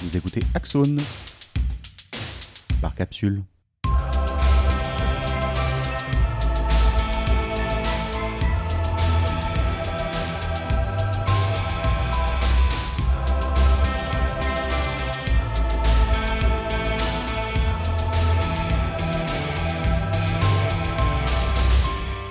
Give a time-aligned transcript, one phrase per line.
[0.00, 1.00] Vous écoutez Axone
[2.80, 3.42] par capsule.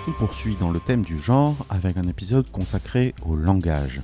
[0.07, 3.99] On poursuit dans le thème du genre avec un épisode consacré au langage.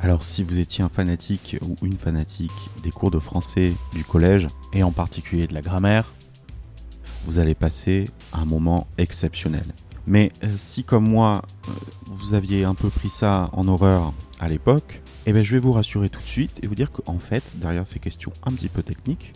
[0.00, 2.52] Alors si vous étiez un fanatique ou une fanatique
[2.82, 6.04] des cours de français du collège, et en particulier de la grammaire,
[7.24, 9.64] vous allez passer un moment exceptionnel.
[10.06, 11.72] Mais euh, si comme moi, euh,
[12.06, 15.72] vous aviez un peu pris ça en horreur à l'époque, eh bien je vais vous
[15.72, 18.82] rassurer tout de suite et vous dire qu'en fait, derrière ces questions un petit peu
[18.82, 19.32] techniques,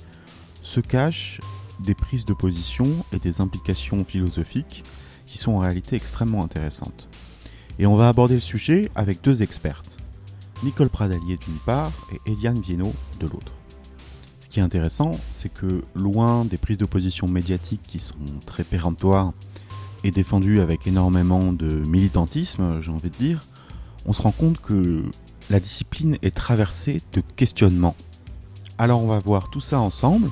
[0.62, 1.40] se cachent
[1.84, 4.84] des prises de position et des implications philosophiques
[5.26, 7.08] qui sont en réalité extrêmement intéressantes.
[7.78, 9.91] Et on va aborder le sujet avec deux expertes.
[10.62, 13.52] Nicole Pradalier d'une part et Eliane Viennot de l'autre.
[14.40, 18.14] Ce qui est intéressant, c'est que loin des prises de position médiatiques qui sont
[18.46, 19.32] très péremptoires
[20.04, 23.40] et défendues avec énormément de militantisme, j'ai envie de dire,
[24.06, 25.02] on se rend compte que
[25.50, 27.96] la discipline est traversée de questionnements.
[28.78, 30.28] Alors on va voir tout ça ensemble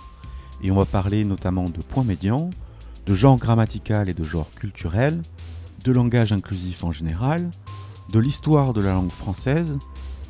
[0.62, 2.50] et on va parler notamment de points médians,
[3.06, 5.22] de genre grammatical et de genre culturel,
[5.84, 7.50] de langage inclusif en général,
[8.12, 9.78] de l'histoire de la langue française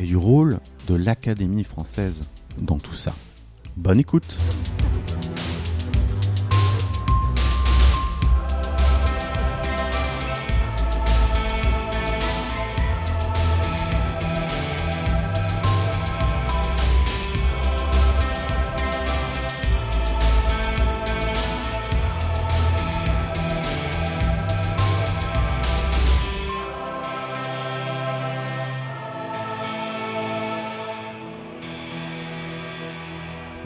[0.00, 2.22] et du rôle de l'Académie française
[2.58, 3.14] dans tout ça.
[3.76, 4.38] Bonne écoute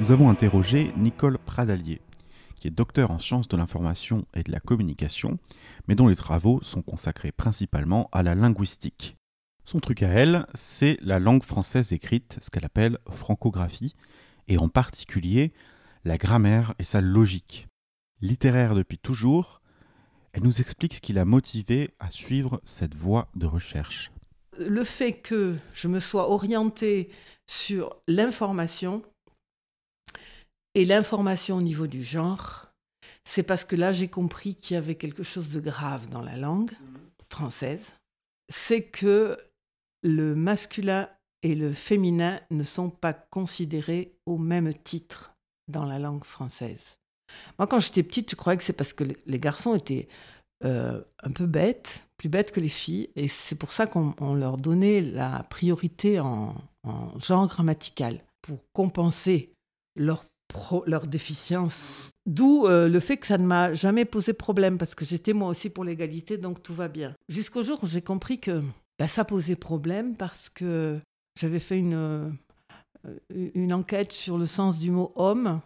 [0.05, 2.03] nous avons interrogé Nicole Pradalier,
[2.57, 5.39] qui est docteur en sciences de l'information et de la communication,
[5.89, 9.17] mais dont les travaux sont consacrés principalement à la linguistique.
[9.65, 13.95] Son truc à elle, c'est la langue française écrite, ce qu'elle appelle francographie,
[14.47, 15.55] et en particulier
[16.05, 17.67] la grammaire et sa logique.
[18.21, 19.63] Littéraire depuis toujours,
[20.35, 24.13] elle nous explique ce qui l'a motivée à suivre cette voie de recherche.
[24.59, 27.09] Le fait que je me sois orientée
[27.47, 29.03] sur l'information
[30.75, 32.67] et l'information au niveau du genre,
[33.25, 36.37] c'est parce que là j'ai compris qu'il y avait quelque chose de grave dans la
[36.37, 36.73] langue
[37.31, 37.95] française.
[38.53, 39.37] C'est que
[40.03, 41.09] le masculin
[41.43, 45.35] et le féminin ne sont pas considérés au même titre
[45.69, 46.97] dans la langue française.
[47.59, 50.09] Moi, quand j'étais petite, je croyais que c'est parce que les garçons étaient
[50.65, 54.57] euh, un peu bêtes, plus bêtes que les filles, et c'est pour ça qu'on leur
[54.57, 59.53] donnait la priorité en, en genre grammatical, pour compenser
[59.97, 60.25] leur
[60.87, 62.11] leur déficience.
[62.27, 65.49] D'où euh, le fait que ça ne m'a jamais posé problème, parce que j'étais moi
[65.49, 67.15] aussi pour l'égalité, donc tout va bien.
[67.29, 68.63] Jusqu'au jour où j'ai compris que
[68.99, 70.99] bah, ça posait problème, parce que
[71.39, 72.31] j'avais fait une, euh,
[73.29, 75.61] une enquête sur le sens du mot homme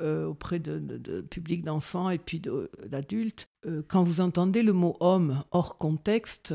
[0.00, 2.40] euh, auprès de, de, public d'enfants et puis
[2.86, 3.46] d'adultes.
[3.88, 6.54] quand vous entendez le mot homme hors contexte,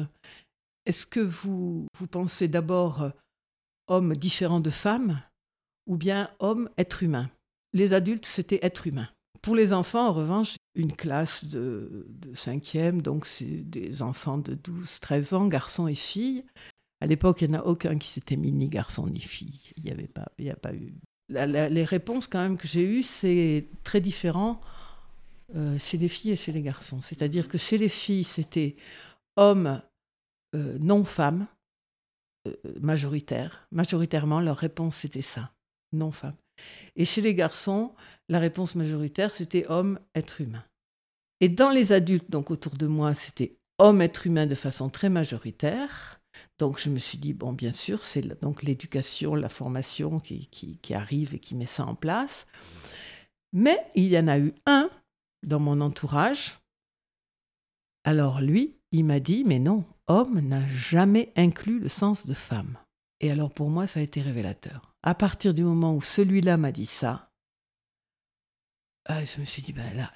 [0.86, 3.12] est-ce que vous, vous pensez d'abord
[3.88, 5.22] homme différent de femme
[5.88, 7.30] ou bien homme être humain?
[7.74, 9.09] Les adultes, c'était être humain.
[9.41, 15.00] Pour les enfants, en revanche, une classe de, cinquième, donc c'est des enfants de 12,
[15.00, 16.44] 13 ans, garçons et filles.
[17.02, 19.72] À l'époque, il n'y en a aucun qui s'était mis ni garçon ni fille.
[19.78, 20.94] Il n'y avait pas, il a pas eu.
[21.30, 24.59] les réponses quand même que j'ai eues, c'est très différent
[25.56, 27.00] euh, chez les filles et chez les garçons.
[27.01, 28.75] C'est-à-dire que chez les filles, c'était
[29.38, 29.81] homme,
[30.53, 31.47] euh, non femme,
[32.47, 33.68] euh, majoritaire.
[33.72, 35.53] Majoritairement, leur réponse c'était ça,
[35.94, 36.36] non femme.
[36.96, 37.94] Et chez les garçons,
[38.28, 40.64] la réponse majoritaire, c'était homme, être humain.
[41.42, 45.09] Et dans les adultes, donc autour de moi, c'était homme, être humain de façon très
[45.09, 46.19] majoritaire.
[46.58, 50.94] Donc je me suis dit, bon, bien sûr, c'est donc l'éducation, la formation qui, qui,
[50.94, 52.45] arrive et qui met ça en place.
[53.54, 54.89] Mais il y en a eu un
[55.44, 56.60] dans mon entourage.
[58.04, 62.78] Alors lui, il m'a dit, mais non, homme n'a jamais inclus le sens de femme.
[63.21, 66.71] Et alors pour moi, ça a été révélateur à partir du moment où celui-là m'a
[66.71, 67.31] dit ça,
[69.10, 70.12] euh, je me suis dit, ben là,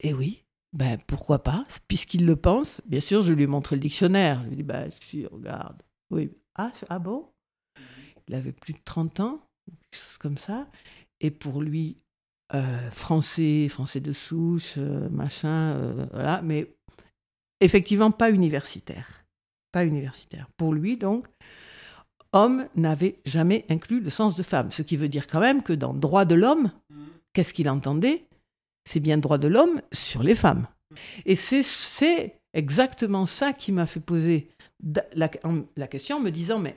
[0.00, 2.80] eh oui, ben pourquoi pas, puisqu'il le pense.
[2.86, 4.40] Bien sûr, je lui ai montré le dictionnaire.
[4.42, 5.82] Je lui ai dit, ben si, regarde.
[6.10, 7.28] Oui, ah, ah bon?
[8.28, 10.68] Il avait plus de 30 ans, quelque chose comme ça.
[11.20, 11.98] Et pour lui,
[12.54, 16.72] euh, français, français de souche, euh, machin, voilà, mais
[17.60, 19.26] effectivement pas universitaire.
[19.72, 20.48] Pas universitaire.
[20.56, 21.26] Pour lui, donc,
[22.32, 24.70] homme n'avait jamais inclus le sens de femme.
[24.70, 26.72] Ce qui veut dire quand même que dans droit de l'homme,
[27.32, 28.26] qu'est-ce qu'il entendait?
[28.84, 30.66] C'est bien droit de l'homme sur les femmes.
[31.24, 34.50] Et c'est exactement ça qui m'a fait poser
[35.14, 35.28] la,
[35.88, 36.76] question en me disant, mais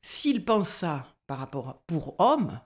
[0.00, 2.60] s'il pense ça par rapport pour homme,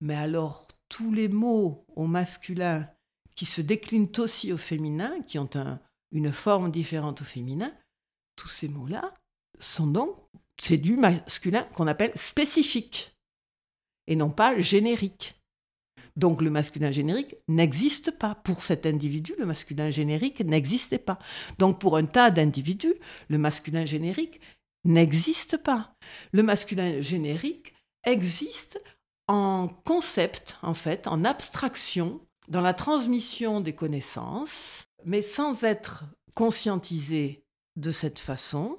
[0.00, 2.88] mais alors tous les mots au masculin
[3.34, 5.48] qui se déclinent aussi au féminin, qui ont
[6.12, 7.72] une forme différente au féminin,
[8.36, 9.14] tous ces mots-là
[9.58, 10.16] sont donc,
[10.58, 13.16] c'est du masculin qu'on appelle spécifique
[14.06, 15.34] et non pas générique.
[16.16, 18.36] Donc le masculin générique n'existe pas.
[18.36, 21.18] Pour cet individu, le masculin générique n'existait pas.
[21.58, 22.94] Donc pour un tas d'individus,
[23.28, 24.40] le masculin générique
[24.84, 25.94] n'existe pas.
[26.32, 27.74] Le masculin générique
[28.04, 28.80] existe
[29.28, 36.04] en concept, en fait, en abstraction, dans la transmission des connaissances, mais sans être
[36.34, 37.44] conscientisé
[37.74, 38.78] de cette façon.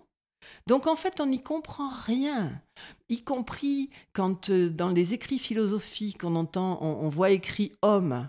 [0.68, 2.62] Donc en fait, on n'y comprend rien,
[3.10, 8.28] y compris quand euh, dans les écrits philosophiques, on entend, on, voit écrit homme.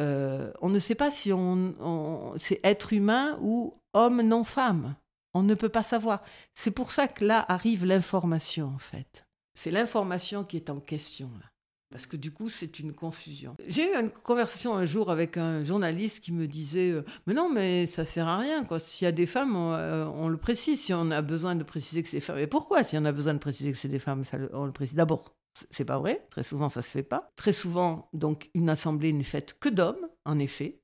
[0.00, 4.94] Euh, on ne sait pas si on, c'est être humain ou homme non femme.
[5.34, 6.22] On ne peut pas savoir.
[6.52, 9.26] C'est pour ça que là arrive l'information en fait.
[9.58, 11.46] C'est l'information qui est en question là
[11.94, 13.54] parce que du coup, c'est une confusion.
[13.68, 17.48] J'ai eu une conversation un jour avec un journaliste qui me disait euh, Mais non,
[17.48, 18.66] mais ça sert à rien.
[18.80, 20.80] S'il y a des femmes, euh, on, le précise.
[20.80, 22.38] Si on a besoin de préciser que c'est femmes.
[22.38, 24.24] Et pourquoi Si on a besoin de préciser que c'est des femmes,
[24.54, 24.96] on le précise?
[24.96, 25.36] D'abord,
[25.70, 26.26] c'est pas vrai.
[26.30, 27.30] Très souvent, ça se fait pas.
[27.36, 30.80] Très souvent, donc, une assemblée n'est faite que d'hommes, en effet.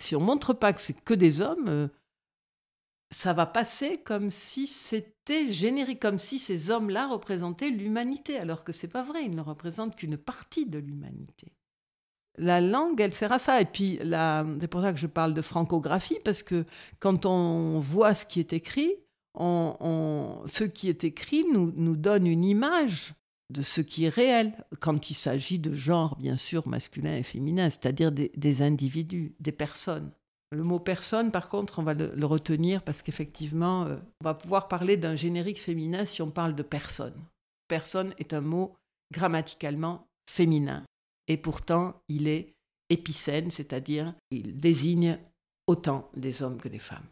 [0.00, 1.88] Si on montre pas que c'est que des hommes, euh,
[3.10, 8.72] ça va passer comme si c'était générique, comme si ces hommes-là représentaient l'humanité, alors que
[8.72, 11.52] c'est pas vrai, ils ne représentent qu'une partie de l'humanité.
[12.36, 13.60] La langue, elle sert à ça.
[13.60, 16.64] Et puis, c'est pour ça que je parle de francographie, parce que
[16.98, 18.92] quand on voit ce qui est écrit,
[19.38, 23.14] ce qui est écrit nous, nous donne une image
[23.50, 27.70] de ce qui est réel, quand il s'agit de genre, bien sûr, masculin et féminin,
[27.70, 30.10] c'est-à-dire des individus, des personnes.
[30.54, 34.68] Le mot personne, par contre, on va le, retenir parce qu'effectivement, euh, on va pouvoir
[34.68, 37.14] parler d'un générique féminin si on parle de personne.
[37.66, 38.76] Personne est un mot
[39.12, 40.84] grammaticalement féminin.
[41.26, 42.54] Et pourtant, il est
[42.88, 45.18] épicène, c'est-à-dire il désigne
[45.66, 47.06] autant des hommes que des femmes.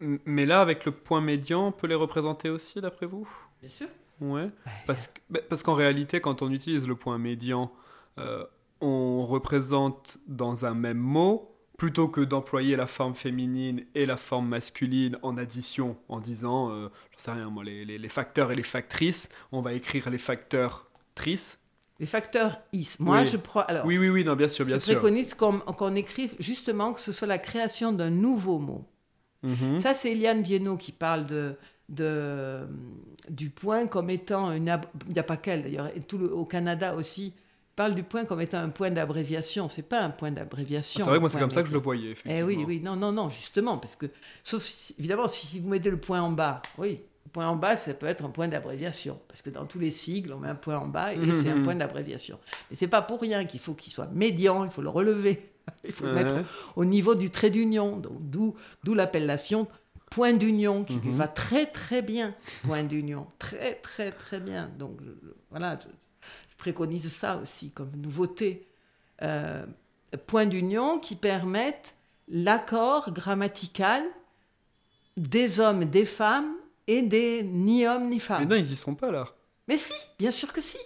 [0.00, 3.28] Mais là, avec le point médian, on peut les représenter aussi, d'après vous?
[3.60, 3.88] Bien sûr.
[4.20, 4.50] Ouais.
[4.86, 7.72] Parce, bah, parce qu'en réalité, quand on utilise le point médian,
[8.18, 8.44] euh,
[8.80, 11.51] on représente dans un même mot
[11.82, 16.90] plutôt que d'employer la forme féminine et la forme masculine en addition, en disant, euh,
[17.16, 21.58] sais rien moi, les, facteurs et les factrices, on va écrire les facteurs trices.
[21.98, 22.90] Les facteurs is.
[23.00, 23.62] Moi, je prends.
[23.62, 24.94] Alors, oui, oui, oui, non, bien sûr, bien sûr.
[24.94, 28.86] Je préconise qu'on écrive justement que ce soit la création d'un nouveau mot.
[29.42, 29.80] Mhm.
[29.80, 31.56] Ça, c'est Eliane Viennot qui parle de,
[31.88, 32.60] de,
[33.28, 34.72] du point comme étant une.
[35.08, 37.34] Il n'y a pas qu'elle d'ailleurs, tout au Canada aussi,
[37.76, 39.68] parle du point comme étant un point d'abréviation.
[39.68, 41.04] C'est pas un point d'abréviation.
[41.04, 42.10] c'est vrai, moi c'est comme ça que je le voyais.
[42.10, 42.48] Effectivement.
[42.50, 44.06] Eh oui, oui, non, non, non, justement, parce que,
[44.42, 47.94] sauf évidemment, si, vous mettez le point en bas, oui, le point en bas, ça
[47.94, 50.78] peut être un point d'abréviation, parce que dans tous les sigles, on met un point
[50.78, 52.38] en bas et c'est un point d'abréviation.
[52.70, 55.50] Mais c'est pas pour rien qu'il faut qu'il soit médian, il faut le relever,
[55.84, 56.36] il faut le mettre
[56.76, 58.54] au niveau du trait d'union, donc d'où,
[58.84, 59.66] d'où l'appellation
[60.10, 62.34] point d'union qui lui va très très bien,
[62.64, 64.70] point d'union, très très très bien.
[64.78, 64.98] Donc
[65.50, 65.78] voilà,
[66.62, 68.68] préconise ça aussi comme nouveauté.
[69.22, 69.66] Euh,
[70.28, 71.96] point d'union qui permettent
[72.28, 74.04] l'accord grammatical
[75.16, 76.54] des hommes, des femmes
[76.86, 78.42] et des ni hommes ni femmes.
[78.42, 79.24] Mais non, ils y sont pas là.
[79.66, 80.78] Mais si, bien sûr que si.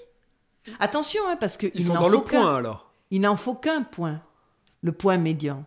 [0.80, 2.90] Attention, hein, parce que ils sont dans le point alors.
[3.10, 4.22] Il n'en faut qu'un point,
[4.80, 5.66] le point médian.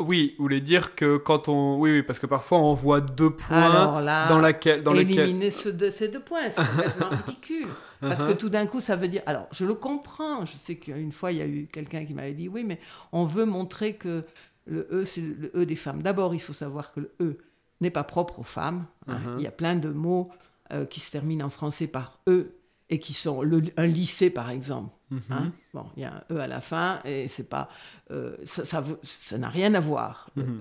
[0.00, 1.78] Oui, vous voulez dire que quand on.
[1.78, 4.82] Oui, oui, parce que parfois on voit deux points dans laquelle.
[4.84, 7.68] Dans éliminer ces deux points, c'est complètement ridicule.
[8.00, 8.36] Parce que uh-huh.
[8.36, 9.22] tout d'un coup, ça veut dire.
[9.26, 10.44] Alors, je le comprends.
[10.44, 12.78] Je sais qu'une fois, il y a eu quelqu'un qui m'avait dit oui, mais
[13.10, 14.22] on veut montrer que
[14.66, 16.00] le E, c'est le E des femmes.
[16.00, 17.38] D'abord, il faut savoir que le E
[17.80, 18.86] n'est pas propre aux femmes.
[19.08, 19.16] Hein.
[19.16, 19.34] Uh-huh.
[19.38, 20.30] Il y a plein de mots
[20.72, 22.52] euh, qui se terminent en français par E
[22.90, 23.42] et qui sont
[23.76, 24.94] un lycée, par exemple.
[25.10, 25.22] Mhm.
[25.30, 25.52] Hein.
[25.72, 27.70] bon, il y a un E à la fin et c'est pas,
[28.10, 30.30] euh, ça, ça, n'a rien à voir.
[30.36, 30.60] Mhm.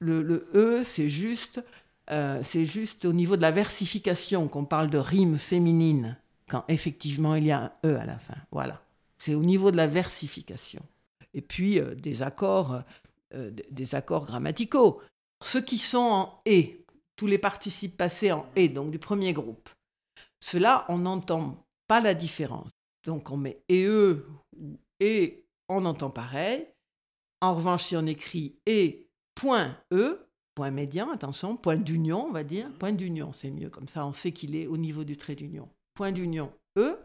[0.00, 1.62] le, E, c'est juste,
[2.10, 6.16] euh, c'est juste au niveau de la versification qu'on parle de rime féminine
[6.48, 8.36] quand effectivement il y a un E à la fin.
[8.50, 8.82] Voilà,
[9.16, 10.82] c'est au niveau de la versification.
[11.34, 12.82] Et puis euh, des accords,
[13.32, 15.02] des accords grammaticaux.
[15.44, 16.84] Ceux qui sont en et,
[17.14, 19.68] tous les participes passés en et, donc du premier groupe.
[20.40, 22.70] Cela, on n'entend pas la différence.
[23.04, 24.26] Donc on met et eux
[24.56, 26.66] ou et, on entend pareil.
[27.40, 32.42] En revanche, si on écrit et point e, point médian, attention, point d'union, on va
[32.42, 35.36] dire, point d'union, c'est mieux, comme ça on sait qu'il est au niveau du trait
[35.36, 35.68] d'union.
[35.94, 36.98] point d'union E,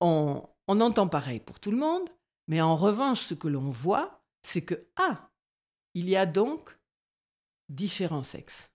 [0.00, 2.08] on, on entend pareil pour tout le monde,
[2.48, 5.30] mais en revanche, ce que l'on voit, c'est que, ah,
[5.94, 6.76] il y a donc
[7.68, 8.70] différents sexes.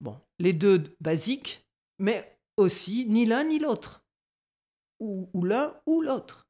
[0.00, 1.66] Bon, les deux basiques,
[2.00, 4.02] mais aussi ni l'un ni l'autre.
[4.98, 6.46] Ou, l'un ou l'autre.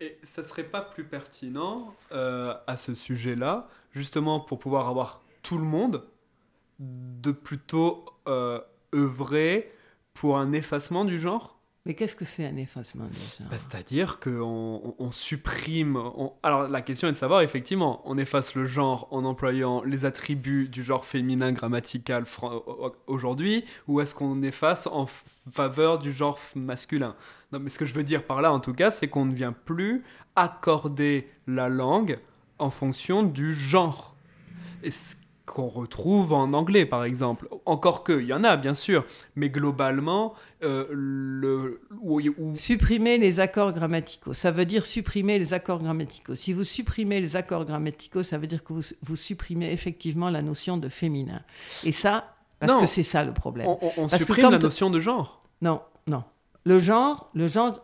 [0.00, 5.56] Et ça serait pas plus pertinent euh, à ce sujet-là, justement pour pouvoir avoir tout
[5.56, 6.04] le monde,
[6.78, 8.60] de plutôt euh,
[8.94, 9.72] œuvrer
[10.12, 11.53] pour un effacement du genre?
[11.86, 13.04] Mais qu'est-ce que c'est un effacement
[13.40, 14.30] Bah, C'est-à-dire qu'on
[14.82, 15.98] on, on supprime.
[16.42, 20.68] Alors la question est de savoir, effectivement, on efface le genre en employant les attributs
[20.68, 22.24] du genre féminin grammatical
[23.06, 25.06] aujourd'hui, ou est-ce qu'on efface en
[25.50, 27.16] faveur du genre masculin?
[27.52, 29.34] Non, mais ce que je veux dire par là, en tout cas, c'est qu'on ne
[29.34, 30.04] vient plus
[30.36, 32.18] accorder la langue
[32.58, 34.14] en fonction du genre.
[34.82, 37.48] Et ce qu'on retrouve en anglais, par exemple.
[37.66, 39.04] Encore que, il y en a, bien sûr,
[39.36, 40.32] mais globalement,
[40.62, 46.34] euh, le, où- où- Supprimer les accords grammaticaux, ça veut dire supprimer les accords grammaticaux.
[46.34, 50.40] Si vous supprimez les accords grammaticaux, ça veut dire que vous, vous supprimez effectivement la
[50.40, 51.42] notion de féminin.
[51.84, 52.80] Et ça, parce Non.
[52.80, 53.66] que c'est ça le problème.
[53.68, 53.76] On,
[54.08, 55.42] Parce supprime la notion de genre.
[55.60, 56.24] Non, non.
[56.64, 57.74] Le genre, le genre,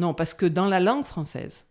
[0.00, 1.62] non, parce que dans la langue française,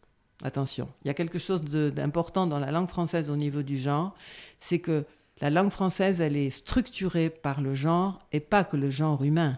[0.41, 4.15] attention, il y a quelque chose d'important dans la langue française au niveau du genre,
[4.59, 5.03] c'est que
[5.42, 9.58] la langue française, elle est structurée par le genre, et pas que le genre humain,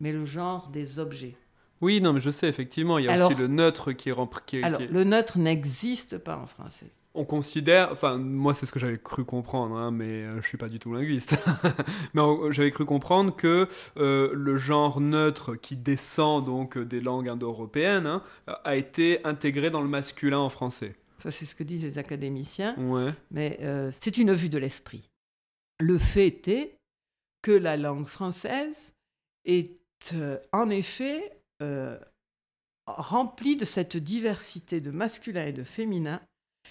[0.00, 1.34] mais le genre des objets.
[1.80, 4.14] Oui, non, mais je sais, effectivement, il y a Alors- aussi le neutre qui est
[4.46, 6.86] qui Alors, qui est- le neutre n'existe pas en français.
[7.14, 10.58] On considère, enfin, moi c'est ce que j'avais cru comprendre, hein, mais euh, je suis
[10.58, 11.36] pas du tout linguiste.
[12.14, 18.06] mais j'avais cru comprendre que euh, le genre neutre qui descend donc des langues indo-européennes
[18.06, 18.22] hein,
[18.64, 20.94] a été intégré dans le masculin en français.
[21.22, 22.76] Ça, c'est ce que disent les académiciens.
[22.78, 23.12] Ouais.
[23.30, 25.10] mais euh, c'est une vue de l'esprit.
[25.80, 26.76] Le fait est
[27.42, 28.94] que la langue française
[29.44, 29.72] est
[30.12, 31.98] euh, en effet euh,
[32.86, 36.20] remplie de cette diversité de masculin et de féminin,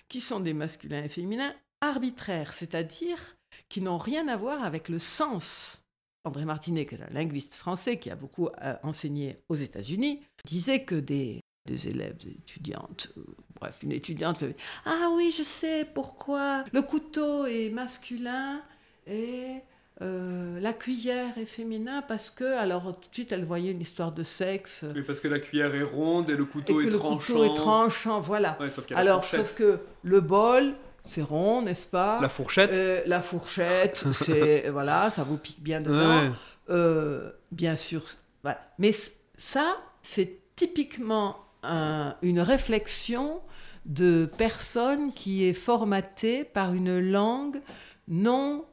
[0.07, 3.35] qui sont des masculins et féminins arbitraires, c'est-à-dire
[3.69, 5.83] qui n'ont rien à voir avec le sens.
[6.23, 8.49] André Martinet, qui est un linguiste français qui a beaucoup
[8.83, 13.21] enseigné aux États-Unis, disait que des, des élèves, des étudiantes, euh,
[13.59, 14.55] bref, une étudiante lui
[14.85, 16.63] ah oui, je sais pourquoi.
[16.73, 18.61] Le couteau est masculin
[19.05, 19.61] et
[20.01, 24.11] euh, la cuillère est féminin parce que, alors tout de suite, elle voyait une histoire
[24.11, 24.85] de sexe.
[24.95, 27.33] Oui, parce que la cuillère est ronde et le et couteau que est le tranchant.
[27.33, 28.57] couteau est tranchant, voilà.
[28.59, 29.47] Ouais, sauf qu'il y a Alors, la fourchette.
[29.47, 32.19] sauf que le bol, c'est rond, n'est-ce pas?
[32.21, 32.73] La fourchette?
[32.73, 36.27] Euh, la fourchette, c'est voilà, ça vous pique bien dedans.
[36.27, 36.31] Ouais.
[36.69, 38.03] Euh, bien sûr,
[38.43, 38.63] voilà.
[38.77, 38.91] Mais
[39.35, 43.41] ça, c'est typiquement un- une réflexion
[43.85, 47.61] de personne qui est formatée par une langue
[48.07, 48.65] non,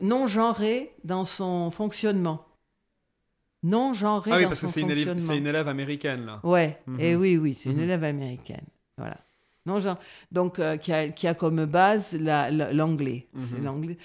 [0.00, 2.44] non genrée dans son fonctionnement.
[3.62, 5.32] Non genrée Ah oui, dans parce que son c'est une, élève- fonctionnement.
[5.32, 6.40] c'est une élève américaine, là.
[6.42, 7.00] Ouais, Mhm.
[7.00, 7.82] et oui, oui, c'est une Mhm.
[7.84, 8.64] élève américaine.
[8.98, 9.16] Voilà.
[9.64, 9.98] Non, genre,
[10.32, 13.28] donc, euh, qui, a, qui a comme base la- la- l'anglais.
[13.32, 13.64] Mhm.
[13.64, 13.96] l'anglais.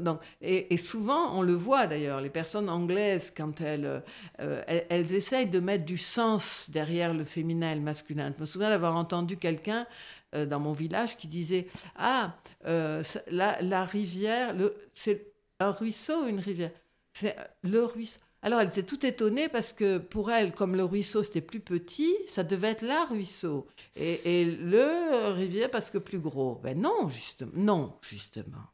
[0.00, 4.02] Donc, et, et souvent, on le voit d'ailleurs, les personnes anglaises, quand elles,
[4.40, 8.32] euh, elles, elles essayent de mettre du sens derrière le féminin et le masculin.
[8.34, 9.86] Je me souviens d'avoir entendu quelqu'un
[10.34, 11.66] euh, dans mon village qui disait
[11.96, 14.54] Ah, la, la rivière,
[14.94, 15.26] c'est
[15.60, 16.70] un ruisseau ou une rivière
[17.12, 18.18] C'est le ruisseau.
[18.42, 22.14] Alors elle était toute étonnée parce que pour elle, comme le ruisseau c'était plus petit,
[22.28, 23.68] ça devait être la ruisseau.
[23.96, 26.60] Et, le rivière parce que plus gros.
[26.62, 27.52] Ben non, justement.
[27.54, 28.66] Non, justement.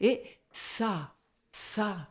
[0.00, 1.14] Et ça,
[1.52, 2.08] ça,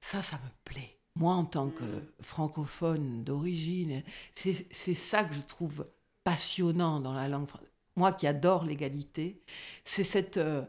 [0.00, 0.98] ça, ça me plaît.
[1.16, 1.84] Moi, en tant que
[2.20, 4.02] francophone d'origine,
[4.34, 5.86] c'est ça que je trouve
[6.24, 7.70] passionnant dans la langue française.
[7.96, 9.40] Moi qui adore l'égalité,
[9.84, 10.64] c'est cette, euh,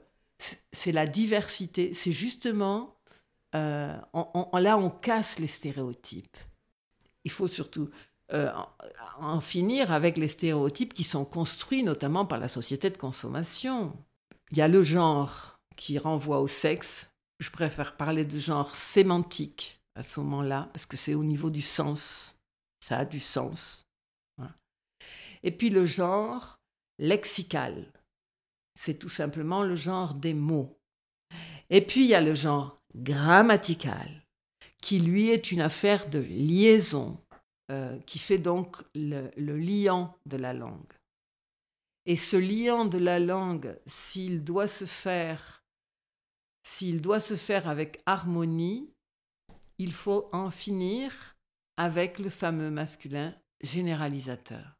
[0.71, 1.93] c'est la diversité.
[1.95, 2.94] C'est justement,
[3.55, 6.37] euh, on- on- là, on casse les stéréotypes.
[7.23, 7.89] Il faut surtout
[8.33, 8.51] euh,
[9.19, 13.95] en, finir avec les stéréotypes qui sont construits notamment par la société de consommation.
[14.51, 17.07] Il y a le genre qui renvoie au sexe.
[17.39, 21.61] Je préfère parler de genre sémantique à ce moment-là, parce que c'est au niveau du
[21.61, 22.35] sens.
[22.83, 23.83] Ça a du sens.
[25.43, 26.57] Et puis le genre
[26.97, 27.91] lexical.
[28.79, 30.79] C'est tout simplement le genre des mots.
[31.69, 34.23] Et puis il y a le genre grammatical,
[34.81, 37.19] qui lui est une affaire de liaison,
[37.71, 40.93] euh, qui fait donc le, le liant de la langue.
[42.05, 45.63] Et ce liant de la langue, s'il doit se faire,
[46.63, 48.91] s'il doit se faire avec harmonie,
[49.77, 51.35] il faut en finir
[51.77, 54.75] avec le fameux masculin généralisateur.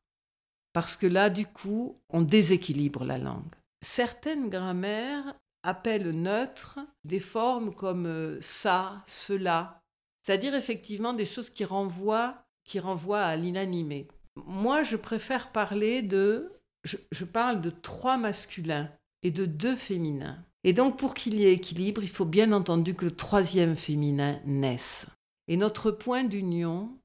[0.73, 3.55] Parce que là, du coup, on déséquilibre la langue.
[3.81, 9.81] Certaines grammaires appellent neutre des formes comme euh, ça, cela,
[10.25, 14.07] C'est-à-dire effectivement des choses qui renvoient, qui renvoient à l'inanimé.
[14.35, 16.51] Moi, je préfère parler de...
[16.83, 18.91] Je, je parle de trois masculins
[19.21, 20.43] et de deux féminins.
[20.63, 24.41] Et donc, pour qu'il y ait équilibre, il faut bien entendu que le troisième féminin
[24.45, 25.05] naisse.
[25.47, 26.97] Et notre point d'union,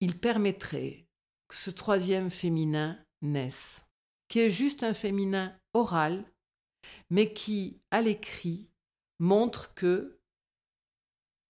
[0.00, 1.04] il permettrait
[1.46, 3.82] que ce troisième féminin naisse,
[4.28, 6.24] qui est juste un féminin oral,
[7.10, 8.68] mais qui, à l'écrit,
[9.18, 10.18] montre que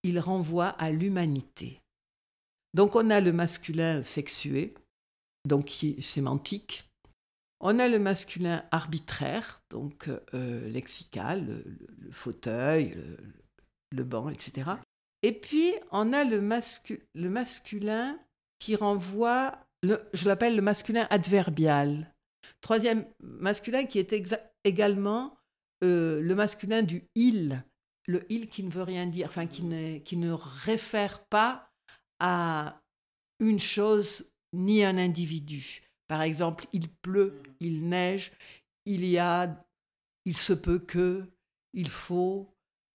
[0.03, 1.81] il renvoie à l'humanité.
[2.73, 4.73] Donc on a le masculin sexué,
[5.45, 6.89] donc qui est sémantique.
[7.61, 12.95] On a le masculin arbitraire, donc euh, lexical, le, fauteuil,
[13.91, 14.71] le, banc, etc.
[15.23, 18.17] Et puis on a le, masculin
[18.59, 22.13] qui renvoie, je l'appelle le masculin adverbial.
[22.61, 24.13] Troisième masculin qui est
[24.63, 25.37] également
[25.83, 27.63] euh, le masculin du il,
[28.07, 31.71] le il qui ne veut rien dire, enfin qui ne, qui ne réfère pas
[32.19, 32.81] à
[33.39, 35.81] une chose ni un individu.
[36.07, 38.31] Par exemple, il pleut, il neige,
[38.85, 39.63] il y a,
[40.25, 41.23] il se peut que,
[41.73, 42.49] il faut,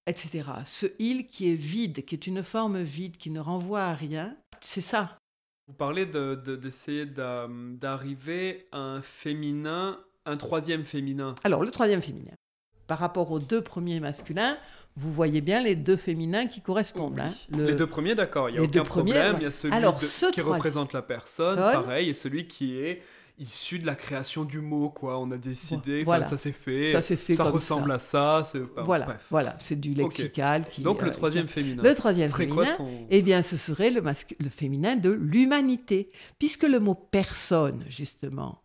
[0.07, 0.43] etc.
[0.67, 4.37] Ce il qui est vide, qui est une forme vide, qui ne renvoie à rien,
[4.61, 5.19] c'est ça.
[5.67, 11.35] Vous parlez d'essayer de, d'arriver à un féminin, un troisième féminin.
[11.45, 12.33] Alors, le troisième féminin.
[12.87, 14.59] Par rapport aux deux premiers masculins,
[14.97, 17.19] vous voyez bien les deux féminins qui correspondent.
[17.19, 17.33] Hein.
[17.51, 19.37] Les deux premiers, d'accord, il n'y a aucun problème.
[19.39, 23.03] Il y a celui qui représente la personne, pareil, et celui qui est
[23.39, 25.19] issu de la création du mot, quoi.
[25.19, 26.25] On a décidé, voilà.
[26.25, 28.45] ça s'est fait, ça, fait ça ressemble à ça.
[28.77, 30.65] voilà, voilà, c'est du lexical.
[30.71, 31.83] Qui, Donc le euh, troisième féminin.
[31.83, 32.77] Le troisième féminin,
[33.11, 38.64] eh bien, ce serait le, le féminin de l'humanité, puisque le mot personne, justement,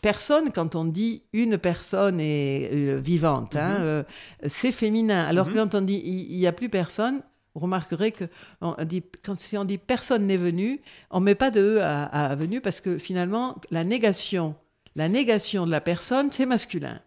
[0.00, 3.84] personne, quand on dit une personne est euh, vivante, hein, mhm.
[3.84, 4.02] euh,
[4.46, 5.24] c'est féminin.
[5.24, 5.54] Alors mhm.
[5.54, 7.22] quand on dit il n'y a plus personne,
[7.54, 8.24] vous remarquerez que
[8.60, 11.82] on dit, quand si on dit personne n'est venu, on ne met pas de E
[11.82, 14.54] à, venu parce que finalement, la négation,
[14.96, 17.00] la négation de la personne, c'est masculin.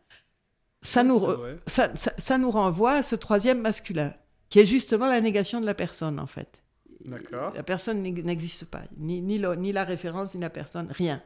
[0.84, 1.20] Ça, nous,
[1.66, 4.14] ça, nous renvoie à ce troisième masculin,
[4.50, 6.64] qui est justement la négation de la personne, en fait.
[7.06, 11.24] La personne n'existe pas, ni, ni, ni, la référence, ni la personne, rien.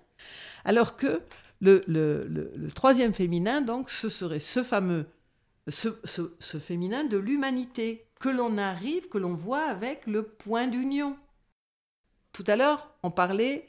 [0.65, 1.22] Alors que
[1.62, 5.06] le, le, le, troisième féminin, donc, ce serait ce fameux,
[5.67, 11.17] ce, ce féminin de l'humanité, que l'on arrive, que l'on voit avec le point d'union.
[12.34, 13.67] Tout à l'heure, on parlait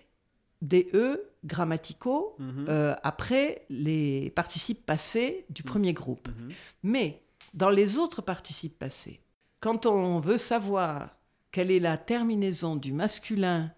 [0.60, 2.66] des E grammaticaux mhm.
[2.68, 5.68] euh, après les participes passés du mhm.
[5.68, 6.28] premier groupe.
[6.28, 6.52] Mhm.
[6.82, 7.22] Mais
[7.54, 9.20] dans les autres participes passés,
[9.60, 11.16] quand on veut savoir
[11.50, 13.72] quelle est la terminaison du masculin,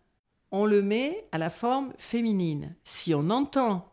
[0.53, 2.77] on le met à la forme féminine.
[2.85, 3.89] Si on entend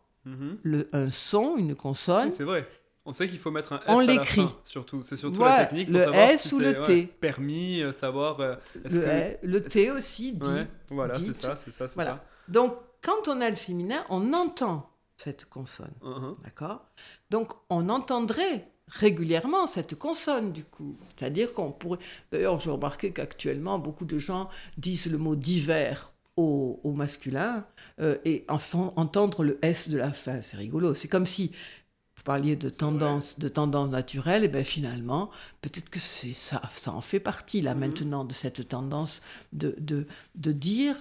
[0.62, 2.68] le, un son, une consonne, c'est vrai.
[3.06, 5.02] On sait qu'il faut mettre un S on à la fin, surtout.
[5.02, 7.06] C'est surtout la technique pour le savoir S si ou le T.
[7.06, 8.38] permis, euh, savoir.
[8.40, 10.48] Euh, le, le T aussi dit.
[10.90, 12.10] voilà, c'est ça, c'est ça, voilà.
[12.10, 12.24] ça.
[12.46, 15.94] Donc, quand on a le féminin, on entend cette consonne.
[16.02, 16.36] Uh-huh.
[16.44, 16.84] D'accord?
[17.30, 20.96] Donc, on entendrait régulièrement cette consonne, du coup.
[21.16, 21.98] C'est-à-dire qu'on pourrait.
[22.30, 27.64] D'ailleurs, j'ai remarqué qu'actuellement, beaucoup de gens disent le mot divers au, masculin
[28.00, 30.42] euh, et enfin entendre le S de la fin.
[30.42, 30.94] C'est rigolo.
[30.94, 31.52] C'est comme si
[32.16, 35.30] vous parliez de tendance, de tendance naturelle, et bien finalement,
[35.62, 37.80] peut-être que c'est ça, ça en fait partie là mhm.
[37.80, 39.22] maintenant de cette tendance
[39.52, 40.96] de, de, de, dire,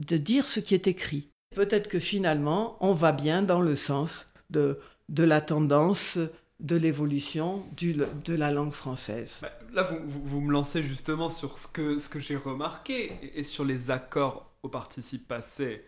[0.00, 1.28] de dire ce qui est écrit.
[1.54, 6.18] Peut-être que finalement, on va bien dans le sens de, de la tendance
[6.60, 9.38] de l'évolution de la langue française.
[9.42, 13.40] Bah, là, vous, vous, me lancez justement sur ce que, ce que j'ai remarqué et,
[13.40, 15.84] et sur les accords au participe passé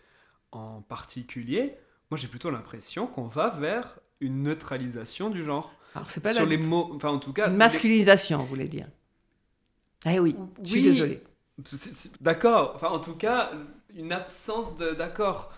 [0.52, 1.76] en particulier.
[2.10, 5.72] Moi, j'ai plutôt l'impression qu'on va vers une neutralisation du genre.
[5.94, 7.48] Alors, c'est pas sur les mots, enfin en tout cas.
[7.48, 8.86] Une masculinisation, vous voulez dire.
[10.06, 11.22] Eh oui, je suis désolé.
[12.20, 13.50] D'accord, enfin en tout cas,
[13.94, 15.52] une absence d'accord.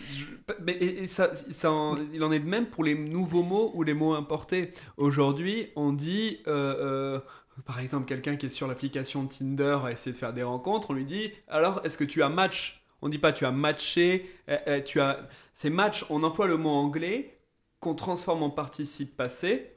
[0.00, 4.72] Il en est de même pour les nouveaux mots ou les mots importés.
[4.96, 7.20] Aujourd'hui, on dit, euh, euh,
[7.64, 10.94] par exemple, quelqu'un qui est sur l'application Tinder a essayé de faire des rencontres, on
[10.94, 12.84] lui dit alors, est-ce que tu as match?
[13.00, 15.28] On dit pas tu as matché, eh, tu as.
[15.54, 17.38] C'est match, on emploie le mot anglais
[17.80, 19.76] qu'on transforme en participe passé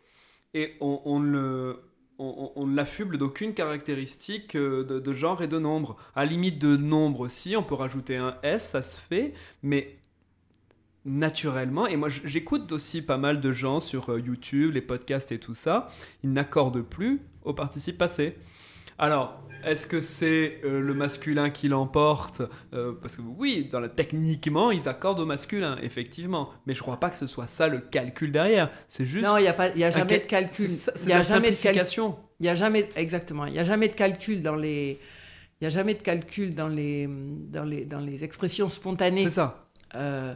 [0.54, 1.80] et on, on le
[2.18, 5.98] on, l'affuble d'aucune caractéristique euh, de, genre et de nombre.
[6.16, 9.98] À limite de nombre aussi, on peut rajouter un S, ça se fait, mais
[11.06, 15.40] naturellement, et moi j'écoute aussi pas mal de gens sur euh, YouTube, les podcasts et
[15.40, 15.92] tout ça,
[16.24, 18.36] ils n'accordent plus au participe passé.
[18.98, 22.42] Alors, est-ce que c'est euh, le masculin qui l'emporte?
[22.74, 26.50] Euh, Parce que oui, dans la, techniquement, ils accordent au masculin, effectivement.
[26.66, 28.72] Mais je crois pas que ce soit ça le calcul derrière.
[28.88, 29.26] C'est juste.
[29.26, 30.70] Non, il n'y a, pas, y a jamais de calcul.
[31.02, 32.04] Il n'y a jamais de calcul.
[32.40, 35.00] Il a jamais, exactement, il n'y a jamais de calcul dans les,
[35.62, 39.24] il y a jamais de calcul dans les, dans les, dans les expressions spontanées.
[39.24, 39.70] C'est ça.
[39.96, 40.34] Euh,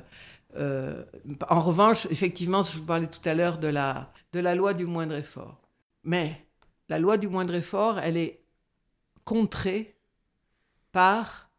[0.55, 1.03] euh,
[1.49, 4.85] en revanche, effectivement, je vous parlais tout à l'heure de la, de la loi du
[4.85, 5.61] moindre effort.
[6.03, 6.45] Mais
[6.87, 8.41] la loi du moindre effort, elle est
[9.25, 9.95] contrée
[10.91, 11.49] par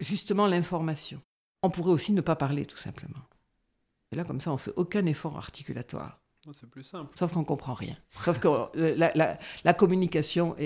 [0.00, 1.20] justement l'information.
[1.62, 3.20] On pourrait aussi ne pas parler, tout simplement.
[4.10, 6.20] Et là, comme ça, on fait aucun effort articulatoire.
[6.52, 7.16] C'est plus simple.
[7.16, 7.96] Sauf qu'on comprend rien.
[8.24, 10.56] Sauf que euh, la, la, la communication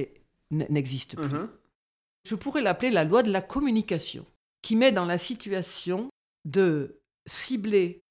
[0.51, 1.29] n'existe plus.
[1.29, 1.49] Mhm.
[2.25, 4.25] Je pourrais l'appeler la loi de la communication,
[4.63, 6.09] qui met dans la situation
[6.47, 8.03] de cibler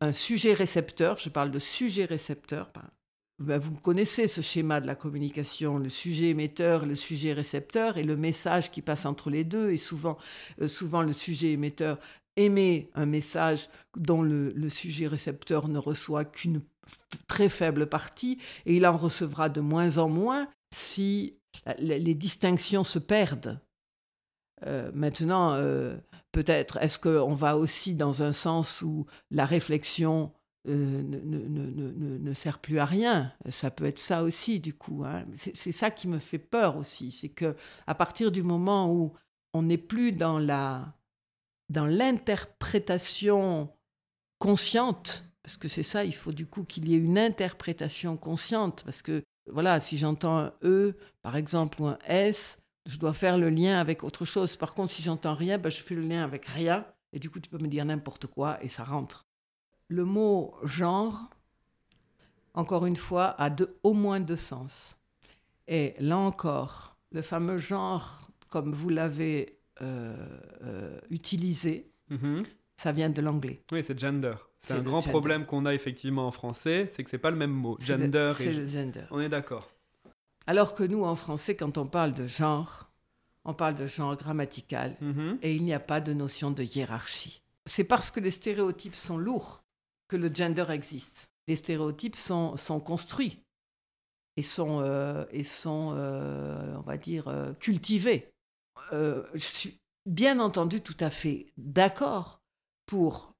[0.00, 1.18] un sujet récepteur.
[1.18, 2.70] Je parle de sujet récepteur.
[3.40, 8.04] Ben, vous connaissez ce schéma de la communication, le sujet émetteur, le sujet récepteur et
[8.04, 9.70] le message qui passe entre les deux.
[9.70, 10.18] Et souvent,
[10.60, 10.68] euh,
[11.02, 11.98] le sujet émetteur
[12.36, 16.62] émet un message dont le, sujet récepteur ne reçoit qu'une
[17.26, 21.36] très faible partie et il en recevra de moins en moins si
[21.78, 23.60] les distinctions se perdent.
[24.66, 25.96] Euh, maintenant, euh,
[26.34, 30.32] peut-être, est-ce qu'on va aussi dans un sens où la réflexion
[30.68, 33.32] euh, ne, ne- ne- ne- sert plus à rien?
[33.50, 35.04] Ça peut être ça aussi, du coup.
[35.04, 35.24] hein.
[35.34, 37.12] C'est c'est ça qui me fait peur aussi.
[37.12, 39.14] C'est que à partir du moment où
[39.54, 40.94] on n'est plus dans la
[41.70, 43.70] dans l'interprétation
[44.38, 48.82] consciente, parce que c'est ça, il faut du coup qu'il y ait une interprétation consciente,
[48.84, 53.38] parce que voilà, si j'entends un E, par exemple, ou un S, je dois faire
[53.38, 54.56] le lien avec autre chose.
[54.56, 57.40] Par contre, si j'entends rien, ben, je fais le lien avec rien, et du coup,
[57.40, 59.26] tu peux me dire n'importe quoi, et ça rentre.
[59.88, 61.30] Le mot genre,
[62.54, 64.96] encore une fois, a deux- au moins deux sens.
[65.68, 70.14] Et là encore, le fameux genre, comme vous l'avez euh,
[70.62, 72.44] euh, utilisé, Mhm.
[72.76, 73.60] ça vient de l'anglais.
[73.72, 74.34] Oui, c'est gender.
[74.56, 75.10] C'est un le grand gender.
[75.10, 77.76] problème qu'on a effectivement en français, c'est que c'est pas le même mot.
[77.80, 78.52] Le- Gender C'est et...
[78.52, 79.02] le gender.
[79.10, 79.68] On est d'accord.
[80.46, 82.90] Alors que nous, en français, quand on parle de genre,
[83.44, 85.38] on parle de genre grammatical Mhm.
[85.42, 87.42] et il n'y a pas de notion de hiérarchie.
[87.66, 89.62] C'est parce que les stéréotypes sont lourds
[90.08, 91.28] que le gender existe.
[91.46, 93.42] Les stéréotypes sont, sont construits
[94.36, 98.30] et sont, euh, et sont euh, on va dire, euh, cultivés.
[98.92, 102.40] Je suis bien entendu tout à fait d'accord
[102.86, 103.34] pour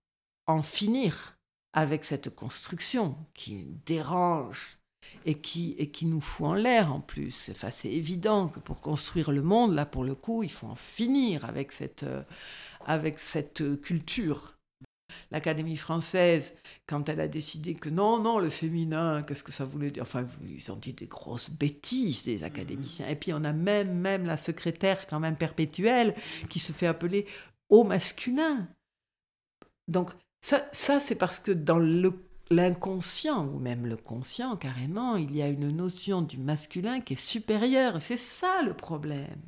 [0.46, 1.36] en finir
[1.74, 4.78] avec cette construction qui dérange
[5.24, 7.48] et qui, et qui nous fout en l'air en plus.
[7.50, 10.74] Enfin, c'est évident que pour construire le monde, là, pour le coup, il faut en
[10.74, 12.22] finir avec cette, euh,
[12.84, 14.56] avec cette euh, culture.
[15.30, 16.54] L'Académie française,
[16.86, 20.02] quand elle a décidé que non, non, le féminin, qu'est-ce que ça voulait dire?
[20.02, 23.08] Enfin, ils ont dit des grosses bêtises, des académiciens.
[23.08, 26.14] Et puis, on a même, même la secrétaire, quand même perpétuelle,
[26.50, 27.26] qui se fait appeler
[27.68, 28.68] au masculin.
[29.88, 30.10] Donc,
[30.40, 32.12] ça, ça c'est parce que dans le
[32.50, 37.16] l'inconscient, ou même le conscient carrément, il y a une notion du masculin qui est
[37.16, 38.00] supérieure.
[38.02, 39.40] C'est ça le problème.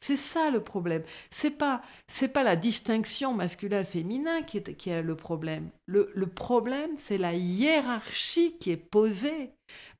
[0.00, 1.04] C'est ça le problème.
[1.30, 5.70] C'est pas c'est pas la distinction masculin-féminin qui est, qui est le problème.
[5.86, 9.52] Le, le problème, c'est la hiérarchie qui est posée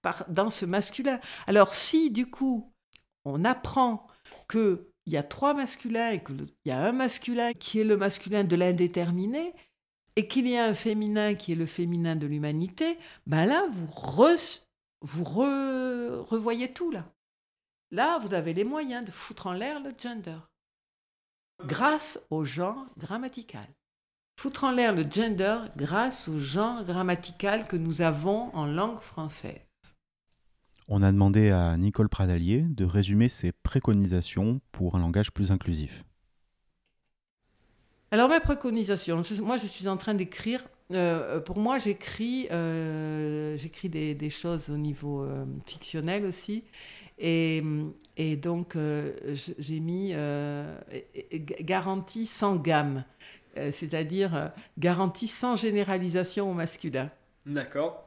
[0.02, 1.20] par, dans ce masculin.
[1.46, 2.72] Alors si du coup
[3.24, 4.06] on apprend
[4.48, 7.96] que il y a trois masculins et qu'il y a un masculin qui est le
[7.96, 9.54] masculin de l'indéterminé,
[10.18, 13.86] et qu'il y a un féminin qui est le féminin de l'humanité, ben là, vous,
[13.86, 14.64] re-
[15.00, 17.04] vous re- revoyez tout, là.
[17.92, 20.38] Là, vous avez les moyens de foutre en l'air le gender.
[21.64, 23.68] Grâce au genre grammatical.
[24.40, 29.62] Foutre en l'air le gender grâce au genre grammatical que nous avons en langue française.
[30.88, 36.02] On a demandé à Nicole Pradalier de résumer ses préconisations pour un langage plus inclusif.
[38.10, 43.56] Alors, mes préconisations, je- moi je suis en train d'écrire, euh, pour moi j'écris euh,
[43.58, 46.64] j'écris des, des choses au niveau euh, fictionnel aussi,
[47.18, 47.62] et,
[48.16, 48.76] et donc
[49.58, 50.14] j'ai mis
[51.60, 53.04] garantie sans gamme,
[53.56, 57.10] c'est-à-dire garantie sans généralisation au masculin.
[57.44, 58.04] D'accord.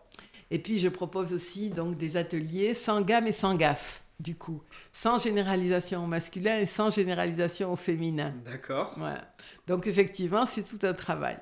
[0.49, 4.61] Et puis je propose aussi donc des ateliers sans gamme et sans gaffe, du coup,
[4.91, 8.33] sans généralisation au masculin et sans généralisation au féminin.
[8.45, 8.93] D'accord.
[8.97, 9.33] Voilà.
[9.67, 11.37] Donc effectivement, c'est tout un travail.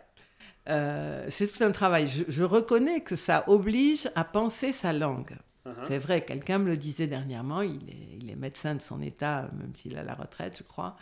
[0.70, 2.08] Euh, c'est tout un travail.
[2.08, 5.36] Je, je reconnais que ça oblige à penser sa langue.
[5.66, 5.74] Uh-huh.
[5.88, 9.50] C'est vrai, quelqu'un me le disait dernièrement, il est, il est médecin de son état,
[9.54, 10.96] même s'il a la retraite, je crois,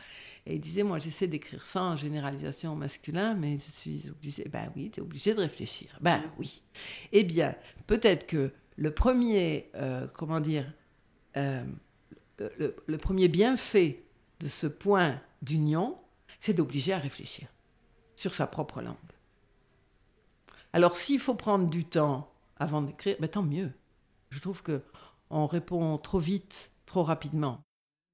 [0.47, 4.71] et il disait, moi j'essaie d'écrire sans généralisation au masculin, mais je suis obligé, ben
[4.75, 5.95] oui, tu es obligé de réfléchir.
[6.01, 6.63] Ben oui.
[7.11, 7.53] Eh bien,
[7.85, 10.65] peut-être que le premier, euh, comment dire,
[11.37, 11.63] euh,
[12.87, 14.03] le- premier bienfait
[14.39, 15.97] de ce point d'union,
[16.39, 17.47] c'est d'obliger à réfléchir
[18.15, 18.95] sur sa propre langue.
[20.73, 23.71] Alors s'il faut prendre du temps avant d'écrire, ben, tant mieux.
[24.29, 24.81] Je trouve que
[25.29, 27.61] on répond trop vite, trop rapidement.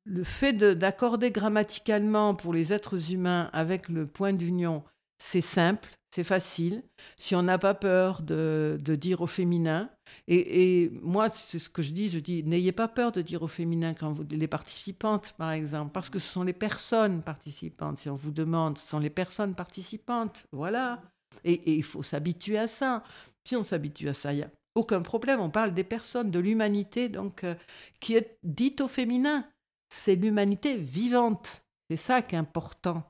[0.06, 4.84] Le fait d'accorder grammaticalement pour les êtres humains avec le point d'union,
[5.18, 6.84] c'est simple, c'est facile.
[7.18, 9.90] Si on n'a pas peur de, dire au féminin,
[10.28, 13.48] et, moi, c'est ce que je dis, je dis, n'ayez pas peur de dire au
[13.48, 18.00] féminin quand vous, les participantes, par exemple, parce que ce sont les personnes participantes.
[18.00, 21.02] Si on vous demande, ce sont les personnes participantes, voilà.
[21.44, 23.04] Et, il faut s'habituer à ça.
[23.44, 25.40] Si on s'habitue à ça, il n'y a aucun problème.
[25.40, 27.56] On parle des personnes, de l'humanité, donc, euh,
[28.00, 29.48] qui est dite au féminin.
[29.90, 31.64] C'est l'humanité vivante.
[31.90, 33.04] C'est ça qui est important.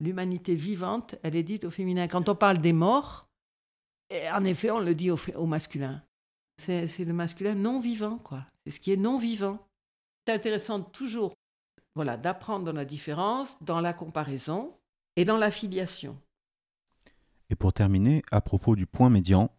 [0.00, 2.08] L'humanité vivante, elle est dite au féminin.
[2.08, 3.28] Quand on parle des morts,
[4.10, 6.02] eh, en effet, on le dit au, masculin.
[6.58, 8.44] C'est le masculin non vivant, quoi.
[8.64, 9.66] C'est ce qui est non vivant.
[10.26, 11.34] C'est intéressant toujours
[11.94, 14.76] voilà, d'apprendre dans la différence, dans la comparaison
[15.16, 16.18] et dans l'affiliation.
[17.50, 19.50] Et pour terminer, à propos du point médian.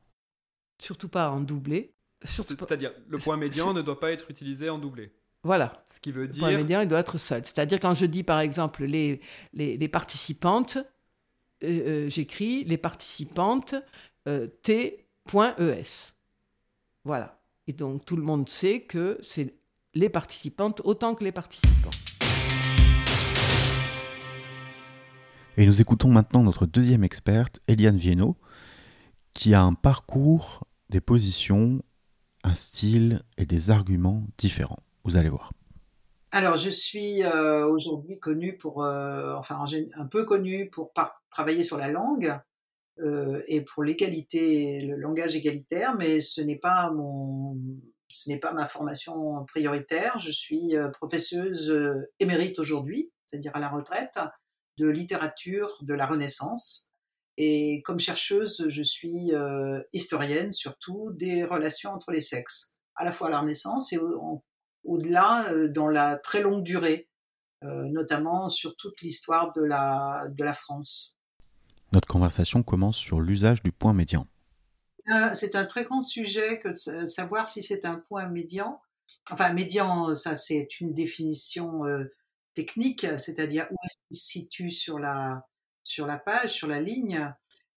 [0.82, 1.94] Surtout pas en doublé.
[2.24, 5.14] C'est-à-dire, le point médian ne doit pas être utilisé en doublé.
[5.46, 5.86] Voilà.
[5.88, 6.44] Ce qui veut dire.
[6.44, 7.46] Le point médian, il doit être seul.
[7.46, 9.22] C'est-à-dire, quand je dis par exemple les,
[9.54, 10.78] les, participantes,
[11.64, 11.68] euh,
[12.08, 13.76] euh, j'écris les participantes
[14.28, 16.14] euh, T.ES.
[17.04, 17.40] Voilà.
[17.68, 19.54] Et donc, tout le monde sait que c'est
[19.94, 21.92] les participantes autant que les participants.
[25.58, 28.36] Et nous écoutons maintenant notre deuxième experte, Eliane Viennot,
[29.36, 31.84] qui a un parcours, des positions,
[32.44, 34.85] un style et des arguments différents.
[35.06, 35.54] Vous allez voir.
[36.32, 39.64] Alors, je suis euh, aujourd'hui connue pour, euh, enfin,
[39.94, 40.92] un peu connue pour
[41.30, 42.38] travailler sur la langue
[43.00, 47.56] euh, et pour l'égalité, le langage égalitaire, mais ce n'est pas mon,
[48.10, 50.18] ce n'est pas ma formation prioritaire.
[50.18, 51.74] Je suis professeuse
[52.20, 54.20] émérite aujourd'hui, c'est-à-dire à la retraite,
[54.78, 56.90] de littérature de la Renaissance.
[57.38, 59.32] Et comme chercheuse, je suis
[59.94, 64.44] historienne surtout des relations entre les sexes, à la fois à la Renaissance et en
[64.86, 67.10] au-delà euh, dans la très longue durée,
[67.64, 71.18] euh, notamment sur toute l'histoire de la, de la France.
[71.92, 74.28] Notre conversation commence sur l'usage du point médian.
[75.12, 78.82] Euh, c'est un très grand sujet que de savoir si c'est un point médian.
[79.32, 81.82] Enfin, médian, ça c'est une définition
[82.56, 85.46] technique, c'est-à-dire où est-ce qu'il se situe sur la,
[85.84, 87.32] sur la page, sur la ligne.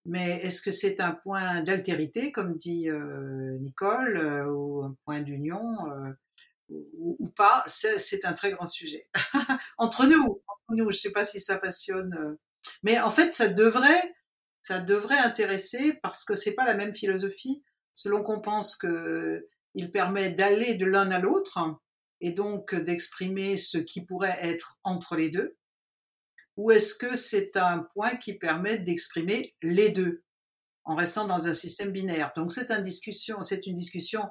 [0.06, 2.88] Mais est-ce que c'est un point d'altérité, comme dit
[3.60, 5.60] Nicole, ou un point d'union
[6.68, 9.08] ou, pas, c'est un très grand sujet.
[9.78, 12.14] entre nous, entre nous, je sais pas si ça passionne.
[12.18, 12.38] Euh.
[12.82, 14.14] Mais en fait, ça devrait,
[14.60, 17.64] ça devrait intéresser parce que c'est pas la même philosophie.
[17.92, 21.58] Selon qu'on pense que il permet d'aller de l'un à l'autre
[22.20, 25.56] et donc d'exprimer ce qui pourrait être entre les deux,
[26.56, 30.24] ou est-ce que c'est un point qui permet d'exprimer les deux
[30.84, 32.32] en restant dans un système binaire?
[32.34, 34.28] Donc c'est une discussion, c'est une discussion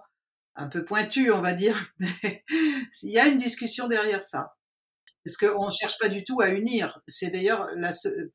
[0.57, 4.55] un peu pointu, on va dire, il y a une discussion derrière ça.
[5.23, 7.01] Parce qu'on ne cherche pas du tout à unir.
[7.07, 7.67] C'est d'ailleurs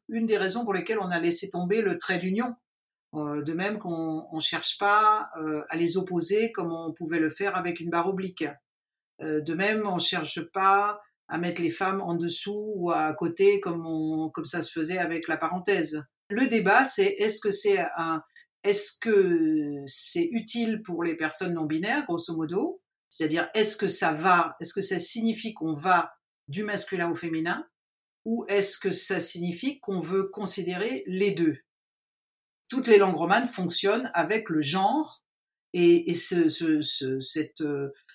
[0.08, 2.54] une des raisons pour lesquelles on a laissé tomber le trait d'union.
[3.14, 7.28] Euh, de même qu'on ne cherche pas euh, à les opposer comme on pouvait le
[7.28, 8.44] faire avec une barre oblique.
[9.20, 13.12] Euh, de même, on ne cherche pas à mettre les femmes en dessous ou à
[13.14, 16.02] côté comme, comme ça se faisait avec la parenthèse.
[16.30, 18.22] Le débat, c'est est-ce que c'est un,
[18.64, 22.80] est-ce que c'est utile pour les personnes non binaires, grosso modo?
[23.08, 26.14] C'est-à-dire, est-ce que ça va, est-ce que ça signifie qu'on va
[26.48, 27.66] du masculin au féminin?
[28.24, 31.58] Ou est-ce que ça signifie qu'on veut considérer les deux?
[32.68, 35.22] Toutes les langues romanes fonctionnent avec le genre
[35.72, 37.62] et, cette,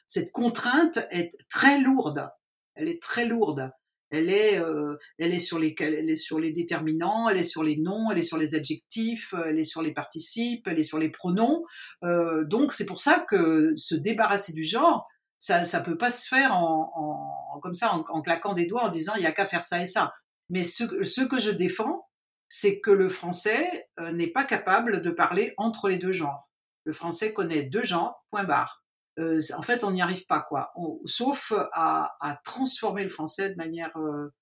[0.05, 2.29] cette contrainte est très lourde.
[2.75, 3.71] Elle est très lourde.
[4.09, 7.63] Elle est, euh, elle est sur les, elle est sur les déterminants, elle est sur
[7.63, 10.97] les noms, elle est sur les adjectifs, elle est sur les participes, elle est sur
[10.97, 11.63] les pronoms.
[12.03, 15.07] Euh, donc c'est pour ça que se débarrasser du genre,
[15.39, 19.13] ça, ça peut pas se faire en, comme ça, en, claquant des doigts, en disant
[19.15, 20.13] il y a qu'à faire ça et ça.
[20.49, 20.83] Mais ce,
[21.25, 22.07] que je défends,
[22.49, 26.49] c'est que le français euh, n'est pas capable de parler entre les deux genres.
[26.85, 28.85] Le français connaît deux genres, point barre.
[29.19, 30.71] Euh, en fait, on n'y arrive pas, quoi.
[31.05, 34.33] sauf à, transformer le français de manière euh,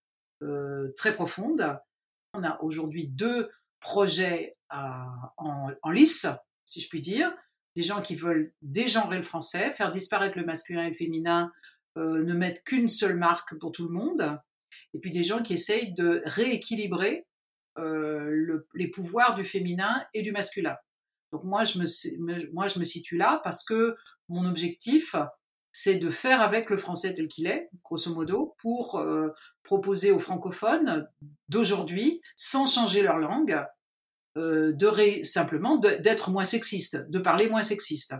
[0.44, 1.78] euh, très profonde.
[2.34, 6.28] On a aujourd'hui deux projets en, en, lice,
[6.66, 7.34] si je puis dire.
[7.76, 11.52] Des gens qui veulent dégenrer le français, faire disparaître le masculin et le féminin,
[11.98, 14.38] ne mettre qu'une seule marque pour tout le monde.
[14.94, 17.26] Et puis des gens qui essayent de rééquilibrer
[17.78, 20.76] les pouvoirs du féminin et du masculin.
[21.36, 21.86] Donc moi je, me,
[22.86, 23.98] situe là parce que
[24.30, 25.18] mon objectif,
[25.74, 29.28] c'est de faire avec le français tel qu'il est, grosso modo, pour euh,
[29.62, 31.06] proposer aux francophones
[31.50, 33.62] d'aujourd'hui, sans changer leur langue,
[34.38, 38.16] euh, de simplement d'être moins sexiste, de parler moins sexiste.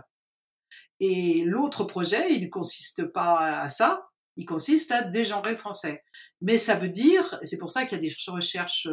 [1.00, 6.04] Et l'autre projet, il ne consiste pas à ça, il consiste à dégenrer le français.
[6.42, 8.88] Mais ça veut dire, et c'est pour ça qu'il y a des recherches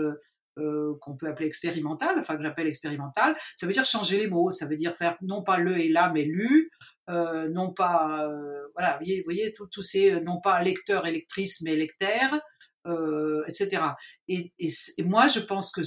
[0.58, 4.28] euh, euh, qu'on peut appeler expérimentales, enfin que j'appelle expérimentales, ça veut dire changer les
[4.28, 6.72] mots, ça veut dire faire non pas le et la, mais lu,
[7.10, 11.76] euh, non pas, euh, voilà, vous voyez, tous ces, non pas lecteur et lectrice, mais
[11.76, 12.40] lecteur,
[12.88, 13.82] euh, etc.
[14.28, 15.82] Et, et, moi, je pense que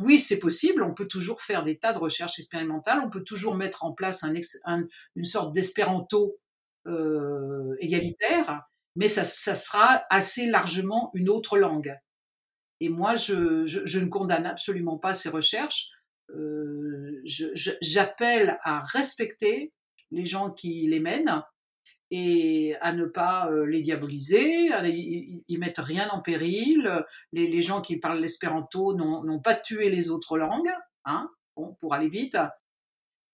[0.00, 0.82] oui, c'est possible.
[0.82, 3.00] On peut toujours faire des tas de recherches expérimentales.
[3.04, 6.38] On peut toujours mettre en place un, un, une sorte d'espéranto
[6.86, 8.64] euh, égalitaire
[8.96, 11.96] mais ça, ça, sera assez largement une autre langue.
[12.84, 15.88] Et moi, je, ne condamne absolument pas ces recherches.
[16.36, 17.22] Euh,
[17.80, 19.72] J'appelle à respecter
[20.10, 21.42] les gens qui les mènent
[22.10, 27.06] et à ne pas euh, les diaboliser, ils, mettent rien en péril.
[27.32, 30.72] Les, gens qui parlent l'espéranto n'ont pas tué les autres langues,
[31.06, 32.36] hein, bon, pour aller vite.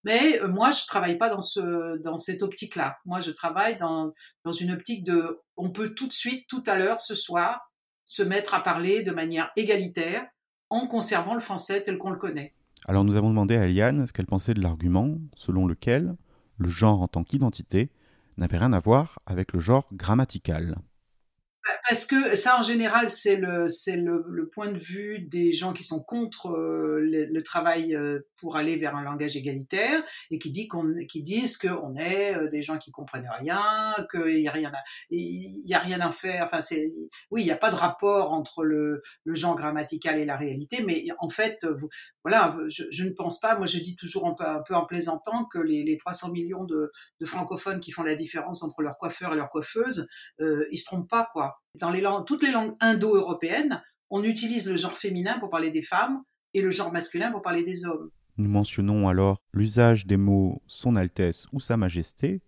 [0.04, 2.98] Mais euh, moi, je travaille pas dans ce dans cette optique-là.
[3.04, 4.12] Moi, je travaille dans
[4.52, 7.69] une optique de on peut tout de suite, tout à l'heure, ce soir,
[8.10, 10.26] se mettre à parler de manière égalitaire
[10.68, 12.54] en conservant le français tel qu'on le connaît.
[12.88, 16.16] Alors nous avons demandé à Eliane ce qu'elle pensait de l'argument selon lequel
[16.58, 17.88] le genre en tant qu'identité
[18.36, 20.74] n'avait rien à voir avec le genre grammatical.
[21.88, 25.74] Parce que ça, en général, c'est le, c'est le, le, point de vue des gens
[25.74, 30.38] qui sont contre euh, le, le, travail euh, pour aller vers un langage égalitaire et
[30.38, 34.48] qui, dit qu'on, qui disent qu'on est euh, des gens qui comprennent rien, qu'il n'y
[34.48, 34.78] a rien à,
[35.10, 36.44] il y a rien à faire.
[36.46, 36.94] Enfin, c'est,
[37.30, 40.82] oui, il n'y a pas de rapport entre le, le genre grammatical et la réalité,
[40.82, 41.90] mais en fait, vous,
[42.24, 43.56] voilà, je, ne pense pas.
[43.56, 46.90] Moi, je dis toujours un peu, en plaisantant que les, les 300 millions de,
[47.24, 50.06] francophones qui font la différence entre leur coiffeur et leur coiffeuse,
[50.40, 51.60] euh, ils se trompent pas, quoi.
[51.74, 56.62] Dans toutes les langues indo-européennes, on utilise le genre féminin pour parler des femmes et
[56.62, 58.10] le genre masculin pour parler des hommes.
[58.36, 62.40] Nous mentionnons alors l'usage des mots Son Altesse ou Sa Majesté,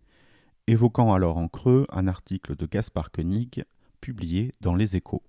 [0.67, 3.65] évoquant alors en creux un article de Gaspard Koenig
[4.01, 5.23] publié dans Les Échos.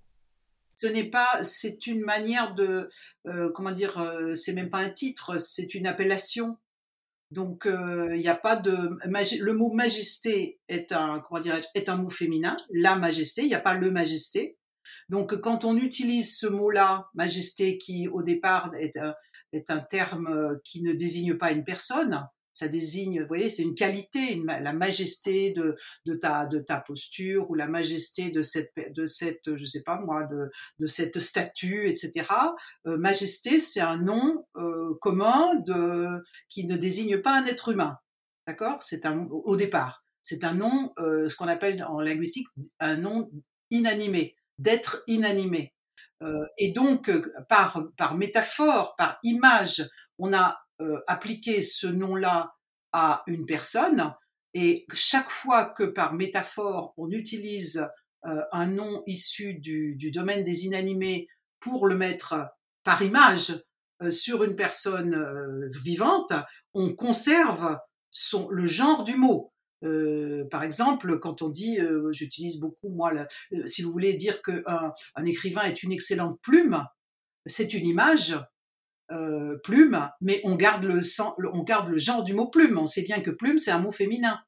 [0.76, 2.88] Ce n'est pas, c'est une manière de,
[3.26, 6.58] euh, comment dire, euh, c'est même pas un titre, c'est une appellation.
[7.30, 8.90] Donc il euh, n'y a pas de
[9.40, 11.42] le mot majesté est un comment
[11.74, 14.56] est un mot féminin, la majesté, il n'y a pas le majesté.
[15.08, 19.14] Donc quand on utilise ce mot-là, majesté, qui au départ est un,
[19.52, 23.74] est un terme qui ne désigne pas une personne, ça désigne, vous voyez, c'est une
[23.74, 25.74] qualité, la majesté de,
[26.14, 30.24] ta, de ta posture ou la majesté de cette, de cette, je sais pas moi,
[30.78, 32.26] de, cette statue, etc.
[32.86, 37.98] Euh, majesté, c'est un nom euh, commun de, qui ne désigne pas un être humain,
[38.46, 38.82] d'accord?
[38.82, 42.46] C'est un au départ, c'est un nom, euh, ce qu'on appelle en linguistique
[42.78, 43.30] un nom
[43.70, 45.74] inanimé, d'être inanimé.
[46.22, 47.10] Euh, et donc,
[47.48, 49.88] par, par métaphore, par image,
[50.18, 52.54] on a euh, appliquer ce nom-là
[52.92, 54.14] à une personne
[54.54, 57.86] et chaque fois que par métaphore on utilise
[58.26, 61.28] euh, un nom issu du, du, domaine des inanimés
[61.60, 62.48] pour le mettre
[62.84, 63.54] par image
[64.02, 66.32] euh, sur une personne euh, vivante,
[66.74, 67.78] on conserve
[68.10, 69.52] son, le genre du mot.
[69.84, 73.12] Euh, par exemple, quand on dit, euh, j'utilise beaucoup moi,
[73.66, 76.84] si vous voulez dire qu'un un écrivain est une excellente plume,
[77.46, 78.38] c'est une image
[79.14, 81.00] euh, plume, mais on garde le
[81.52, 82.78] on garde le genre du mot plume.
[82.78, 84.40] On sait bien que plume c'est un mot féminin.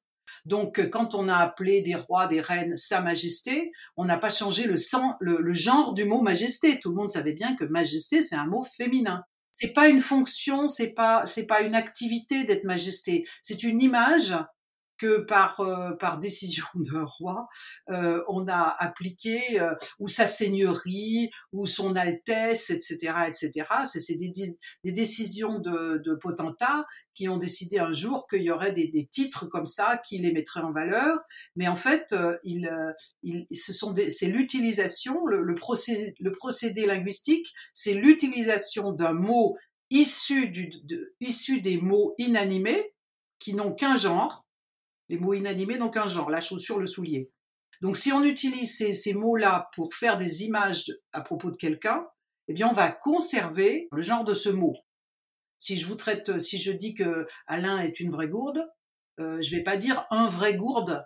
[0.44, 4.64] Donc quand on a appelé des rois, des reines Sa Majesté, on n'a pas changé
[4.64, 4.76] le,
[5.20, 6.78] le, le, genre du mot majesté.
[6.78, 9.22] Tout le monde savait bien que majesté c'est un mot féminin.
[9.52, 13.24] C'est pas une fonction, c'est pas c'est pas une activité d'être majesté.
[13.42, 14.36] C'est une image
[14.98, 17.48] que par euh, par décision d'un roi,
[17.90, 23.66] euh, on a appliqué euh, ou sa seigneurie ou son altesse, etc., etc.
[23.84, 24.30] C'est des,
[24.84, 29.06] des décisions de, de potentats qui ont décidé un jour qu'il y aurait des, des,
[29.06, 31.18] titres comme ça qui les mettraient en valeur,
[31.56, 32.70] mais en fait, euh, il,
[33.22, 39.56] il, ce sont c'est l'utilisation, le, le, procédé, le procédé linguistique, c'est l'utilisation d'un mot
[39.88, 40.70] issu du
[41.20, 42.92] issu des mots inanimés
[43.38, 44.45] qui n'ont qu'un genre
[45.08, 47.30] les mots inanimés n'ont qu'un genre, la chaussure, le soulier.
[47.80, 52.06] Donc si on utilise ces, mots-là pour faire des images à propos de quelqu'un,
[52.48, 54.74] eh bien on va conserver le genre de ce mot.
[55.58, 58.66] Si je vous traite, si je dis que Alain est une vraie gourde,
[59.20, 61.04] euh, je vais pas dire un vrai gourde,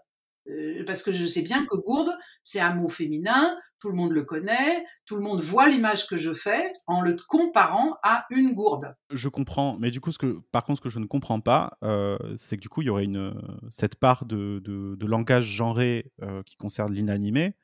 [0.50, 2.10] euh, parce que je sais bien que gourde,
[2.42, 6.16] c'est un mot féminin, tout le monde le connaît, tout le monde voit l'image que
[6.16, 8.94] je fais en le comparant à une gourde.
[9.10, 11.78] Je comprends, mais du coup, ce que, par contre, ce que je ne comprends pas,
[11.82, 13.34] euh, c'est que du coup, il y aurait une,
[13.70, 17.56] cette part de, de, de langage genré euh, qui concerne l'inanimé,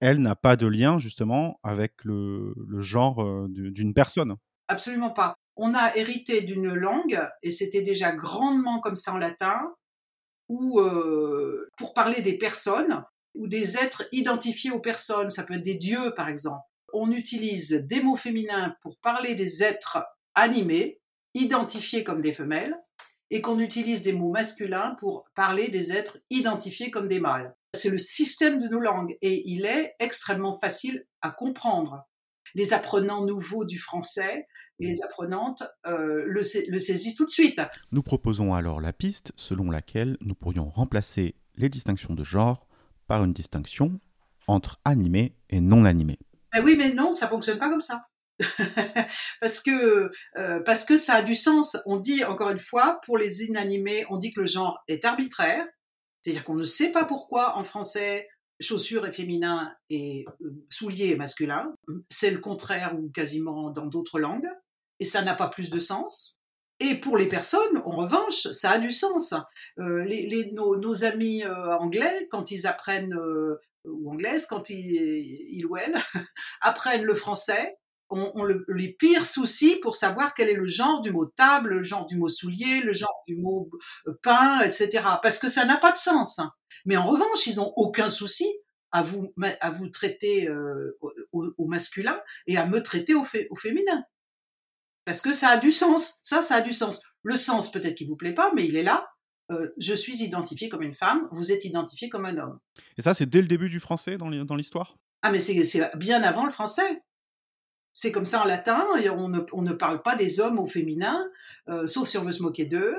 [0.00, 4.34] elle n'a pas de lien justement avec le, le genre euh, d'une personne.
[4.66, 5.36] Absolument pas.
[5.54, 9.60] On a hérité d'une langue, et c'était déjà grandement comme ça en latin,
[10.52, 10.80] où,
[11.78, 13.02] pour parler des personnes
[13.34, 17.72] ou des êtres identifiés aux personnes, ça peut être des dieux par exemple, on utilise
[17.72, 21.00] des mots féminins pour parler des êtres animés,
[21.34, 22.76] identifiés comme des femelles,
[23.30, 27.54] et qu'on utilise des mots masculins pour parler des êtres identifiés comme des mâles.
[27.74, 32.02] C'est le système de nos langues et il est extrêmement facile à comprendre.
[32.54, 34.46] Les apprenants nouveaux du français
[34.78, 37.60] les apprenantes euh, le, le saisissent tout de suite.
[37.92, 42.66] Nous proposons alors la piste selon laquelle nous pourrions remplacer les distinctions de genre
[43.06, 44.00] par une distinction
[44.46, 46.18] entre animé et non animé.
[46.52, 48.06] Ben oui, mais non, ça fonctionne pas comme ça.
[49.40, 51.76] parce que euh, parce que ça a du sens.
[51.86, 55.64] On dit encore une fois pour les inanimés, on dit que le genre est arbitraire,
[56.22, 58.28] c'est-à-dire qu'on ne sait pas pourquoi en français
[58.60, 61.74] chaussures est féminin et euh, souliers est masculin.
[62.10, 64.48] C'est le contraire ou quasiment dans d'autres langues
[65.00, 66.38] et ça n'a pas plus de sens.
[66.80, 69.34] Et pour les personnes, en revanche, ça a du sens.
[69.78, 73.16] Euh, les, nos, amis anglais, quand ils apprennent
[73.84, 74.90] ou anglaises, quand ils,
[75.50, 75.94] ils ou elles
[76.60, 77.76] apprennent le français,
[78.12, 82.06] ont, les pires soucis pour savoir quel est le genre du mot table, le genre
[82.06, 83.70] du mot soulier, le genre du mot
[84.06, 85.02] euh, pain, etc.
[85.22, 86.40] Parce que ça n'a pas de sens.
[86.84, 88.46] Mais en revanche, ils n'ont aucun souci
[88.90, 90.98] à vous, à vous traiter euh,
[91.32, 94.04] au, masculin et à me traiter au, au féminin.
[95.04, 96.18] Parce que ça a du sens.
[96.22, 97.02] Ça, ça a du sens.
[97.22, 99.08] Le sens, peut-être qu'il vous plaît pas, mais il est là.
[99.50, 102.58] Euh, je suis identifié comme une femme, vous êtes identifié comme un homme.
[102.96, 104.96] Et ça, c'est dès le début du français dans l'histoire?
[105.22, 107.02] Ah, mais c'est bien avant le français.
[107.92, 108.86] C'est comme ça en latin,
[109.16, 111.28] on, ne, parle pas des hommes au féminin,
[111.68, 112.96] euh, sauf si on veut se moquer d'eux.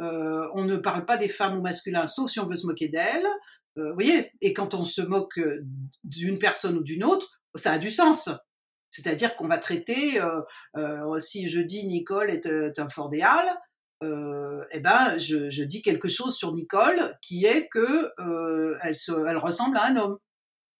[0.00, 2.88] Euh, on ne parle pas des femmes au masculin, sauf si on veut se moquer
[2.88, 3.26] d'elles.
[3.76, 5.40] vous voyez, et quand on se moque
[6.04, 8.28] d'une personne ou d'une autre, ça a du sens.
[8.90, 10.20] C'est-à-dire qu'on va traiter,
[11.18, 13.48] si je dis Nicole est, un fordéal,
[14.02, 19.76] euh, eh ben, je, dis quelque chose sur Nicole qui est que euh, elle ressemble
[19.78, 20.18] à un homme.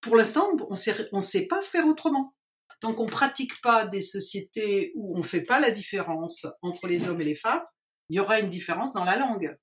[0.00, 0.74] Pour l'instant, on
[1.16, 2.34] ne sait pas faire autrement.
[2.80, 7.20] Tant qu'on pratique pas des sociétés où on fait pas la différence entre les hommes
[7.20, 7.62] et les femmes,
[8.08, 9.56] il y aura une différence dans la langue.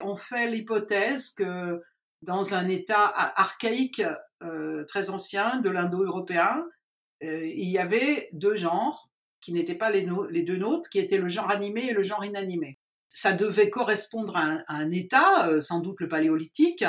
[0.00, 1.80] On fait l'hypothèse que
[2.22, 3.06] dans un État
[3.36, 4.02] archaïque
[4.42, 6.64] euh, très ancien de l'indo-européen,
[7.22, 9.10] euh, il y avait deux genres
[9.40, 10.02] qui n'étaient pas les,
[10.42, 12.78] deux nôtres, qui étaient le genre animé et le genre inanimé
[13.10, 16.84] ça devait correspondre à un, état, euh, sans doute le paléolithique,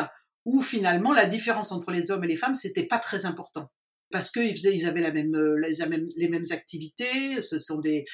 [0.45, 3.69] où finalement la différence entre les hommes et les femmes, c'était pas très important.
[4.11, 8.05] Parce qu'ils ils avaient la même, euh, les, mêmes, activités, ce sont des,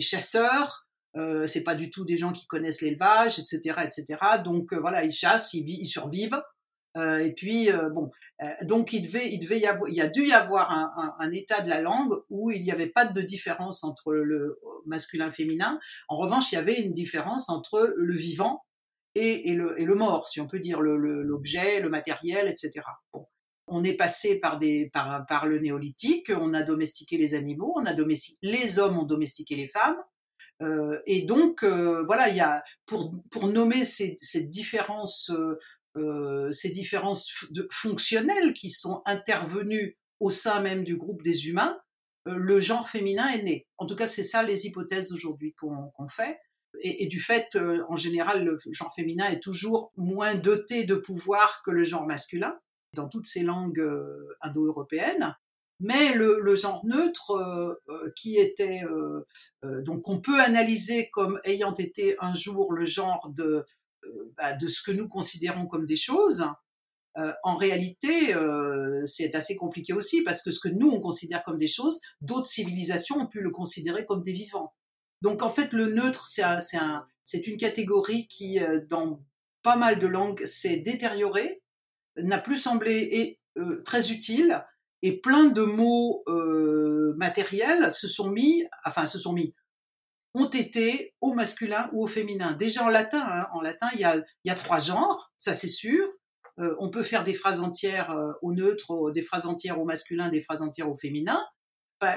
[0.00, 4.18] chasseurs, euh, c'est pas du tout des gens qui connaissent l'élevage, etc., etc.
[4.44, 6.40] Donc euh, voilà, ils chassent, ils, survivent.
[6.96, 8.10] Euh, et puis bon,
[8.62, 10.70] donc il devait, y avoir, il a dû y avoir
[11.20, 15.30] un, état de la langue où il n'y avait pas de différence entre le masculin
[15.30, 15.78] féminin.
[16.08, 18.64] En revanche, il y avait une différence entre le vivant
[19.14, 22.80] et, et, le, et le, mort, si on peut dire, l'objet, le, le, matériel, etc.
[23.70, 27.86] On est passé par, des, par, par le néolithique, on a domestiqué les animaux, on
[27.86, 29.96] a domestiqué, les hommes ont domestiqué les femmes,
[30.60, 35.56] euh, et donc, euh, voilà, il y a pour, pour nommer ces, cette différence euh,
[35.96, 37.32] euh, ces différences
[37.70, 41.78] fonctionnelles qui sont intervenues au sein même du groupe des humains,
[42.28, 43.66] euh, le genre féminin est né.
[43.78, 46.38] En tout cas, c'est ça les hypothèses aujourd'hui qu'on fait.
[46.82, 51.62] Et, du fait, euh, en général, le genre féminin est toujours moins doté de pouvoir
[51.64, 52.56] que le genre masculin
[52.94, 53.84] dans toutes ces langues
[54.40, 55.36] indo-européennes.
[55.80, 57.80] Mais le, genre neutre,
[58.16, 58.82] qui était
[59.62, 63.64] donc on peut analyser comme ayant été un jour le genre de
[64.04, 66.44] euh, bah, de ce que nous considérons comme des choses,
[67.16, 71.42] euh, en réalité, euh, c'est assez compliqué aussi parce que ce que nous on considère
[71.42, 74.72] comme des choses, d'autres civilisations ont pu le considérer comme des vivants.
[75.20, 77.06] Donc en fait, le neutre, c'est un, un,
[77.44, 79.20] une catégorie qui, dans
[79.62, 81.60] pas mal de langues, s'est détériorée,
[82.22, 83.40] n'a plus semblé et,
[83.84, 84.64] très utile,
[85.02, 86.24] et plein de mots
[87.16, 89.54] matériels se sont mis, enfin se sont mis,
[90.34, 92.52] ont été au masculin ou au féminin.
[92.52, 94.04] Déjà en latin, hein, en latin, il y
[94.50, 96.06] a, trois genres, ça c'est sûr.
[96.58, 100.28] Euh, on peut faire des phrases entières euh, au neutre, des phrases entières au masculin,
[100.28, 101.40] des phrases entières au féminin.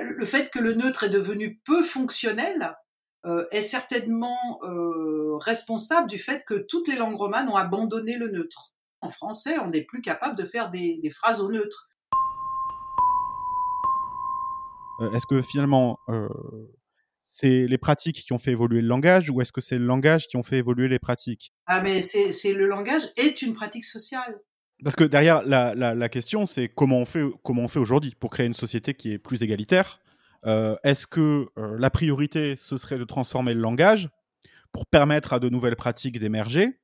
[0.02, 2.76] le fait que le neutre est devenu peu fonctionnel
[3.26, 4.60] euh, est certainement
[5.40, 8.71] responsable du fait que toutes les langues romanes ont abandonné le neutre.
[9.02, 11.90] En français, on n'est plus capable de faire des, des phrases au neutre.
[15.16, 15.98] Est-ce que finalement,
[17.34, 20.28] c'est les pratiques qui ont fait évoluer le langage ou est-ce que c'est le langage
[20.28, 21.54] qui ont fait évoluer les pratiques?
[21.66, 24.40] Ah mais c'est le langage est une pratique sociale.
[24.84, 28.32] Parce que derrière la, la, question c'est comment on fait comment on fait aujourd'hui pour
[28.32, 30.02] créer une société qui est plus égalitaire?
[30.46, 34.10] Euh, est-ce que euh, la priorité ce serait de transformer le langage
[34.74, 36.81] pour permettre à de nouvelles pratiques d'émerger?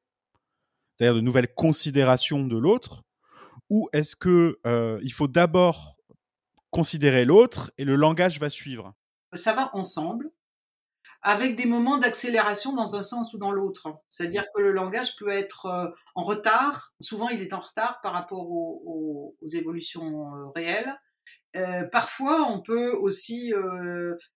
[0.98, 3.04] C'est-à-dire de nouvelles considérations de l'autre,
[3.70, 5.98] ou est-ce que euh, il faut d'abord
[6.72, 8.94] considérer l'autre et le langage va suivre?
[9.34, 10.32] Ça va ensemble,
[11.22, 13.90] avec des moments d'accélération dans un sens ou dans l'autre.
[14.10, 18.14] C'est-à-dire que le langage peut être euh, en retard, souvent il est en retard par
[18.14, 20.96] rapport aux, évolutions euh, réelles.
[21.92, 23.52] parfois, on peut aussi.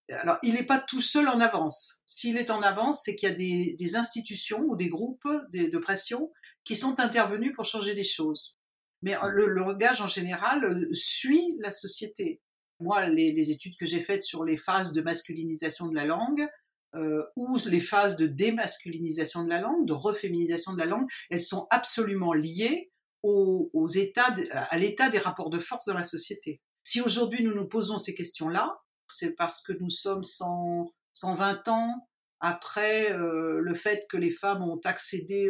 [0.09, 2.01] alors, il n'est pas tout seul en avance.
[2.05, 6.31] S'il est en avance, c'est qu'il y a des, institutions ou des groupes de pression
[6.63, 8.57] qui sont intervenus pour changer des choses.
[9.01, 12.41] Mais euh, le, langage en général euh, suit la société.
[12.79, 16.47] Moi, les, études que j'ai faites sur les phases de masculinisation de la langue,
[16.95, 21.41] euh, ou les phases de démasculinisation de la langue, de reféminisation de la langue, elles
[21.41, 22.91] sont absolument liées
[23.23, 26.59] aux, états, à l'état des rapports de force dans la société.
[26.83, 32.09] Si aujourd'hui nous nous posons ces questions-là, c'est parce que nous sommes 100, 120 ans
[32.41, 35.49] après le fait que les femmes ont accédé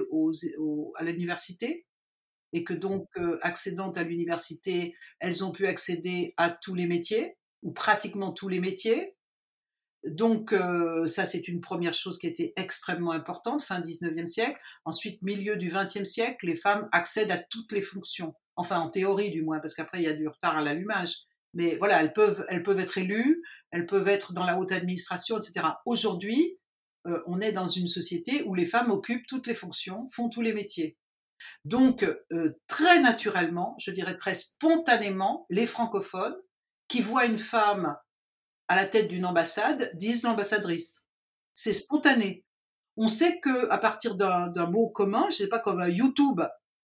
[0.96, 1.86] à l'université,
[2.54, 7.38] et que donc, euh, accédant à l'université, elles ont pu accéder à tous les métiers,
[7.62, 9.16] ou pratiquement tous les métiers.
[10.04, 14.60] Donc, euh, ça, c'est une première chose qui était extrêmement importante, fin 19e siècle.
[14.84, 18.34] Ensuite, milieu du 20e siècle, les femmes accèdent à toutes les fonctions.
[18.56, 21.18] Enfin, en théorie, du moins, parce qu'après, il y a du retard à l'allumage.
[21.54, 25.38] Mais voilà, elles peuvent, elles peuvent être élues, elles peuvent être dans la haute administration,
[25.38, 25.68] etc.
[25.86, 26.58] Aujourd'hui,
[27.08, 30.41] euh, on est dans une société où les femmes occupent toutes les fonctions, font tous
[30.41, 30.97] les métiers.
[31.66, 36.36] Donc, euh, très naturellement, je dirais très spontanément, les francophones
[36.88, 37.95] qui voient une femme
[38.68, 41.06] à la tête d'une ambassade disent l'ambassadrice.
[41.54, 42.45] C'est spontané.
[42.97, 46.41] On sait que à partir d'un mot commun, je sais pas comme YouTube,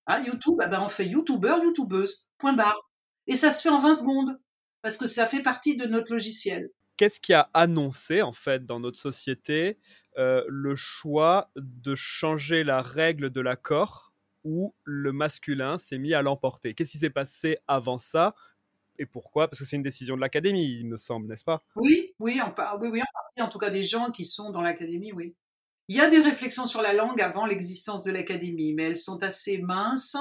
[0.07, 2.89] hein, YouTube, eh ben on fait YouTuber, YouTubeuse, point barre.
[3.27, 4.39] Et ça se fait en 20 secondes
[4.81, 6.69] parce que ça fait partie de notre logiciel.
[6.97, 9.77] Qu'est-ce qui a annoncé en fait dans notre société
[10.17, 16.21] euh, le choix de changer la règle de l'accord où le masculin s'est mis à
[16.21, 16.73] l'emporter?
[16.73, 18.35] Qu'est-ce qui s'est passé avant ça
[18.99, 19.47] et pourquoi?
[19.47, 21.63] Parce que c'est une décision de l'académie, il me semble, n'est-ce pas?
[21.75, 22.39] Oui, oui,
[22.81, 23.01] oui, oui,
[23.37, 25.35] en en tout cas des gens qui sont dans l'académie, oui.
[25.87, 29.23] Il y a des réflexions sur la langue avant l'existence de l'académie, mais elles sont
[29.23, 30.17] assez minces,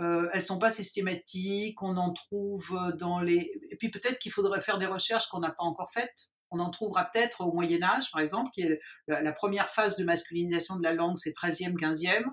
[0.00, 3.50] euh, elles sont pas systématiques, on en trouve dans les...
[3.70, 6.28] Et puis peut-être qu'il faudrait faire des recherches qu'on n'a pas encore faites.
[6.50, 10.04] On en trouvera peut-être au Moyen Âge, par exemple, qui est la première phase de
[10.04, 12.24] masculinisation de la langue, c'est 13e, 15e.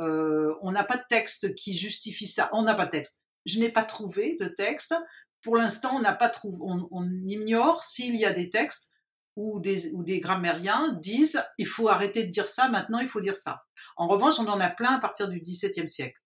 [0.00, 2.48] Euh, on n'a pas de texte qui justifie ça.
[2.52, 3.20] On n'a pas de texte.
[3.46, 4.94] Je n'ai pas trouvé de texte.
[5.42, 6.56] Pour l'instant, on n'a pas trouvé.
[6.60, 8.92] On, ignore s'il y a des textes
[9.36, 13.36] où des, des grammairiens disent il faut arrêter de dire ça, maintenant il faut dire
[13.36, 13.62] ça.
[13.96, 16.20] En revanche, on en a plein à partir du XVIIe siècle.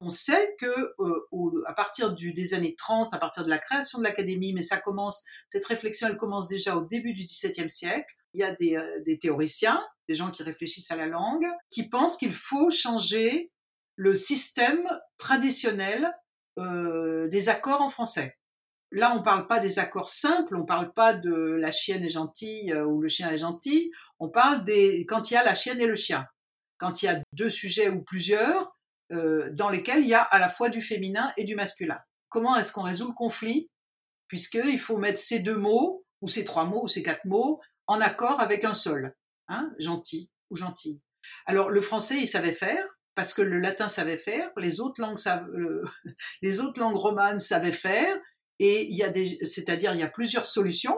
[0.00, 3.98] On sait que euh, à partir du, des années 30, à partir de la création
[3.98, 8.14] de l'académie, mais ça commence, cette réflexion, elle commence déjà au début du XVIIe siècle.
[8.34, 11.88] Il y a des, euh, des théoriciens des gens qui réfléchissent à la langue, qui
[11.88, 13.52] pensent qu'il faut changer
[13.96, 14.88] le système
[15.18, 16.10] traditionnel
[16.58, 18.38] euh, des accords en français.
[18.90, 22.04] Là, on ne parle pas des accords simples, on ne parle pas de la chienne
[22.04, 25.44] est gentille euh, ou le chien est gentil, on parle des quand il y a
[25.44, 26.26] la chienne et le chien,
[26.78, 28.77] quand il y a deux sujets ou plusieurs
[29.12, 31.98] euh, dans lesquels il y a à la fois du féminin et du masculin.
[32.28, 33.70] Comment est-ce qu'on résout le conflit?
[34.26, 38.00] Puisqu'il faut mettre ces deux mots, ou ces trois mots, ou ces quatre mots, en
[38.00, 39.14] accord avec un seul.
[39.48, 41.00] Hein, gentil ou gentille.
[41.46, 42.84] Alors le français, il savait faire
[43.14, 45.84] parce que le latin savait faire, les autres langues, euh,
[46.42, 48.16] les autres langues romanes savaient faire,
[48.60, 50.96] et il y a des, c'est-à-dire il y a plusieurs solutions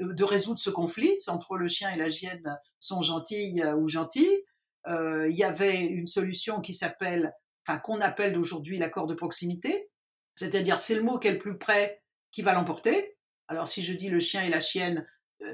[0.00, 3.88] euh, de résoudre ce conflit entre le chien et la gienne sont gentilles euh, ou
[3.88, 4.42] gentils.
[4.86, 7.32] Il y avait une solution qui s'appelle,
[7.66, 9.90] enfin qu'on appelle aujourd'hui l'accord de proximité,
[10.34, 13.16] c'est-à-dire c'est le mot qui est le plus près qui va l'emporter.
[13.48, 15.06] Alors si je dis le chien et la chienne,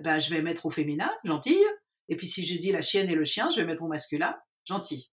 [0.03, 1.65] ben je vais mettre au féminin, gentille.
[2.09, 4.37] Et puis si je dis la chienne et le chien, je vais mettre au masculin,
[4.65, 5.11] gentil.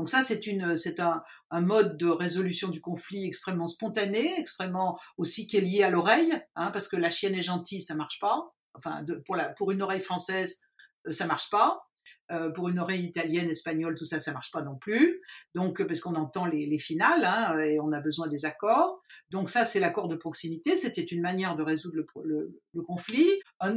[0.00, 5.46] Donc ça, c'est une, c'est un, mode de résolution du conflit extrêmement spontané, extrêmement aussi
[5.46, 8.50] qui est lié à l'oreille, hein, parce que la chienne est gentille, ça marche pas.
[8.72, 10.62] Enfin, pour, la, pour une oreille française,
[11.06, 11.82] euh, ça marche pas.
[12.30, 15.20] Euh, pour une oreille italienne, espagnole, tout ça, ça marche pas non plus.
[15.54, 19.00] Donc, parce qu'on entend les, finales hein, et on a besoin des accords.
[19.30, 20.76] Donc ça, c'est l'accord de proximité.
[20.76, 23.28] C'était une manière de résoudre le, conflit.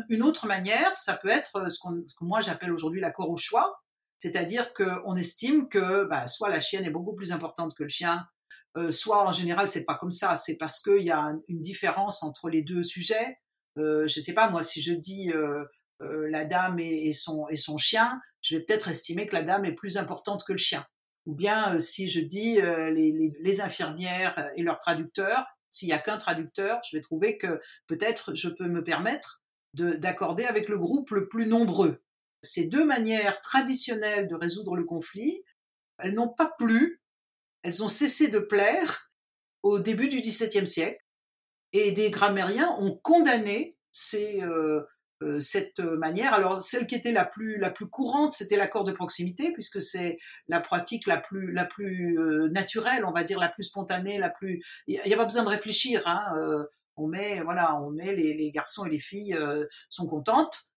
[0.10, 3.80] une autre manière, ça peut être ce, que moi j'appelle aujourd'hui l'accord au choix.
[4.20, 8.26] C'est-à-dire qu'on estime que bah, soit la chienne est beaucoup plus importante que le chien,
[8.78, 10.36] euh, soit en général c'est pas comme ça.
[10.36, 13.40] C'est parce qu'il y a une différence entre les deux sujets.
[13.78, 15.66] Euh, je sais pas moi si je dis euh,
[16.02, 19.66] euh, la dame et, son, et son chien, je vais peut-être estimer que la dame
[19.66, 20.86] est plus importante que le chien.
[21.26, 26.00] Ou bien euh, si je dis euh, les, infirmières et leurs traducteurs, s'il n'y a
[26.00, 29.42] qu'un traducteur, je vais trouver que peut-être je peux me permettre
[29.74, 32.04] d'accorder avec le groupe le plus nombreux.
[32.44, 35.44] Ces deux manières traditionnelles de résoudre le conflit,
[35.98, 37.02] elles n'ont pas plu
[37.64, 39.12] elles ont cessé de plaire
[39.64, 41.00] au début du XVIIe siècle.
[41.72, 44.86] Et des grammairiens ont condamné ces, euh, euh,
[45.40, 46.34] cette manière.
[46.34, 50.18] Alors, celle qui était la plus, la plus courante, c'était l'accord de proximité, puisque c'est
[50.48, 54.30] la pratique la plus, la plus euh, naturelle, on va dire, la plus spontanée, la
[54.30, 54.62] plus.
[54.88, 56.04] Il n'y a pas besoin de réfléchir.
[56.06, 56.24] Hein,
[56.96, 59.38] on met, voilà, on met les, garçons et les filles
[59.90, 60.72] sont contentes.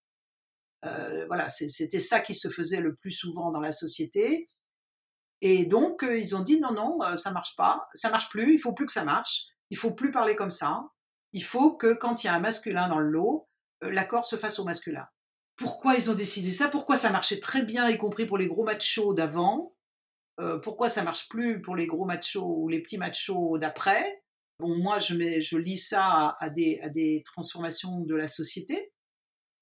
[0.82, 4.48] voilà, c'était ça qui se faisait le plus souvent dans la société.
[5.42, 8.72] Et donc, ils ont dit non, non, ça marche pas, ça marche plus, il faut
[8.72, 9.48] plus que ça marche.
[9.70, 10.84] Il faut plus parler comme ça.
[11.32, 13.46] Il faut que quand il y a un masculin dans le lot, euh,
[13.82, 15.06] l'accord se fasse au masculin.
[15.56, 16.68] Pourquoi ils ont décidé ça?
[16.68, 19.74] Pourquoi ça marchait très bien, y compris pour les gros machos d'avant?
[20.38, 24.22] Euh, Pourquoi ça marche plus pour les gros machos ou les petits machos d'après?
[24.58, 28.92] Bon, moi, je, mets, je lis ça à, des, à des transformations de la société.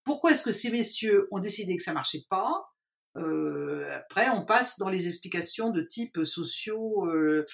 [0.05, 2.71] Pourquoi est-ce que ces messieurs ont décidé que ça marchait pas?
[3.17, 7.45] Euh, après, on passe dans les explications de type socio, euh,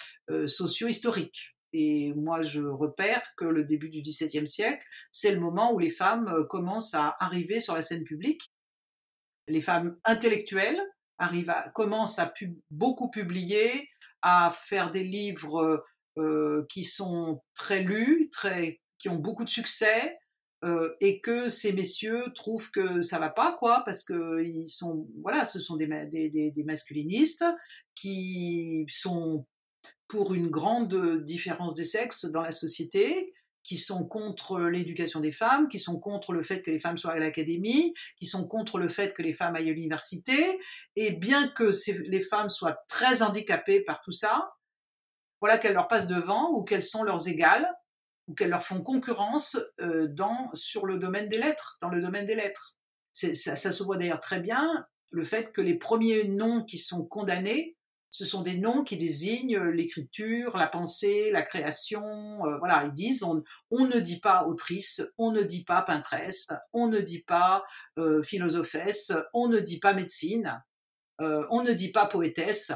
[0.46, 1.56] socio-historique.
[1.72, 5.90] Et moi, je repère que le début du XVIIe siècle, c'est le moment où les
[5.90, 8.52] femmes euh, commencent à arriver sur la scène publique.
[9.46, 10.80] Les femmes intellectuelles
[11.18, 12.32] arrivent à, commencent à
[12.70, 13.88] beaucoup publier,
[14.22, 15.84] à faire des livres
[16.18, 20.18] euh, qui sont très lus, très, qui ont beaucoup de succès,
[20.64, 25.08] euh, et que ces messieurs trouvent que ça va pas, quoi, parce que ils sont,
[25.22, 27.44] voilà, ce sont des, des, des masculinistes
[27.94, 29.46] qui sont
[30.10, 33.32] pour une grande différence des sexes dans la société,
[33.62, 37.12] qui sont contre l'éducation des femmes, qui sont contre le fait que les femmes soient
[37.12, 40.58] à l'académie, qui sont contre le fait que les femmes aillent à l'université,
[40.96, 41.70] et bien que
[42.08, 44.52] les femmes soient très handicapées par tout ça,
[45.40, 47.70] voilà qu'elles leur passent devant ou qu'elles sont leurs égales
[48.26, 52.26] ou qu'elles leur font concurrence euh, dans sur le domaine des lettres, dans le domaine
[52.26, 52.76] des lettres.
[53.12, 57.04] Ça, ça se voit d'ailleurs très bien le fait que les premiers noms qui sont
[57.04, 57.76] condamnés
[58.10, 62.02] ce sont des noms qui désignent euh, l'écriture, la pensée, la création.
[62.44, 66.88] Euh, voilà, ils disent on, ne dit pas autrice, on ne dit pas peintresse, on
[66.88, 67.64] ne dit pas
[67.98, 70.62] euh, philosophesse, on ne dit pas médecine,
[71.20, 72.72] on ne dit pas poétesse.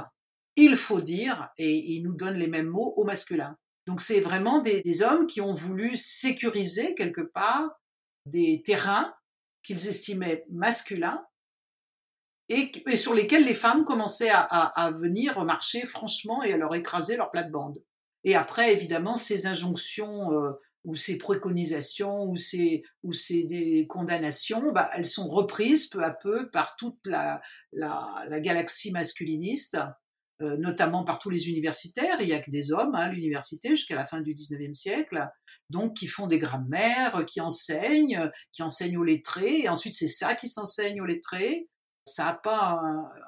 [0.56, 3.56] Il faut dire, et ils nous donnent les mêmes mots au masculin.
[3.86, 7.80] Donc c'est vraiment des hommes qui ont voulu sécuriser quelque part
[8.26, 9.14] des terrains
[9.62, 11.24] qu'ils estimaient masculins
[12.48, 17.30] et, sur lesquels les femmes commençaient à, venir marcher franchement et à leur écraser leur
[17.30, 17.82] plate-bande.
[18.24, 20.52] Et après, évidemment, ces injonctions euh,
[20.84, 26.10] ou ces préconisations ou ces, ou ces des condamnations, bah, elles sont reprises peu à
[26.10, 27.40] peu par toute la,
[27.72, 29.78] la, galaxie masculiniste,
[30.42, 32.20] euh, notamment par tous les universitaires.
[32.20, 35.26] Il n'y a que des hommes à l'université jusqu'à la fin du 19e siècle,
[35.70, 40.34] donc qui font des grammaires, qui enseignent, qui enseignent aux lettrés, et ensuite c'est ça
[40.34, 41.68] qui s'enseigne aux lettrés
[42.04, 42.80] ça n'a pas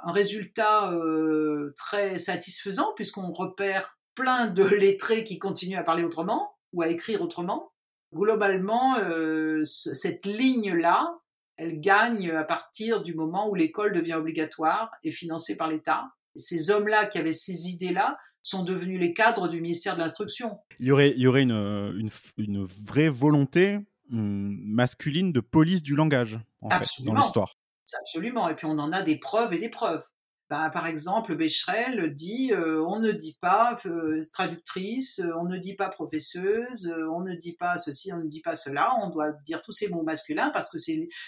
[0.05, 6.53] un, résultat euh, très satisfaisant puisqu'on repère plein de lettrés qui continuent à parler autrement
[6.73, 7.73] ou à écrire autrement.
[8.15, 11.19] Globalement, euh, cette ligne-là,
[11.57, 16.09] elle gagne à partir du moment où l'école devient obligatoire et financée par l'État.
[16.35, 20.59] Ces hommes-là qui avaient ces idées-là sont devenus les cadres du ministère de l'Instruction.
[20.79, 23.79] Il y aurait, il y aurait une, une, vraie volonté
[24.13, 27.57] hum, masculine de police du langage en fait, dans l'histoire.
[28.01, 28.49] Absolument.
[28.49, 30.05] Et puis on en a des preuves et des preuves.
[30.49, 35.57] Ben, par exemple, Becherel dit euh, on ne dit pas euh, traductrice, euh, on ne
[35.57, 39.33] dit pas professeuse, on ne dit pas ceci, on ne dit pas cela, on doit
[39.45, 40.79] dire tous ces mots masculins parce que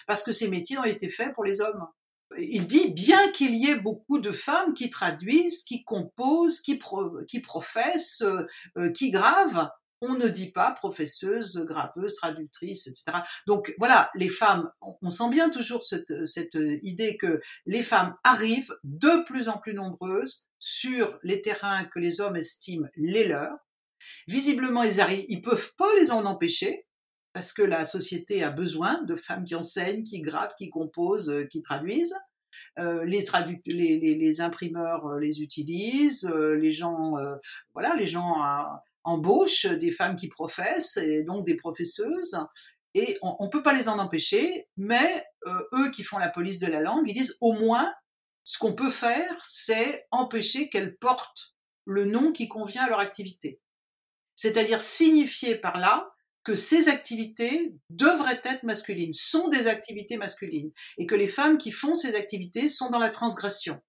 [0.06, 1.84] parce que ces métiers ont été faits pour les hommes.
[2.38, 6.78] Il dit bien qu'il y ait beaucoup de femmes qui traduisent, qui composent, qui,
[7.26, 8.22] qui professent,
[8.94, 9.70] qui gravent,
[10.00, 13.18] on ne dit pas professeuse, graveuse, traductrice, etc.
[13.46, 16.12] Donc voilà, les femmes, on sent bien toujours cette,
[16.82, 22.20] idée que les femmes arrivent de plus en plus nombreuses sur les terrains que les
[22.20, 23.58] hommes estiment les leurs.
[24.26, 26.86] Visiblement, ils arrivent, ils peuvent pas les en empêcher
[27.32, 31.44] parce que la société a besoin de femmes qui enseignent, qui gravent, qui composent, euh,
[31.44, 32.16] qui traduisent.
[32.78, 33.24] Euh, les,
[33.66, 37.14] les, imprimeurs euh, les utilisent, les gens,
[37.74, 38.42] voilà, les gens
[39.08, 42.38] embauche des femmes qui professent et donc des professeuses.
[42.94, 46.58] Et on ne peut pas les en empêcher, mais euh, eux qui font la police
[46.60, 47.92] de la langue, ils disent au moins
[48.44, 51.54] ce qu'on peut faire, c'est empêcher qu'elles portent
[51.84, 53.60] le nom qui convient à leur activité.
[54.34, 56.10] C'est-à-dire signifier par là
[56.44, 61.70] que ces activités devraient être masculines, sont des activités masculines, et que les femmes qui
[61.70, 63.82] font ces activités sont dans la transgression.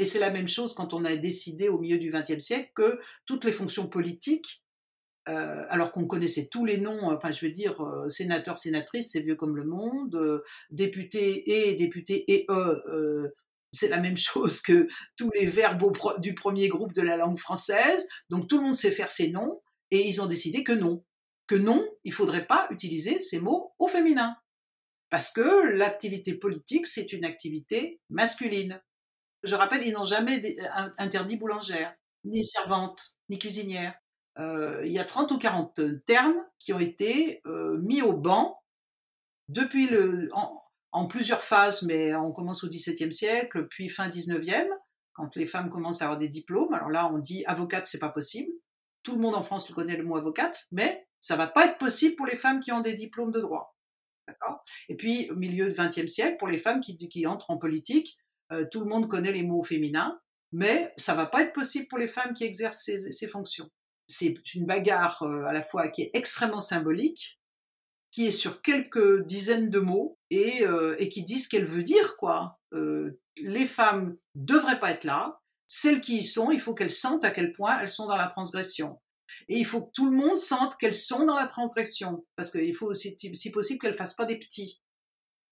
[0.00, 2.98] Et c'est la même chose quand on a décidé au milieu du XXe siècle que
[3.26, 4.64] toutes les fonctions politiques,
[5.28, 9.20] euh, alors qu'on connaissait tous les noms, enfin je veux dire, euh, sénateur, sénatrice, c'est
[9.20, 13.34] vieux comme le monde, euh, député et député et eux,
[13.72, 18.08] c'est la même chose que tous les verbes du premier groupe de la langue française.
[18.30, 21.04] Donc tout le monde sait faire ses noms et ils ont décidé que non,
[21.46, 24.34] que non, il faudrait pas utiliser ces mots au féminin.
[25.10, 28.80] Parce que l'activité politique, c'est une activité masculine.
[29.42, 30.42] Je rappelle, ils n'ont jamais
[30.98, 33.94] interdit boulangère, ni servante, ni cuisinière.
[34.38, 38.62] Euh, il y a 30 ou 40 termes qui ont été euh, mis au banc
[39.48, 40.28] depuis le,
[40.92, 44.68] en, plusieurs phases, mais on commence au XVIIe siècle, puis fin XIXe,
[45.12, 46.72] quand les femmes commencent à avoir des diplômes.
[46.72, 48.52] Alors là, on dit avocate, c'est pas possible.
[49.02, 51.78] Tout le monde en France le connaît le mot avocate, mais ça va pas être
[51.78, 53.76] possible pour les femmes qui ont des diplômes de droit.
[54.88, 58.16] Et puis, au milieu du XXe siècle, pour les femmes qui, qui entrent en politique,
[58.52, 60.20] euh, tout le monde connaît les mots féminins,
[60.52, 63.70] mais ça va pas être possible pour les femmes qui exercent ces, fonctions.
[64.08, 67.40] C'est une bagarre euh, à la fois qui est extrêmement symbolique,
[68.10, 71.84] qui est sur quelques dizaines de mots et, euh, et qui dit ce qu'elle veut
[71.84, 72.58] dire, quoi.
[72.72, 75.40] les femmes devraient pas être là.
[75.68, 78.26] Celles qui y sont, il faut qu'elles sentent à quel point elles sont dans la
[78.26, 78.98] transgression.
[79.48, 82.74] Et il faut que tout le monde sente qu'elles sont dans la transgression, parce qu'il
[82.74, 84.80] faut aussi, si possible, qu'elles fassent pas des petits,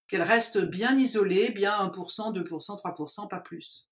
[0.09, 3.88] qu'elles restent bien isolées, bien 1%, 2%, 3%, pas plus.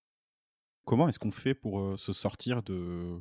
[0.85, 3.21] Comment est-ce qu'on fait pour euh, se sortir de,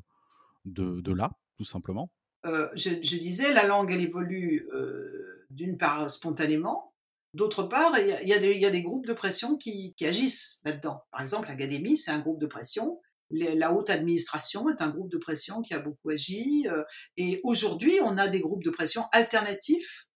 [0.66, 2.12] de, là, tout simplement?
[2.46, 6.94] Euh, je, disais, la langue, elle évolue euh, d'une part spontanément,
[7.34, 11.04] d'autre part, il y, y, a des groupes de pression qui, qui agissent là-dedans.
[11.12, 13.00] Par exemple, l'Académie, c'est un groupe de pression
[13.32, 16.68] la haute administration est un groupe de pression qui a beaucoup agi.
[16.70, 16.84] Euh,
[17.18, 20.08] et aujourd'hui, on a des groupes de pression alternatifs.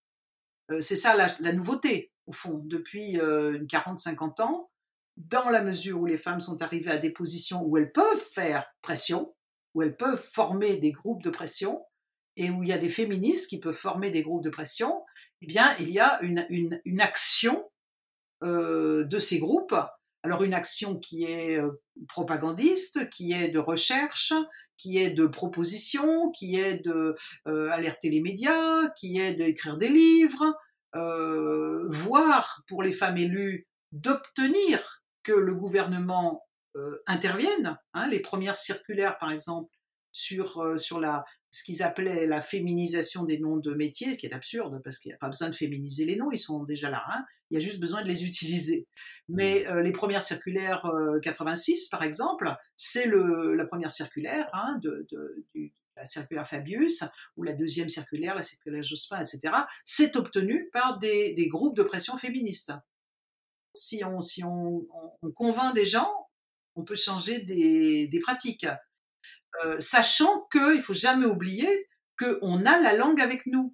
[0.80, 3.19] C'est ça la, nouveauté, au fond, depuis 40-50
[4.39, 4.69] euh, ans,
[5.17, 8.65] dans la mesure où les femmes sont arrivées à des positions où elles peuvent faire
[8.82, 9.36] pression,
[9.73, 11.84] où elles peuvent former des groupes de pression,
[12.38, 15.03] et où il y a des féministes qui peuvent former des groupes de pression,
[15.41, 16.47] eh bien, il y a une,
[16.86, 17.69] une action
[18.41, 19.75] de ces groupes.
[20.23, 24.34] Alors une action qui est euh, propagandiste, qui est de recherche,
[24.77, 27.15] qui est de proposition, qui est de
[27.47, 30.57] euh, alerter les médias, qui est d'écrire des livres,
[30.95, 36.45] euh, voire pour les femmes élues d'obtenir que le gouvernement
[37.07, 37.77] intervienne.
[37.93, 39.75] Hein, les premières circulaires, par exemple,
[40.11, 44.33] sur, sur la, ce qu'ils appelaient la féminisation des noms de métiers, ce qui est
[44.33, 47.03] absurde parce qu'il n'y a pas besoin de féminiser les noms, ils sont déjà là.
[47.11, 47.25] Hein.
[47.49, 48.87] Il y a juste besoin de les utiliser.
[49.27, 49.71] Mais mmh.
[49.71, 50.83] euh, les premières circulaires
[51.23, 55.07] 86, euh, par exemple, c'est la première circulaire hein, de,
[56.00, 57.04] la circulaire Fabius
[57.36, 59.54] ou la deuxième circulaire, la circulaire Jospin, etc.
[59.84, 62.74] C'est obtenu par des, groupes de pression féministes.
[63.76, 64.88] Si on,
[65.36, 66.12] convainc des gens,
[66.76, 68.68] on peut changer des, pratiques.
[69.66, 71.88] Euh, sachant qu'il ne faut jamais oublier
[72.18, 73.74] qu'on a la langue avec nous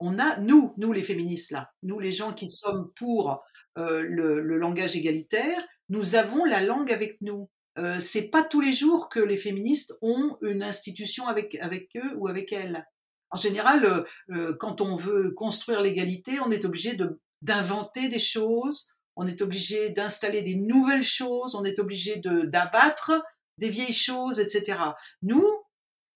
[0.00, 3.42] on a, nous, nous les féministes là, nous les gens qui sommes pour
[3.78, 7.50] euh, le, langage égalitaire, nous avons la langue avec nous.
[7.80, 12.14] Euh, c'est pas tous les jours que les féministes ont une institution avec, avec eux
[12.16, 12.86] ou avec elles.
[13.30, 16.98] En général, euh, euh, quand on veut construire l'égalité, on est obligé
[17.40, 23.12] d'inventer des choses, on est obligé d'installer des nouvelles choses, on est obligé d'abattre
[23.56, 24.78] des vieilles choses, etc.
[25.22, 25.46] Nous,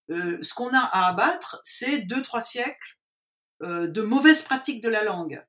[0.09, 2.99] ce qu'on a à abattre, c'est deux, trois siècles
[3.61, 5.45] de mauvaises pratiques de la langue.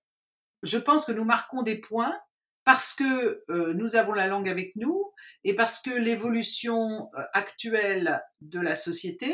[0.63, 2.17] Je pense que nous marquons des points
[2.65, 5.11] parce que euh, nous avons la langue avec nous
[5.43, 9.33] et parce que l'évolution euh, actuelle de la société,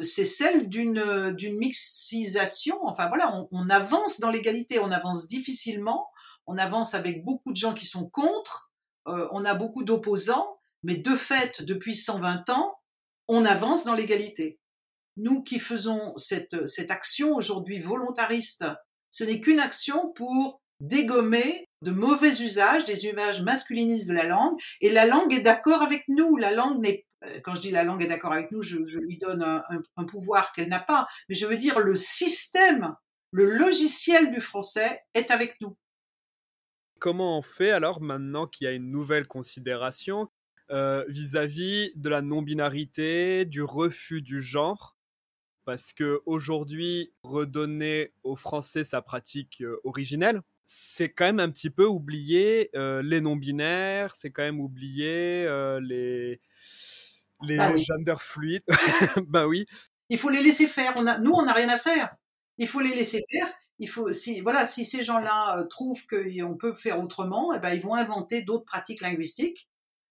[0.00, 2.78] c'est celle d'une d'une mixisation.
[2.84, 6.08] Enfin voilà, on, on avance dans l'égalité, on avance difficilement,
[6.46, 8.72] on avance avec beaucoup de gens qui sont contre,
[9.04, 12.74] on a beaucoup d'opposants, mais de fait, depuis 120 ans,
[13.28, 14.58] on avance dans l'égalité
[15.16, 18.66] nous qui faisons cette, cette action aujourd'hui volontariste,
[19.10, 24.58] ce n'est qu'une action pour dégommer de mauvais usages, des usages masculinistes de la langue,
[24.80, 26.36] et la langue est d'accord avec nous.
[26.36, 29.18] La langue n'est euh, quand je dis la langue est d'accord avec nous, je, lui
[29.18, 32.94] donne un, pouvoir qu'elle n'a pas, mais je veux dire le système,
[33.30, 35.76] le logiciel du français est avec nous.
[36.98, 40.28] Comment on fait alors maintenant qu'il y a une nouvelle considération
[40.70, 44.96] euh, vis-à-vis de la non-binarité, du refus du genre?
[45.64, 51.70] Parce que aujourd'hui, redonner aux Français sa pratique euh, originelle, c'est quand même un petit
[51.70, 56.40] peu oublier euh, les non-binaires, c'est quand même oublier euh, les,
[57.42, 58.64] les bah gender fluides.
[59.28, 59.66] bah oui.
[60.08, 60.92] Il faut les laisser faire.
[60.96, 62.14] On a, nous, on n'a rien à faire.
[62.58, 63.48] Il faut les laisser faire.
[63.78, 67.82] Il faut, si, voilà, si ces gens-là trouvent qu'on peut faire autrement, eh ben, ils
[67.82, 69.68] vont inventer d'autres pratiques linguistiques,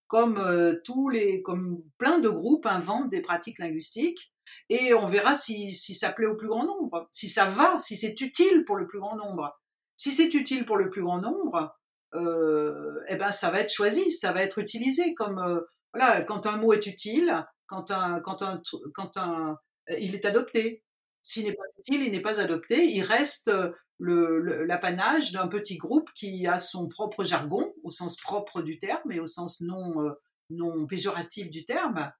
[0.08, 0.39] comme
[0.84, 4.32] tous les, comme plein de groupes inventent des pratiques linguistiques
[4.70, 8.20] et on verra si, ça plaît au plus grand nombre, si ça va, si c'est
[8.22, 9.60] utile pour le plus grand nombre.
[9.98, 11.76] Si c'est utile pour le plus grand nombre,
[12.14, 16.74] eh ben ça va être choisi, ça va être utilisé comme voilà quand un mot
[16.74, 18.62] est utile, quand un quand un
[18.93, 19.58] quand un
[19.98, 20.84] il est adopté.
[21.22, 22.86] S'il n'est pas utile, il n'est pas adopté.
[22.86, 23.52] Il reste
[24.00, 29.20] l'apanage d'un petit groupe qui a son propre jargon, au sens propre du terme et
[29.20, 30.12] au sens non, euh,
[30.50, 32.12] non péjoratif du terme.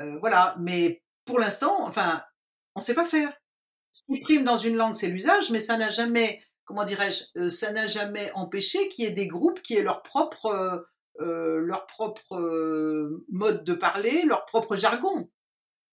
[0.00, 2.22] Euh, voilà, mais pour l'instant, enfin,
[2.74, 3.32] on ne sait pas faire.
[3.92, 7.48] Ce qui prime dans une langue, c'est l'usage, mais ça n'a jamais, comment dirais-je, euh,
[7.48, 10.86] ça n'a jamais empêché qu'il y ait des groupes qui aient leur propre,
[11.18, 12.38] leur propre
[13.28, 15.28] mode de parler, leur propre jargon.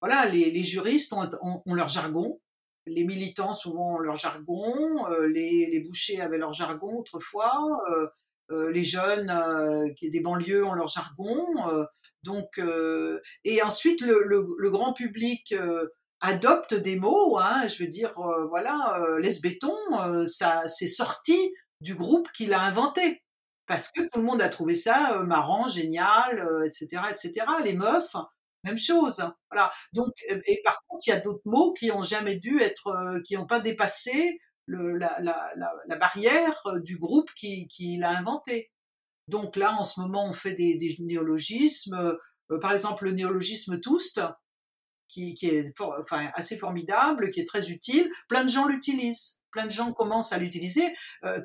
[0.01, 2.39] Voilà, les, juristes ont leur jargon,
[2.87, 8.07] les militants souvent ont leur jargon, euh, les, bouchers avaient leur jargon autrefois, euh,
[8.51, 9.33] euh, les jeunes
[9.97, 11.47] qui des banlieues ont leur jargon.
[12.23, 12.61] donc,
[13.43, 15.55] et ensuite le, grand public
[16.21, 17.37] adopte des mots.
[17.39, 18.13] Hein, je veux dire,
[18.49, 19.75] voilà, l'esbéton,
[20.25, 23.23] ça c'est sorti du groupe qui l'a inventé
[23.67, 27.45] parce que tout le monde a trouvé ça marrant, génial, etc., etc.
[27.63, 28.15] Les meufs
[28.65, 29.23] même chose.
[29.51, 29.71] Voilà.
[29.93, 32.87] Donc, euh, et par contre, il y a d'autres mots qui ont jamais dû être,
[32.87, 38.71] euh, qui n'ont pas dépassé la, barrière euh, du groupe qui, qui l'a inventé.
[39.27, 42.17] Donc là, en ce moment, on fait des, néologismes.
[42.61, 44.21] par exemple, le néologisme Toust,
[45.07, 45.73] qui, est
[46.33, 48.09] assez formidable, qui est très utile.
[48.27, 49.41] Plein de gens l'utilisent.
[49.51, 50.93] Plein de gens commencent à l'utiliser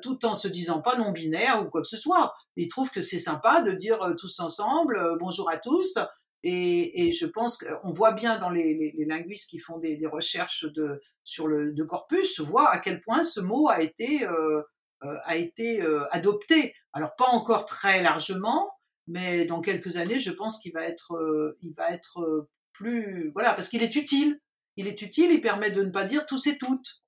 [0.01, 2.33] tout en se disant pas non binaire ou quoi que ce soit.
[2.57, 5.97] Ils trouvent que c'est sympa de dire tous ensemble bonjour à tous
[6.43, 11.01] et, je pense qu'on voit bien dans les, linguistes qui font des, des, recherches de,
[11.23, 14.61] sur le de corpus, voit à quel point ce mot a été, euh,
[15.03, 16.73] euh a été euh, adopté.
[16.93, 18.71] Alors pas encore très largement,
[19.07, 23.53] mais dans quelques années, je pense qu'il va être, euh, il va être plus, voilà,
[23.53, 24.39] parce qu'il est utile.
[24.77, 27.01] Il est utile, il permet de ne pas dire tous et toutes.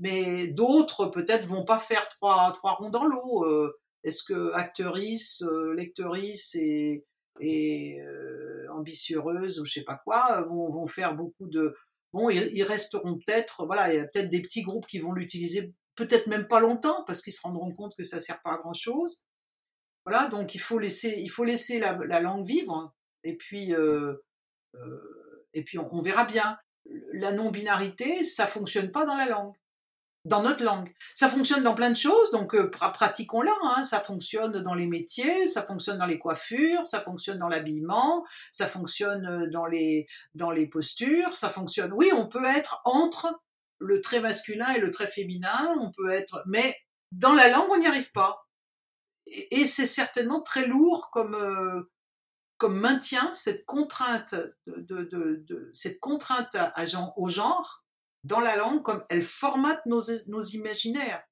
[0.00, 3.46] Mais d'autres peut-être vont pas faire trois, trois ronds dans l'eau.
[4.02, 5.44] Est-ce que actrice,
[5.76, 7.04] lectrice et
[7.40, 11.74] et euh, ambitieuses ou je sais pas quoi vont, vont faire beaucoup de
[12.12, 15.74] bon ils, resteront peut-être voilà il y a peut-être des petits groupes qui vont l'utiliser
[15.96, 18.74] peut-être même pas longtemps parce qu'ils se rendront compte que ça sert pas à grand
[18.74, 19.26] chose
[20.04, 22.94] voilà donc il faut laisser il faut laisser la, la langue vivre
[23.24, 24.24] et puis euh, euh,
[25.52, 26.58] et puis on, verra bien
[27.12, 29.54] la non binarité ça fonctionne pas dans la langue
[30.24, 30.92] dans notre langue.
[31.14, 33.52] Ça fonctionne dans plein de choses, donc euh, pratiquons-la.
[33.62, 33.82] Hein.
[33.82, 38.66] Ça fonctionne dans les métiers, ça fonctionne dans les coiffures, ça fonctionne dans l'habillement, ça
[38.66, 41.92] fonctionne euh, dans les dans les postures, ça fonctionne.
[41.92, 43.38] Oui, on peut être entre
[43.78, 46.74] le trait masculin et le trait féminin, on peut être, mais
[47.12, 48.46] dans la langue, on n'y arrive pas.
[49.26, 51.90] Et, c'est certainement très lourd comme euh,
[52.58, 54.34] comme maintien cette contrainte
[54.66, 56.84] de, de, de, cette contrainte à, à,
[57.16, 57.84] au genre
[58.22, 61.22] dans la langue comme elle formate nos, nos imaginaires.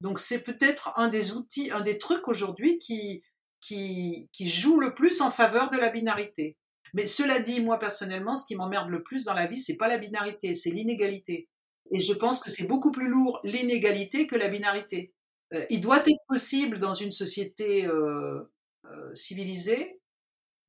[0.00, 3.22] Donc c'est peut-être un des outils, un des trucs aujourd'hui qui,
[3.60, 6.56] qui, qui joue le plus en faveur de la binarité.
[6.94, 9.88] Mais cela dit, moi personnellement, ce qui m'emmerde le plus dans la vie, c'est pas
[9.88, 11.48] la binarité, c'est l'inégalité.
[11.92, 15.12] Et je pense que c'est beaucoup plus lourd l'inégalité que la binarité.
[15.52, 18.40] Euh, il doit être possible dans une société euh,
[18.86, 19.99] euh, civilisée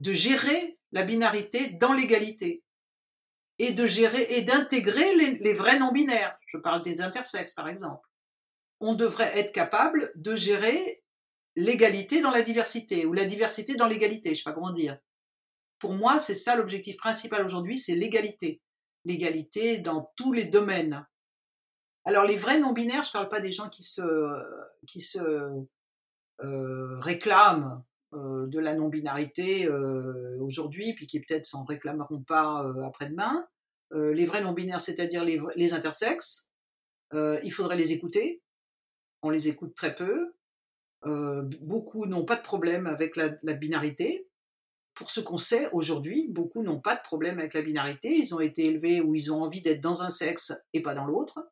[0.01, 2.63] de gérer la binarité dans l'égalité
[3.59, 6.37] et de gérer et d'intégrer les, vrais non-binaires.
[6.47, 8.07] Je parle des intersexes, par exemple.
[8.79, 11.03] On devrait être capable de gérer
[11.55, 14.97] l'égalité dans la diversité ou la diversité dans l'égalité, je sais pas comment dire.
[15.77, 18.59] Pour moi, c'est ça l'objectif principal aujourd'hui, c'est l'égalité.
[19.05, 21.05] L'égalité dans tous les domaines.
[22.05, 24.01] Alors les vrais non-binaires, je parle pas des gens qui se,
[26.41, 27.83] euh, réclament
[28.13, 33.47] de la non-binarité euh, aujourd'hui, puis qui peut-être s'en réclameront pas euh, après-demain.
[33.93, 36.51] les vrais non-binaires, c'est-à-dire les, les, intersexes,
[37.13, 38.41] il faudrait les écouter.
[39.21, 40.33] On les écoute très peu.
[41.61, 44.27] beaucoup n'ont pas de problème avec la, la binarité.
[44.93, 48.09] Pour ce qu'on sait aujourd'hui, beaucoup n'ont pas de problème avec la binarité.
[48.09, 51.05] Ils ont été élevés où ils ont envie d'être dans un sexe et pas dans
[51.05, 51.51] l'autre.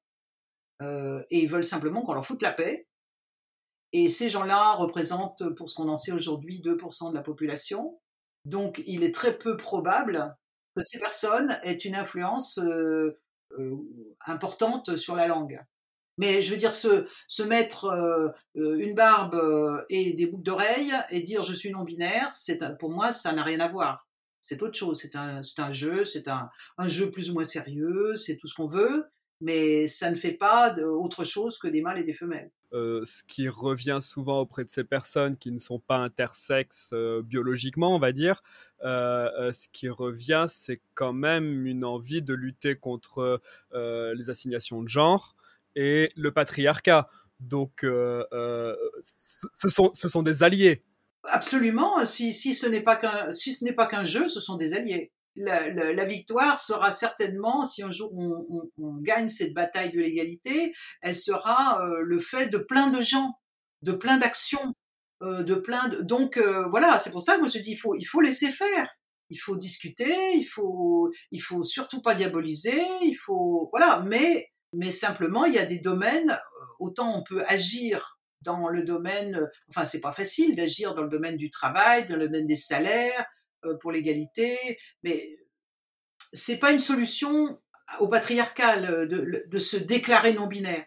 [0.82, 2.89] et ils veulent simplement qu'on leur foute la paix
[3.92, 8.00] et ces gens-là représentent, pour ce qu'on en sait aujourd'hui, 2% de la population.
[8.46, 10.36] Donc, il est très peu probable
[10.76, 13.20] que ces personnes aient une influence euh,
[13.58, 13.76] euh,
[14.26, 15.60] importante sur la langue.
[16.18, 21.44] Mais je veux dire, se, mettre euh, une barbe et des boucles d'oreilles et dire
[21.44, 22.30] je suis non-binaire,
[22.78, 24.08] pour moi, ça n'a rien à voir.
[24.42, 25.00] C'est autre chose.
[25.02, 29.10] C'est un, jeu, c'est un jeu plus ou moins sérieux, c'est tout ce qu'on veut
[29.42, 32.52] mais ça ne fait pas autre chose que des mâles et des femelles.
[32.72, 37.24] Euh, ce qui revient souvent auprès de ces personnes qui ne sont pas intersexes euh,
[37.24, 38.44] biologiquement, on va dire,
[38.84, 43.42] euh, ce qui revient, c'est quand même une envie de lutter contre
[43.74, 45.36] les assignations de genre
[45.76, 47.10] et le patriarcat.
[47.40, 48.28] Donc, ce,
[49.54, 50.84] sont, des alliés.
[51.24, 52.06] Absolument.
[52.06, 55.12] Si, si ce n'est pas qu'un jeu, ce sont des alliés.
[55.40, 61.82] La, victoire sera certainement, si un jour on, gagne cette bataille de l'égalité, elle sera
[62.02, 63.40] le fait de plein de gens,
[63.82, 64.74] de plein d'actions,
[65.22, 66.02] euh, de plein de...
[66.02, 68.50] Donc euh, voilà, c'est pour ça que moi je dis il faut il faut laisser
[68.50, 68.90] faire.
[69.30, 74.92] Il faut discuter, il faut il faut surtout pas diaboliser, il faut voilà, mais mais
[74.92, 79.84] simplement il y a des domaines euh, autant on peut agir dans le domaine enfin
[79.84, 83.26] c'est pas facile d'agir dans le domaine du travail, dans le domaine des salaires
[83.82, 84.58] pour l'égalité,
[85.04, 85.38] mais
[86.34, 87.60] c'est pas une solution
[88.00, 90.86] au patriarcal de, de, se déclarer non binaire.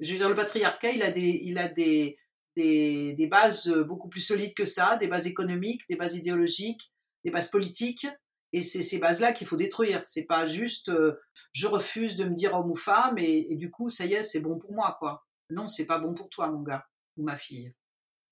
[0.00, 2.18] Je veux dire le patriarcat, il a des il a des
[2.58, 6.92] des, bases euh, beaucoup plus solides que ça, des bases économiques, des bases idéologiques,
[7.24, 8.06] des bases politiques.
[8.52, 10.04] Et c'est ces bases-là qu'il faut détruire.
[10.04, 11.20] C'est pas juste euh,
[11.52, 14.40] je refuse de me dire homme ou femme et, du coup ça y est c'est
[14.40, 15.26] bon pour moi quoi.
[15.50, 17.74] Non c'est pas bon pour toi mon gars ou ma fille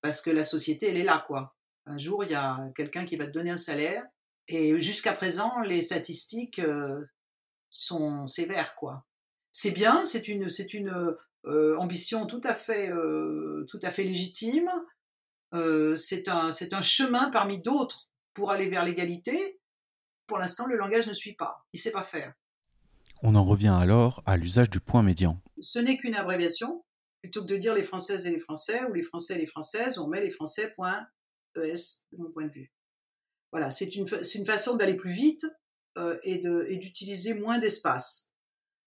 [0.01, 1.55] parce que la société elle est là quoi.
[1.87, 4.03] Un jour il y a quelqu'un qui va te donner un salaire
[4.47, 7.05] et jusqu'à présent les statistiques euh,
[7.69, 9.05] sont sévères quoi.
[9.53, 11.15] C'est bien, c'est une c'est une
[11.45, 14.69] euh, ambition tout à fait, euh, tout à fait légitime.
[15.95, 19.59] C'est un, c'est un chemin parmi d'autres pour aller vers l'égalité.
[20.27, 21.65] Pour l'instant, le langage ne suit pas.
[21.73, 22.33] Il ne sait pas faire.
[23.23, 25.41] On en revient alors à l'usage du point médian.
[25.59, 26.83] Ce n'est qu'une abréviation.
[27.21, 29.97] Plutôt que de dire les Françaises et les Français ou les Français et les Françaises,
[29.97, 30.71] on met les Français
[31.57, 32.71] de mon point de vue.
[33.51, 34.05] Voilà, c'est une,
[34.35, 35.45] une façon d'aller plus vite
[36.23, 38.31] et, de, et d'utiliser moins d'espace.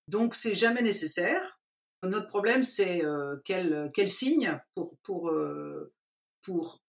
[0.06, 1.60] Donc c'est jamais nécessaire.
[2.02, 5.92] Notre problème, c'est euh, quel, quel, signe pour, pour, euh,
[6.42, 6.82] pour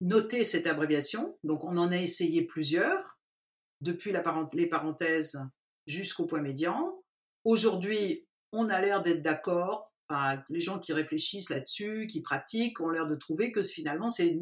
[0.00, 1.38] noter cette abréviation.
[1.44, 3.18] Donc, on en a essayé plusieurs,
[3.82, 4.12] depuis
[4.54, 5.38] les parenthèses
[5.86, 7.02] jusqu'au point médian.
[7.44, 9.87] Aujourd'hui, on a l'air d'être d'accord
[10.48, 14.38] les gens qui réfléchissent là-dessus, qui pratiquent, ont l'air de trouver que finalement c'est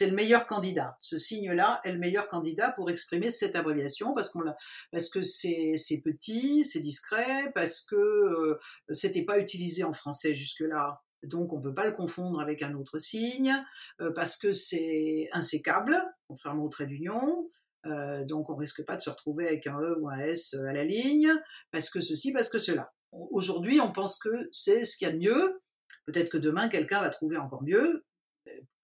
[0.00, 0.94] le meilleur candidat.
[0.98, 4.44] Ce signe-là est le meilleur candidat pour exprimer cette abréviation parce qu'on
[4.92, 8.58] parce que c'est petit, c'est discret, parce que euh,
[8.90, 11.02] c'était pas utilisé en français jusque-là.
[11.22, 13.54] Donc on peut pas le confondre avec un autre signe
[14.00, 15.96] euh, parce que c'est insécable,
[16.28, 17.48] contrairement au trait d'union.
[17.86, 20.72] Euh, donc on risque pas de se retrouver avec un E ou un S à
[20.72, 21.32] la ligne,
[21.70, 22.92] parce que ceci, parce que cela.
[23.12, 25.62] Aujourd'hui, on pense que c'est ce qu'il y a de mieux.
[26.06, 28.04] Peut-être que demain, quelqu'un va trouver encore mieux.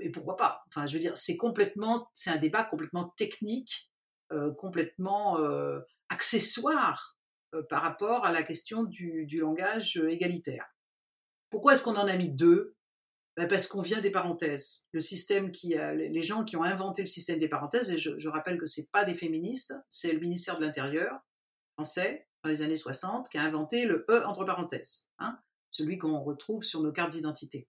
[0.00, 3.92] Et pourquoi pas Enfin, je veux dire, c'est complètement, c'est un débat complètement technique,
[4.32, 7.16] euh, complètement euh, accessoire
[7.54, 10.66] euh, par rapport à la question du, langage égalitaire.
[11.50, 12.74] Pourquoi est-ce qu'on en a mis deux?
[13.36, 14.86] Ben parce qu'on vient des parenthèses.
[14.92, 18.28] Le système qui les gens qui ont inventé le système des parenthèses, et je, je
[18.28, 21.18] rappelle que c'est pas des féministes, c'est le ministère de l'Intérieur
[21.74, 25.38] français dans les années 60 qui a inventé le E entre parenthèses, hein,
[25.70, 27.68] celui qu'on retrouve sur nos cartes d'identité.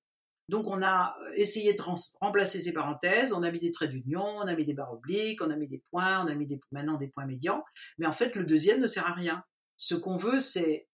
[0.50, 1.82] Donc on a euh, essayé de
[2.20, 5.42] remplacer ces parenthèses, on a mis des traits d'union, on a mis des barres obliques,
[5.42, 7.64] on a mis des points, on a mis maintenant des points médians,
[7.98, 9.44] mais en fait le deuxième ne sert à rien.
[9.78, 10.88] Ce qu'on veut, c'est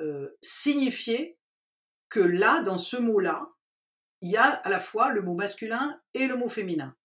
[0.00, 1.38] euh, signifier
[2.08, 3.48] que là, dans ce mot-là,
[4.20, 6.96] il y a à la fois le mot masculin et le mot féminin.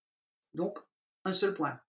[0.54, 0.80] Donc
[1.26, 1.80] un seul point.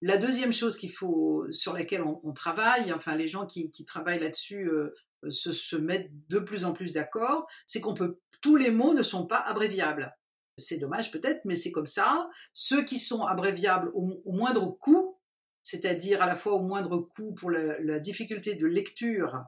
[0.00, 4.68] La deuxième chose qu'il faut, sur laquelle on, travaille, enfin les gens qui, travaillent là-dessus
[4.68, 4.94] euh,
[5.28, 9.02] se, se, mettent de plus en plus d'accord, c'est qu'on peut, tous les mots ne
[9.02, 10.16] sont pas abréviables.
[10.58, 12.28] C'est dommage peut-être, mais c'est comme ça.
[12.52, 15.18] Ceux qui sont abréviables au, moindre coût,
[15.62, 19.44] c'est-à-dire à la fois au moindre coût pour la, la difficulté de lecture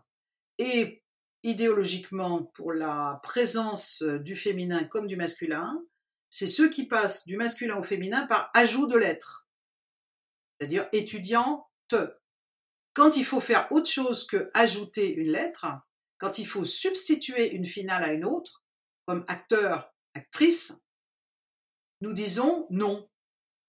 [0.59, 1.03] et
[1.43, 5.85] idéologiquement pour la présence du féminin comme du masculin,
[6.31, 9.43] c'est ceux qui passent du masculin au féminin par ajout de lettres
[10.59, 11.66] c'est-à-dire étudiante.
[12.92, 15.66] Quand il faut faire autre chose que ajouter une lettre,
[16.18, 18.64] quand il faut substituer une finale à une autre,
[19.07, 20.82] comme acteur, actrice,
[22.00, 23.09] nous disons non.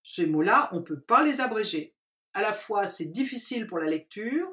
[0.03, 1.95] Ces mots-là, on ne peut pas les abréger.
[2.33, 4.47] À la fois, c'est difficile pour la lecture,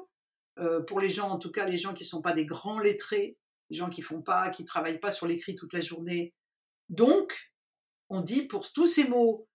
[0.59, 2.79] euh, pour les gens, en tout cas les gens qui ne sont pas des grands
[2.79, 3.37] lettrés,
[3.69, 6.33] les gens qui font pas, qui travaillent pas sur l'écrit toute la journée.
[6.89, 7.53] Donc,
[8.09, 9.47] on dit pour tous ces mots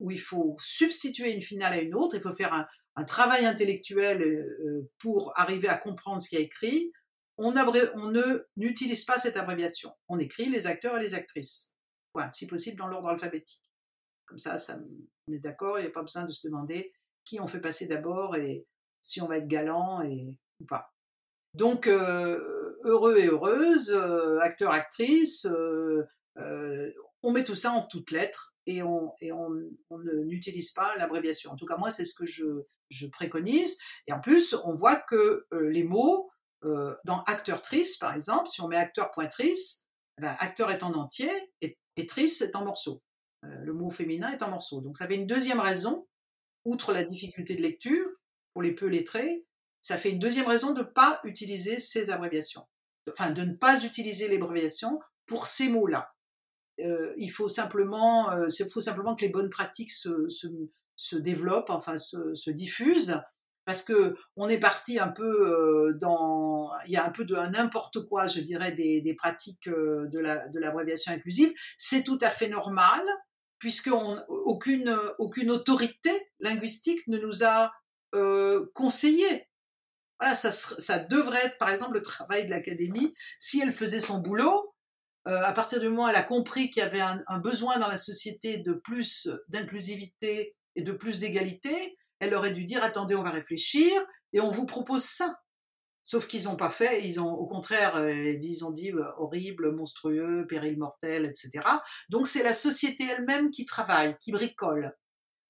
[0.00, 2.66] où il faut substituer une finale à une autre, il faut faire un,
[3.04, 6.92] travail intellectuel euh, euh, pour arriver à comprendre ce qui est écrit,
[7.38, 9.90] on, ne n'utilise pas cette abréviation.
[10.08, 11.76] On écrit les acteurs et les actrices.
[12.12, 13.62] Voilà, si possible dans l'ordre alphabétique.
[14.26, 14.78] Comme ça, ça
[15.28, 16.92] on est d'accord, il n'y a pas besoin de se demander
[17.24, 18.66] qui on fait passer d'abord et
[19.00, 20.26] si on va être galant et,
[20.60, 20.92] ou pas.
[21.54, 23.92] Donc, euh, heureux et heureuse,
[24.42, 25.48] acteur, actrice,
[26.36, 29.32] on met tout ça en toutes lettres et on, et
[30.24, 31.50] n'utilise pas l'abréviation.
[31.50, 33.78] En tout cas, moi, c'est ce que je, je, préconise.
[34.06, 36.30] Et en plus, on voit que euh, les mots,
[36.64, 39.86] euh, dans acteur-trice, par exemple, si on met acteur-pointrice,
[40.18, 43.02] eh ben, acteur est en entier et, triste est en morceaux.
[43.42, 44.80] le mot féminin est en morceaux.
[44.80, 46.08] Donc ça fait une deuxième raison,
[46.64, 48.08] outre la difficulté de lecture,
[48.54, 49.44] pour les peu lettrés,
[49.82, 52.66] ça fait une deuxième raison de ne pas utiliser ces abréviations.
[53.10, 56.14] Enfin, de ne pas utiliser les abréviations pour ces mots-là.
[56.84, 60.46] Euh, il faut simplement, euh, faut simplement que les bonnes pratiques se, se,
[60.96, 63.20] se développent, enfin se, se, diffusent,
[63.64, 67.34] parce que on est parti un peu euh, dans, il y a un peu de
[67.34, 71.52] n'importe quoi, je dirais, des, des pratiques euh, de la de l'abréviation inclusive.
[71.78, 73.02] C'est tout à fait normal,
[73.58, 73.90] puisque
[74.28, 76.10] aucune aucune autorité
[76.40, 77.72] linguistique ne nous a
[78.74, 79.46] conseillé
[80.20, 83.14] voilà, ça, ça, devrait être, par exemple, le travail de l'académie.
[83.38, 84.74] Si elle faisait son boulot,
[85.28, 87.88] euh, à partir du moment où elle a compris qu'il y avait un, besoin dans
[87.88, 93.22] la société de plus d'inclusivité et de plus d'égalité, elle aurait dû dire attendez, on
[93.22, 93.92] va réfléchir
[94.32, 95.40] et on vous propose ça.
[96.02, 99.72] Sauf qu'ils n'ont pas fait, ils ont au contraire, euh, ils ont dit euh, horrible,
[99.72, 101.66] monstrueux, péril mortel, etc.
[102.08, 104.96] Donc c'est la société elle-même qui travaille, qui bricole.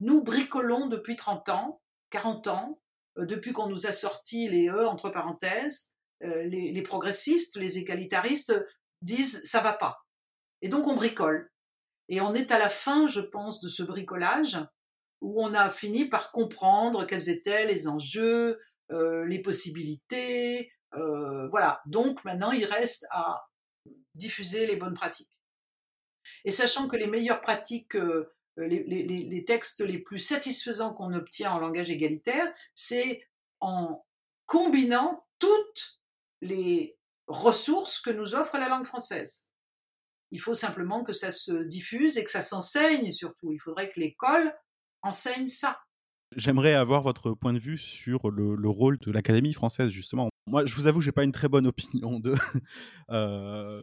[0.00, 2.80] Nous bricolons depuis 30 ans, 40 ans,
[3.16, 8.54] depuis qu'on nous a sorti les E entre parenthèses, les, les, progressistes, les égalitaristes
[9.02, 10.06] disent ça va pas.
[10.62, 11.50] Et donc on bricole.
[12.08, 14.58] Et on est à la fin, je pense, de ce bricolage
[15.20, 18.58] où on a fini par comprendre quels étaient les enjeux,
[18.90, 20.72] euh, les possibilités.
[20.94, 21.80] Euh, voilà.
[21.86, 23.48] Donc maintenant, il reste à
[24.14, 25.38] diffuser les bonnes pratiques.
[26.44, 31.60] Et sachant que les meilleures pratiques, euh, les, textes les plus satisfaisants qu'on obtient en
[31.60, 33.22] langage égalitaire, c'est
[33.60, 34.04] en
[34.46, 36.00] combinant toutes
[36.40, 36.98] les
[37.30, 39.52] ressources que nous offre la langue française.
[40.32, 43.52] Il faut simplement que ça se diffuse et que ça s'enseigne surtout.
[43.52, 44.52] Il faudrait que l'école
[45.02, 45.78] enseigne ça.
[46.36, 50.28] J'aimerais avoir votre point de vue sur le, rôle de l'Académie française, justement.
[50.46, 52.34] Moi, je vous avoue, j'ai pas une très bonne opinion de
[53.10, 53.82] euh,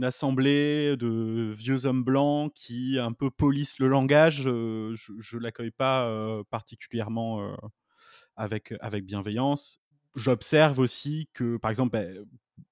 [0.00, 4.44] assemblée de vieux hommes blancs qui un peu polissent le langage.
[4.46, 7.54] Euh, je, ne l'accueille pas euh, particulièrement
[8.36, 9.78] avec avec bienveillance.
[10.14, 12.24] J'observe aussi que, par exemple, ben,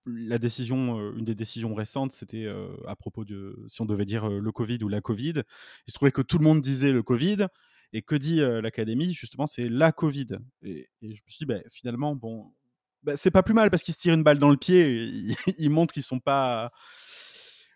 [0.06, 4.04] la décision, euh, une des décisions récentes, c'était euh, à propos de si on devait
[4.04, 5.42] dire euh, le Covid ou la Covid.
[5.86, 7.46] Il se trouvait que tout le monde disait le Covid.
[7.94, 10.38] Et que dit l'académie Justement, c'est la Covid.
[10.62, 12.50] Et, je me suis dit, bah, finalement, bon,
[13.02, 15.10] bah, c'est pas plus mal parce qu'ils se tirent une balle dans le pied.
[15.58, 16.72] ils, montrent qu'ils sont pas,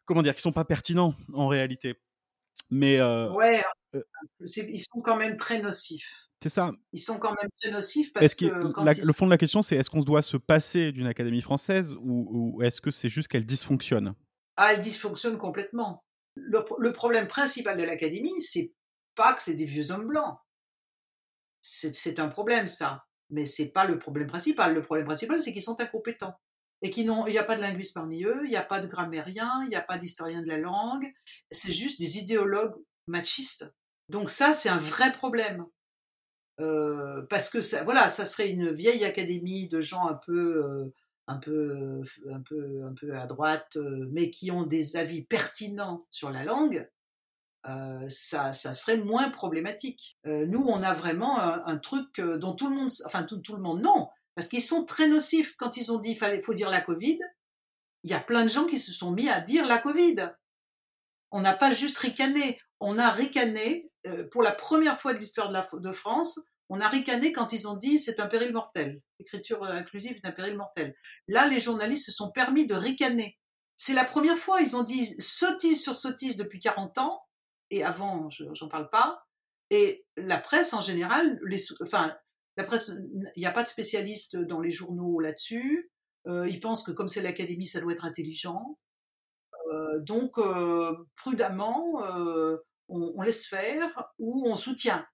[0.07, 1.97] comment dire, qu'ils sont pas pertinents en réalité.
[2.71, 3.63] Mais ouais,
[4.41, 6.26] ils sont quand même très nocifs.
[6.43, 6.73] C'est ça.
[6.93, 8.45] Ils sont quand même très nocifs parce que.
[8.45, 12.61] Le fond de la question, c'est est-ce qu'on doit se passer d'une académie française ou,
[12.63, 14.15] est-ce que c'est juste qu'elle dysfonctionne?
[14.57, 16.05] Ah, elle dysfonctionne complètement.
[16.35, 18.73] Le, problème principal de l'académie, c'est
[19.15, 20.39] pas que c'est des vieux hommes blancs.
[21.61, 23.05] C'est un problème, ça.
[23.31, 24.75] Mais c'est pas le problème principal.
[24.75, 26.35] Le problème principal, c'est qu'ils sont incompétents.
[26.83, 29.63] Et qu'il n'y a pas de linguiste parmi eux, il n'y a pas de grammairien,
[29.65, 31.11] il n'y a pas d'historien de la langue.
[31.51, 32.77] C'est juste des idéologues
[33.07, 33.65] machistes.
[34.11, 35.67] Donc ça, c'est un vrai problème.
[36.61, 40.95] Euh, parce que ça, voilà, ça serait une vieille académie de gens un peu, euh,
[41.27, 42.01] un peu,
[42.33, 46.45] un peu, un peu à droite, euh, mais qui ont des avis pertinents sur la
[46.45, 46.89] langue.
[48.09, 50.19] ça, ça serait moins problématique.
[50.25, 54.09] nous, on a vraiment un, truc dont tout le monde, enfin tout, le monde, non,
[54.37, 55.57] parce qu'ils sont très nocifs.
[55.57, 57.19] Quand ils ont dit il faut dire la Covid,
[58.05, 60.31] il y a plein de gens qui se sont mis à dire la Covid.
[61.33, 65.51] On n'a pas juste ricané, on a ricané euh, pour la première fois de l'histoire
[65.51, 69.01] de, de, France, on a ricané quand ils ont dit c'est un péril mortel.
[69.19, 70.95] L'écriture inclusive est un péril mortel.
[71.29, 73.39] Là, les journalistes se sont permis de ricaner.
[73.77, 77.23] C'est la première fois, ils ont dit sottise sur sottise depuis 40 ans,
[77.71, 79.23] et avant, j'en parle pas.
[79.71, 82.17] Et la presse en général, les, enfin,
[82.57, 82.93] la presse,
[83.37, 85.91] il n'y a pas de spécialistes dans les journaux là-dessus.
[86.27, 88.79] Euh, ils pensent que comme c'est l'académie, ça doit être intelligent.
[89.73, 92.57] Euh, donc, euh, prudemment, euh,
[92.89, 95.07] on, laisse faire ou on soutient.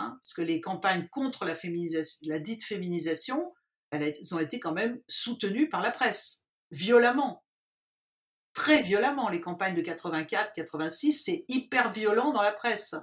[0.00, 3.52] Hein, parce que les campagnes contre la, dite féminisation,
[3.90, 7.44] elles ont été quand même soutenues par la presse, violemment.
[8.54, 12.94] Très violemment, les campagnes de 84, 86, c'est hyper violent dans la presse.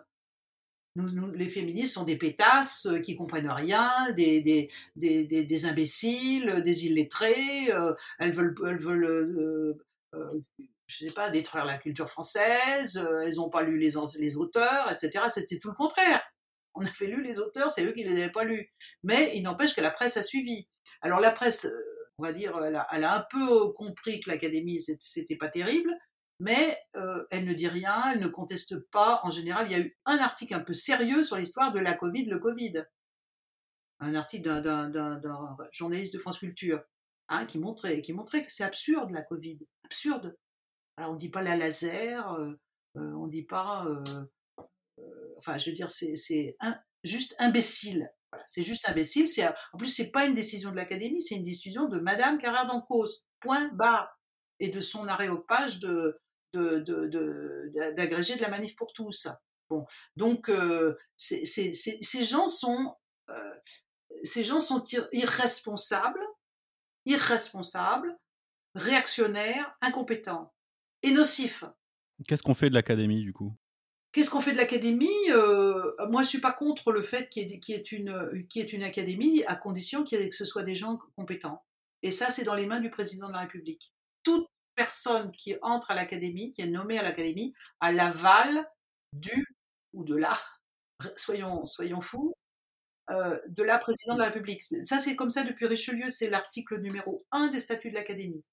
[0.96, 6.88] Nous, les féministes sont des pétasses qui comprennent rien, des, des, des, des imbéciles, des
[6.88, 7.70] illettrés.
[8.18, 9.78] elles veulent, elles veulent
[10.16, 10.44] euh,
[10.88, 15.26] sais pas, détruire la culture française, euh, elles n'ont pas lu les auteurs, etc.
[15.30, 16.22] C'était tout le contraire.
[16.78, 18.72] On avait lu les auteurs, c'est eux qui les avaient pas lus.
[19.04, 20.68] Mais il n'empêche que la presse a suivi.
[21.02, 22.58] Alors la presse, euh, on va dire,
[22.92, 25.92] elle a, un peu compris que l'académie, c'était pas terrible,
[26.40, 26.80] mais
[27.32, 29.22] elle ne dit rien, elle ne conteste pas.
[29.24, 31.94] En général, il y a eu un article un peu sérieux sur l'histoire de la
[31.94, 32.86] Covid, le Covid.
[34.00, 35.22] Un article d'un
[35.72, 36.84] journaliste de France Culture.
[37.30, 40.38] Hein, qui montrait, qui montrait que c'est absurde la Covid, absurde.
[40.96, 42.38] Alors on dit pas la laser,
[42.96, 43.86] on dit pas,
[45.38, 46.56] enfin je veux dire c'est
[47.04, 48.12] juste imbécile.
[48.48, 49.28] c'est juste imbécile.
[49.28, 52.68] C'est en plus c'est pas une décision de l'académie, c'est une décision de Madame Carrère
[52.68, 53.26] d'Encausse.
[53.40, 54.20] Point barre.
[54.60, 56.20] Et de son aréopage de
[56.54, 59.28] d'agréger de, de, la manif pour tous.
[59.70, 60.52] Bon, donc
[61.16, 62.96] ces gens sont
[64.24, 66.26] ces gens sont irresponsables,
[67.06, 68.18] irresponsables,
[68.76, 70.54] réactionnaires, incompétents
[71.04, 71.66] et nocifs.
[72.28, 73.56] Qu'est-ce qu'on fait de l'académie du coup?
[74.18, 77.72] Qu'est-ce qu'on fait de l'académie euh, Moi, je suis pas contre le fait qu'il y,
[77.72, 81.64] ait, une, académie, à condition que ce soit des gens compétents.
[82.02, 83.94] Et ça, c'est dans les mains du président de la République.
[84.24, 88.68] Toute personne qui entre à l'académie, qui est nommée à l'académie, a l'aval
[89.14, 89.46] du
[89.94, 90.36] ou de la,
[91.16, 91.62] soyons,
[92.02, 92.34] fous,
[93.12, 94.64] euh, de la présidente de la République.
[94.64, 98.44] Ça, c'est comme ça depuis Richelieu, c'est l'article numéro 1 des statuts de l'Académie.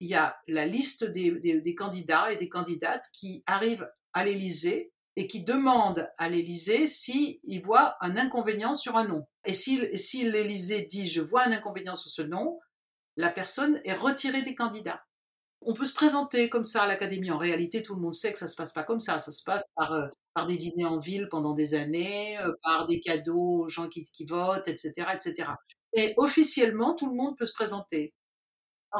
[0.00, 5.26] Il y a la liste des, candidats et des candidates qui arrivent à l'Élysée et
[5.28, 9.26] qui demandent à l'Élysée s'ils voient un inconvénient sur un nom.
[9.46, 12.58] Et si, si l'Élysée dit je vois un inconvénient sur ce nom,
[13.16, 15.04] la personne est retirée des candidats
[15.66, 17.30] on peut se présenter comme ça à l'académie.
[17.30, 19.18] En réalité, tout le monde sait que ça se passe pas comme ça.
[19.18, 20.06] Ça se passe par, euh,
[20.46, 24.68] des dîners en ville pendant des années, euh, par des cadeaux aux gens qui, votent,
[24.68, 25.50] etc., etc.
[25.94, 28.12] Et officiellement, tout le monde peut se présenter.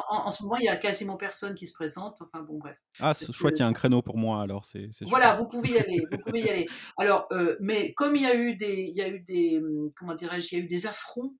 [0.09, 2.21] En, ce moment, il y a quasiment personne qui se présente.
[2.21, 2.77] Enfin bon, bref.
[2.99, 4.43] Ah, c'est chouette, il y a un créneau pour moi.
[4.43, 4.91] Alors, c'est.
[5.03, 6.05] Voilà, vous pouvez y aller.
[6.11, 6.66] Vous pouvez y aller.
[6.99, 9.91] Alors, euh, mais comme il y a eu des, il y a eu des, hum,
[9.97, 11.37] comment dirais-je, il y a eu des affronts,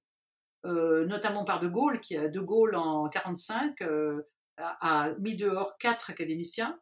[0.65, 3.83] notamment par De Gaulle, qui a De Gaulle en 45
[4.59, 6.81] a, mis dehors quatre académiciens.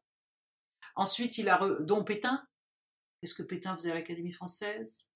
[0.94, 2.46] Ensuite, il a, dont Pétain.
[3.20, 5.08] Qu'est-ce que Pétain faisait à l'Académie française?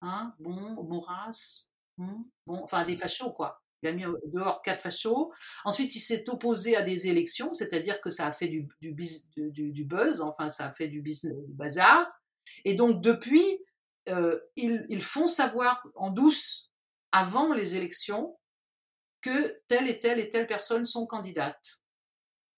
[0.00, 0.34] Hein?
[0.38, 1.68] Bon, Maurras?
[1.98, 3.61] Hmm, bon, enfin, des fachos, quoi.
[3.82, 5.32] Il a mis dehors quatre fachos.
[5.64, 10.20] Ensuite, il s'est opposé à des élections, c'est-à-dire que ça a fait du, du, buzz,
[10.20, 12.10] enfin, ça a fait du, business, du bazar.
[12.64, 13.58] Et donc, depuis,
[14.08, 16.72] euh, ils, ils, font savoir en douce,
[17.10, 18.38] avant les élections,
[19.20, 21.82] que telle et telle et telle personne sont candidates.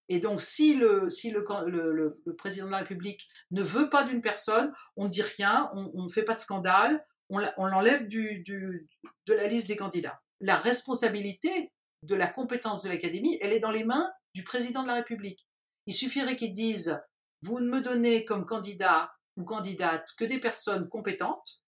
[0.09, 4.21] Et donc, si le, si le, le, président de la République ne veut pas d'une
[4.21, 9.47] personne, on ne dit rien, on ne fait pas de scandale, on, l'enlève de la
[9.47, 10.21] liste des candidats.
[10.41, 11.71] La responsabilité
[12.03, 15.47] de la compétence de l'Académie, elle est dans les mains du président de la République.
[15.87, 17.01] Il suffirait qu'il dise,
[17.41, 21.61] vous ne me donnez comme candidat ou candidate que des personnes compétentes,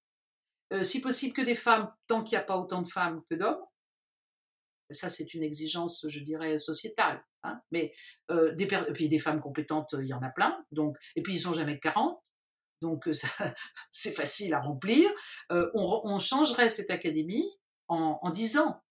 [0.73, 3.35] euh, si possible que des femmes, tant qu'il n'y a pas autant de femmes que
[3.35, 3.64] d'hommes.
[4.89, 7.23] Ça, c'est une exigence, je dirais, sociétale.
[7.44, 7.94] Hein, mais
[8.31, 10.64] euh, des, puis des femmes compétentes, il y en a plein.
[10.72, 12.19] Donc, et puis ils sont jamais 40.
[12.81, 13.10] Donc
[13.91, 15.10] c'est facile à remplir.
[15.52, 17.49] Euh, on, changerait cette académie
[17.88, 18.81] en, en 10 ans.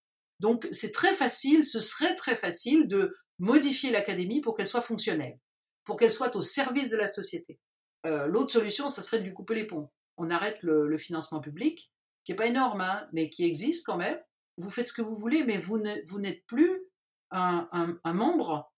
[0.40, 5.39] Donc c'est très facile, ce serait très facile de modifier l'académie pour qu'elle soit fonctionnelle,
[5.85, 7.59] pour qu'elle soit au service de la société.
[8.06, 9.90] Euh, l'autre solution, ça serait de lui couper les ponts.
[10.16, 11.90] On arrête le, financement public,
[12.24, 14.18] qui est pas énorme, hein, mais qui existe quand même.
[14.56, 16.86] Vous faites ce que vous voulez, mais vous n'êtes plus
[17.31, 17.68] un,
[18.05, 18.73] membre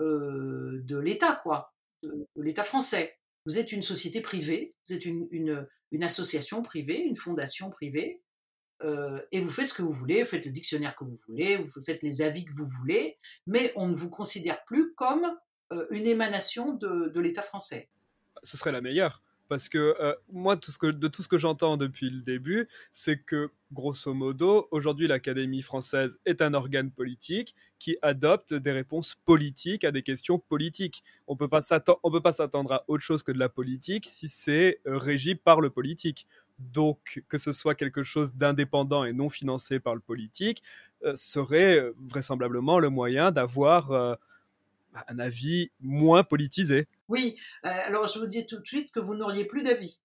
[0.00, 1.72] euh, de l'État, quoi,
[2.02, 3.18] de, l'État français.
[3.46, 5.66] Vous êtes une société privée, vous êtes une,
[6.02, 8.22] association privée, une fondation privée,
[8.84, 11.56] euh, et vous faites ce que vous voulez, vous faites le dictionnaire que vous voulez,
[11.56, 15.26] vous faites les avis que vous voulez, mais on ne vous considère plus comme
[15.72, 17.88] euh, une émanation de, l'État français.
[18.42, 22.22] Ce serait la meilleure parce que euh, moi, de tout ce que j'entends depuis le
[22.22, 28.72] début, c'est que, grosso modo, aujourd'hui, l'Académie française est un organe politique qui adopte des
[28.72, 31.04] réponses politiques à des questions politiques.
[31.26, 35.34] On ne peut pas s'attendre à autre chose que de la politique si c'est régi
[35.34, 36.26] par le politique.
[36.70, 40.62] Donc, que ce soit quelque chose d'indépendant et non financé par le politique,
[41.04, 44.18] euh, serait vraisemblablement le moyen d'avoir
[45.08, 46.88] un avis moins politisé.
[47.08, 47.36] Oui,
[47.66, 50.00] euh, alors je vous dis tout de suite que vous n'auriez plus d'avis.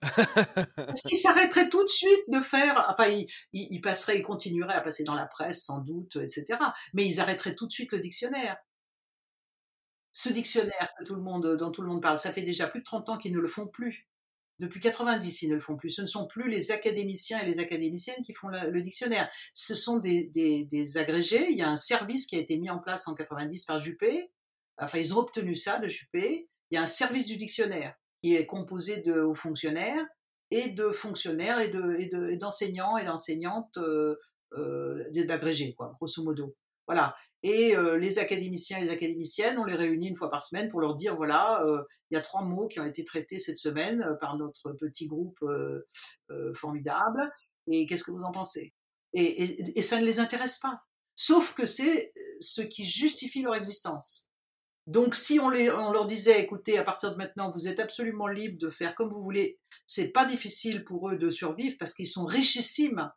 [0.00, 4.80] Parce qu'ils s'arrêteraient tout de suite de faire, enfin, ils, ils, passeraient, ils continueraient à
[4.80, 6.58] passer dans la presse sans doute, etc.
[6.94, 8.56] Mais ils arrêteraient tout de suite le dictionnaire.
[10.12, 12.80] Ce dictionnaire que tout le monde, dont tout le monde parle, ça fait déjà plus
[12.80, 14.08] de 30 ans qu'ils ne le font plus.
[14.60, 15.88] Depuis 90, ils ne le font plus.
[15.88, 19.30] Ce ne sont plus les académiciens et les académiciennes qui font le dictionnaire.
[19.54, 21.50] Ce sont des, agrégés.
[21.50, 24.30] Il y a un service qui a été mis en place en 90 par Juppé.
[24.76, 26.50] Enfin, ils ont obtenu ça de Juppé.
[26.70, 30.06] Il y a un service du dictionnaire qui est composé de hauts fonctionnaires
[30.50, 34.16] et de fonctionnaires et d'enseignants et d'enseignantes euh,
[34.58, 36.54] euh, d'agrégés, quoi, grosso modo.
[36.90, 37.14] Voilà.
[37.44, 40.80] Et euh, les académiciens et les académiciennes, on les réunit une fois par semaine pour
[40.80, 44.02] leur dire voilà, euh, il y a trois mots qui ont été traités cette semaine
[44.02, 45.38] euh, par notre petit groupe
[46.52, 47.30] formidable.
[47.70, 48.74] Et qu'est-ce que vous en pensez?
[49.14, 50.80] Et, ça ne les intéresse pas.
[51.14, 54.32] Sauf que c'est ce qui justifie leur existence.
[54.88, 58.26] Donc, si on, les, on, leur disait, écoutez, à partir de maintenant, vous êtes absolument
[58.26, 62.08] libre de faire comme vous voulez, c'est pas difficile pour eux de survivre parce qu'ils
[62.08, 63.12] sont richissimes.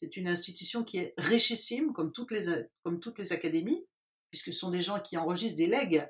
[0.00, 2.46] C'est une institution qui est richissime, comme toutes les,
[2.84, 3.84] comme toutes les académies,
[4.30, 6.06] puisque ce sont des gens qui enregistrent des legs.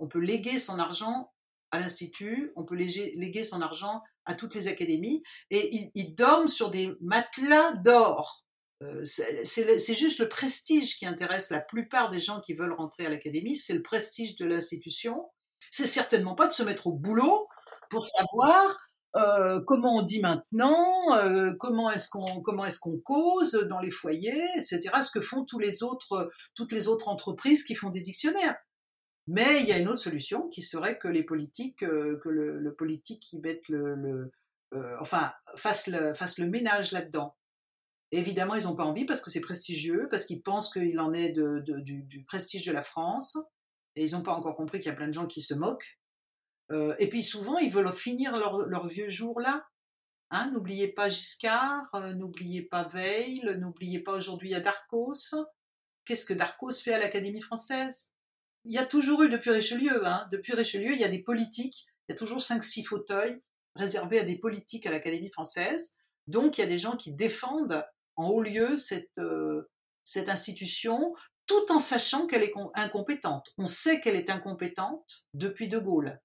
[0.00, 1.32] On peut léguer son argent
[1.70, 6.48] à l'institut, on peut léguer son argent à toutes les académies, et ils, ils dorment
[6.48, 8.44] sur des matelas d'or.
[8.82, 13.10] Euh, c'est juste le prestige qui intéresse la plupart des gens qui veulent rentrer à
[13.10, 15.30] l'académie, c'est le prestige de l'institution.
[15.70, 17.46] C'est certainement pas de se mettre au boulot
[17.90, 18.76] pour savoir
[19.16, 23.90] euh, comment on dit maintenant, euh, comment est-ce qu'on comment est-ce qu'on cause dans les
[23.90, 24.90] foyers, etc.
[25.02, 28.56] Ce que font les autres toutes les autres entreprises qui font des dictionnaires.
[29.32, 32.74] Mais il y a une autre solution qui serait que les politiques, euh, que le,
[32.74, 34.30] politique qui mette le,
[34.74, 37.36] euh, enfin fasse le fasse le ménage là-dedans.
[38.10, 41.30] Évidemment, ils n'ont pas envie parce que c'est prestigieux, parce qu'ils pensent qu'il en est
[41.30, 43.38] de, du, prestige de la France,
[43.94, 45.99] et ils n'ont pas encore compris qu'il y a plein de gens qui se moquent.
[46.70, 49.66] Euh, et puis souvent, ils veulent finir leur, vieux jour là.
[50.30, 55.34] Hein, n'oubliez pas Giscard, euh, n'oubliez pas Veil, n'oubliez pas aujourd'hui à Darcos.
[56.04, 58.12] Qu'est-ce que Darcos fait à l'Académie française?
[58.64, 61.86] Il y a toujours eu depuis Richelieu, hein, depuis Richelieu, il y a des politiques,
[62.08, 63.42] il y a toujours 5-6 fauteuils
[63.74, 65.96] réservés à des politiques à l'Académie française.
[66.26, 67.84] Donc il y a des gens qui défendent
[68.16, 69.70] en haut lieu cette, euh,
[70.04, 71.14] cette institution,
[71.46, 73.52] tout en sachant qu'elle est incompétente.
[73.58, 76.20] On sait qu'elle est incompétente depuis De Gaulle.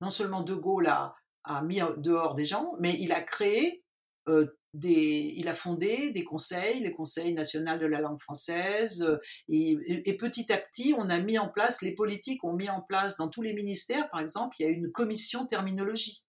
[0.00, 1.14] Non seulement De Gaulle a,
[1.62, 3.84] mis dehors des gens, mais il a créé
[4.28, 9.18] euh, des, il a fondé des conseils, les conseils nationaux de la langue française, euh,
[9.48, 9.76] et,
[10.10, 13.16] et, petit à petit, on a mis en place, les politiques ont mis en place
[13.16, 16.24] dans tous les ministères, par exemple, il y a une commission terminologie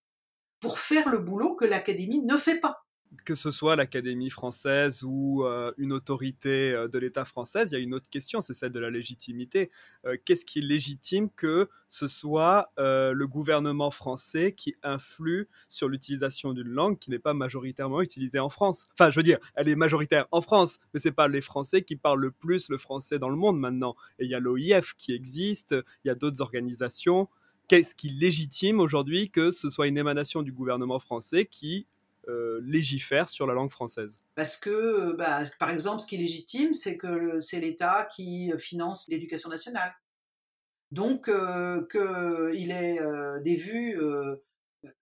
[0.60, 2.84] pour faire le boulot que l'Académie ne fait pas
[3.24, 7.78] que ce soit l'Académie française ou euh, une autorité euh, de l'État française, il y
[7.78, 9.70] a une autre question, c'est celle de la légitimité.
[10.06, 16.68] Euh, Qu'est-ce qui légitime que ce soit le gouvernement français qui influe sur l'utilisation d'une
[16.68, 18.88] langue qui n'est pas majoritairement utilisée en France?
[18.92, 21.96] Enfin, je veux dire, elle est majoritaire en France, mais c'est pas les Français qui
[21.96, 23.94] parlent le plus le français dans le monde maintenant.
[24.18, 25.74] Et il y a l'OIF qui existe,
[26.04, 27.28] il y a d'autres organisations.
[27.68, 31.86] Qu'est-ce qui légitime aujourd'hui que ce soit une émanation du gouvernement français qui
[32.28, 36.72] euh, légifère sur la langue française Parce que, bah, par exemple, ce qui est légitime,
[36.72, 39.94] c'est que c'est l'État qui finance l'éducation nationale.
[40.90, 44.42] Donc, euh, qu'il ait euh, des vues euh,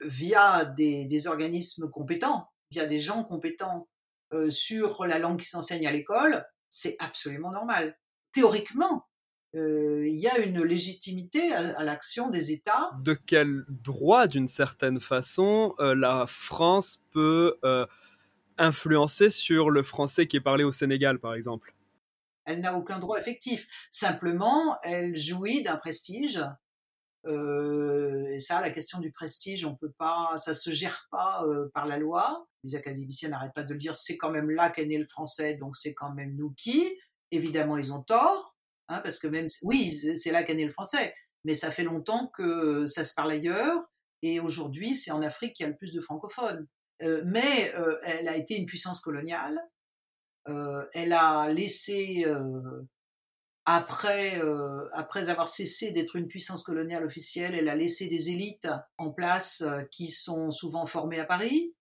[0.00, 3.88] via des, organismes compétents, via des gens compétents
[4.32, 7.96] euh, sur la langue qui s'enseigne à l'école, c'est absolument normal.
[8.32, 9.06] Théoriquement,
[9.54, 12.90] il y a une légitimité à, à l'action des États.
[13.02, 17.86] De quel droit, d'une certaine façon, euh, la France peut euh,
[18.58, 21.74] influencer sur le français qui est parlé au Sénégal, par exemple?
[22.44, 23.66] Elle n'a aucun droit effectif.
[23.90, 26.40] Simplement, elle jouit d'un prestige.
[27.26, 31.68] Euh, et ça, la question du prestige, on peut pas, ça se gère pas euh,
[31.74, 32.46] par la loi.
[32.62, 33.94] Les académiciens n'arrêtent pas de le dire.
[33.94, 36.96] C'est quand même là qu'est né le français, donc c'est quand même nous qui.
[37.32, 38.55] Évidemment, ils ont tort
[38.88, 41.14] Hein, parce que même, oui, c'est là qu'est né le français,
[41.44, 43.82] mais ça fait longtemps que ça se parle ailleurs,
[44.22, 46.66] et aujourd'hui, c'est en Afrique qu'il y a le plus de francophones.
[47.02, 49.60] Euh, mais euh, elle a été une puissance coloniale,
[50.48, 52.82] euh, elle a laissé, euh,
[53.64, 58.68] après, euh, après avoir cessé d'être une puissance coloniale officielle, elle a laissé des élites
[58.96, 61.74] en place qui sont souvent formées à Paris,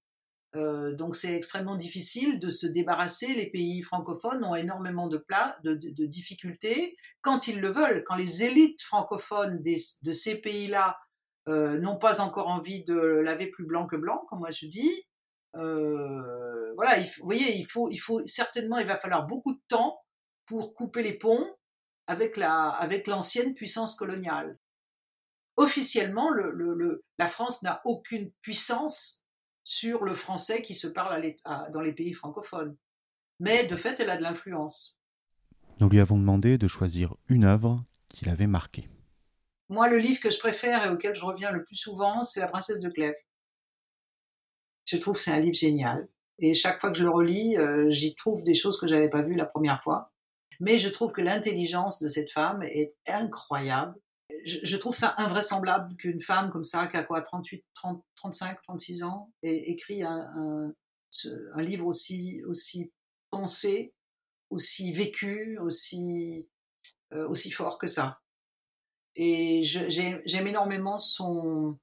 [0.55, 3.33] euh, donc c'est extrêmement difficile de se débarrasser.
[3.33, 5.23] Les pays francophones ont énormément de,
[5.63, 8.03] de, difficultés quand ils le veulent.
[8.05, 10.97] Quand les élites francophones de ces pays-là
[11.49, 15.03] euh, n'ont pas encore envie de laver plus blanc que blanc, comme moi je dis,
[15.57, 19.61] euh, voilà, il, vous voyez, il faut, il faut certainement, il va falloir beaucoup de
[19.67, 19.99] temps
[20.45, 21.45] pour couper les ponts
[22.07, 24.57] avec la, avec l'ancienne puissance coloniale.
[25.57, 29.24] Officiellement, le, le, le, la France n'a aucune puissance
[29.65, 32.77] sur le français qui se parle à dans les pays francophones.
[33.39, 35.01] Mais de fait, elle a de l'influence.
[35.81, 38.87] Nous lui avons demandé de choisir une œuvre qui l'avait marqué.
[39.67, 42.47] Moi, le livre que je préfère et auquel je reviens le plus souvent, c'est La
[42.47, 43.15] princesse de Clèves.
[44.85, 46.07] Je trouve que c'est un livre génial.
[46.37, 49.23] Et chaque fois que je le relis, euh, j'y trouve des choses que j'avais pas
[49.23, 50.13] vues la première fois.
[50.59, 53.95] Mais je trouve que l'intelligence de cette femme est incroyable
[54.45, 59.03] je, trouve ça invraisemblable qu'une femme comme ça, qui a quoi, 38, 30, 35, 36
[59.03, 60.73] ans, ait écrit un,
[61.57, 62.41] livre aussi,
[63.31, 63.93] pensé,
[64.49, 66.47] aussi vécu, aussi,
[67.13, 68.21] euh, fort que ça.
[69.15, 71.79] Et j'aime énormément son,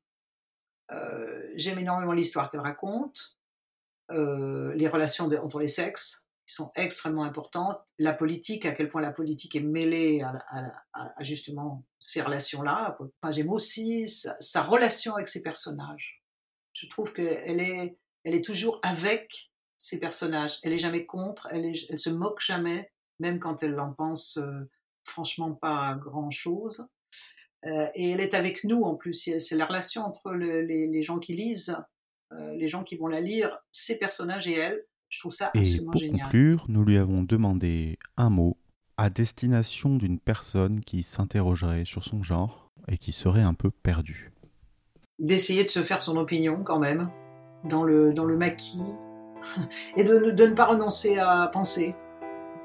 [0.92, 3.38] euh, j'aime énormément l'histoire qu'elle raconte,
[4.10, 6.21] euh, les relations entre les sexes.
[6.46, 7.78] Qui sont extrêmement importantes.
[7.98, 12.98] La politique, à quel point la politique est mêlée à, justement ces relations-là.
[13.00, 16.22] Enfin, J'aime aussi sa, relation avec ses personnages.
[16.72, 20.58] Je trouve qu'elle est, elle est toujours avec ses personnages.
[20.62, 24.36] Elle est jamais contre, elle, est, elle se moque jamais, même quand elle en pense
[24.38, 24.68] euh,
[25.04, 26.88] franchement pas grand-chose.
[27.66, 29.14] Euh, et elle est avec nous en plus.
[29.38, 31.76] C'est la relation entre les, gens qui lisent,
[32.32, 34.84] euh, les gens qui vont la lire, ses personnages et elle.
[35.12, 36.16] Je trouve ça absolument génial.
[36.16, 38.56] Et pour conclure, nous lui avons demandé un mot
[38.96, 44.32] à destination d'une personne qui s'interrogerait sur son genre et qui serait un peu perdue.
[45.18, 47.10] D'essayer de se faire son opinion quand même,
[47.68, 48.82] dans le, dans le maquis,
[49.98, 51.94] et de, de ne pas renoncer à penser,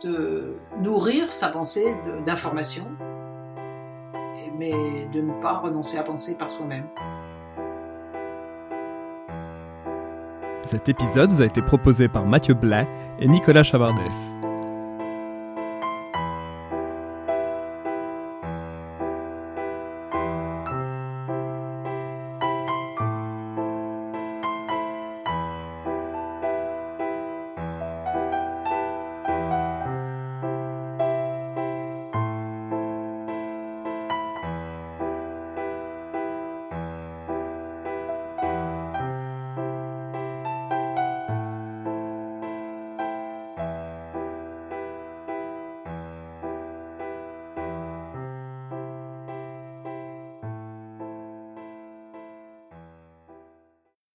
[0.02, 1.94] de nourrir sa pensée
[2.26, 2.90] d'informations,
[4.58, 6.88] mais de ne pas renoncer à penser par soi-même.
[10.68, 12.88] Cet épisode vous a été proposé par Mathieu Blais
[13.20, 14.37] et Nicolas Chavardès.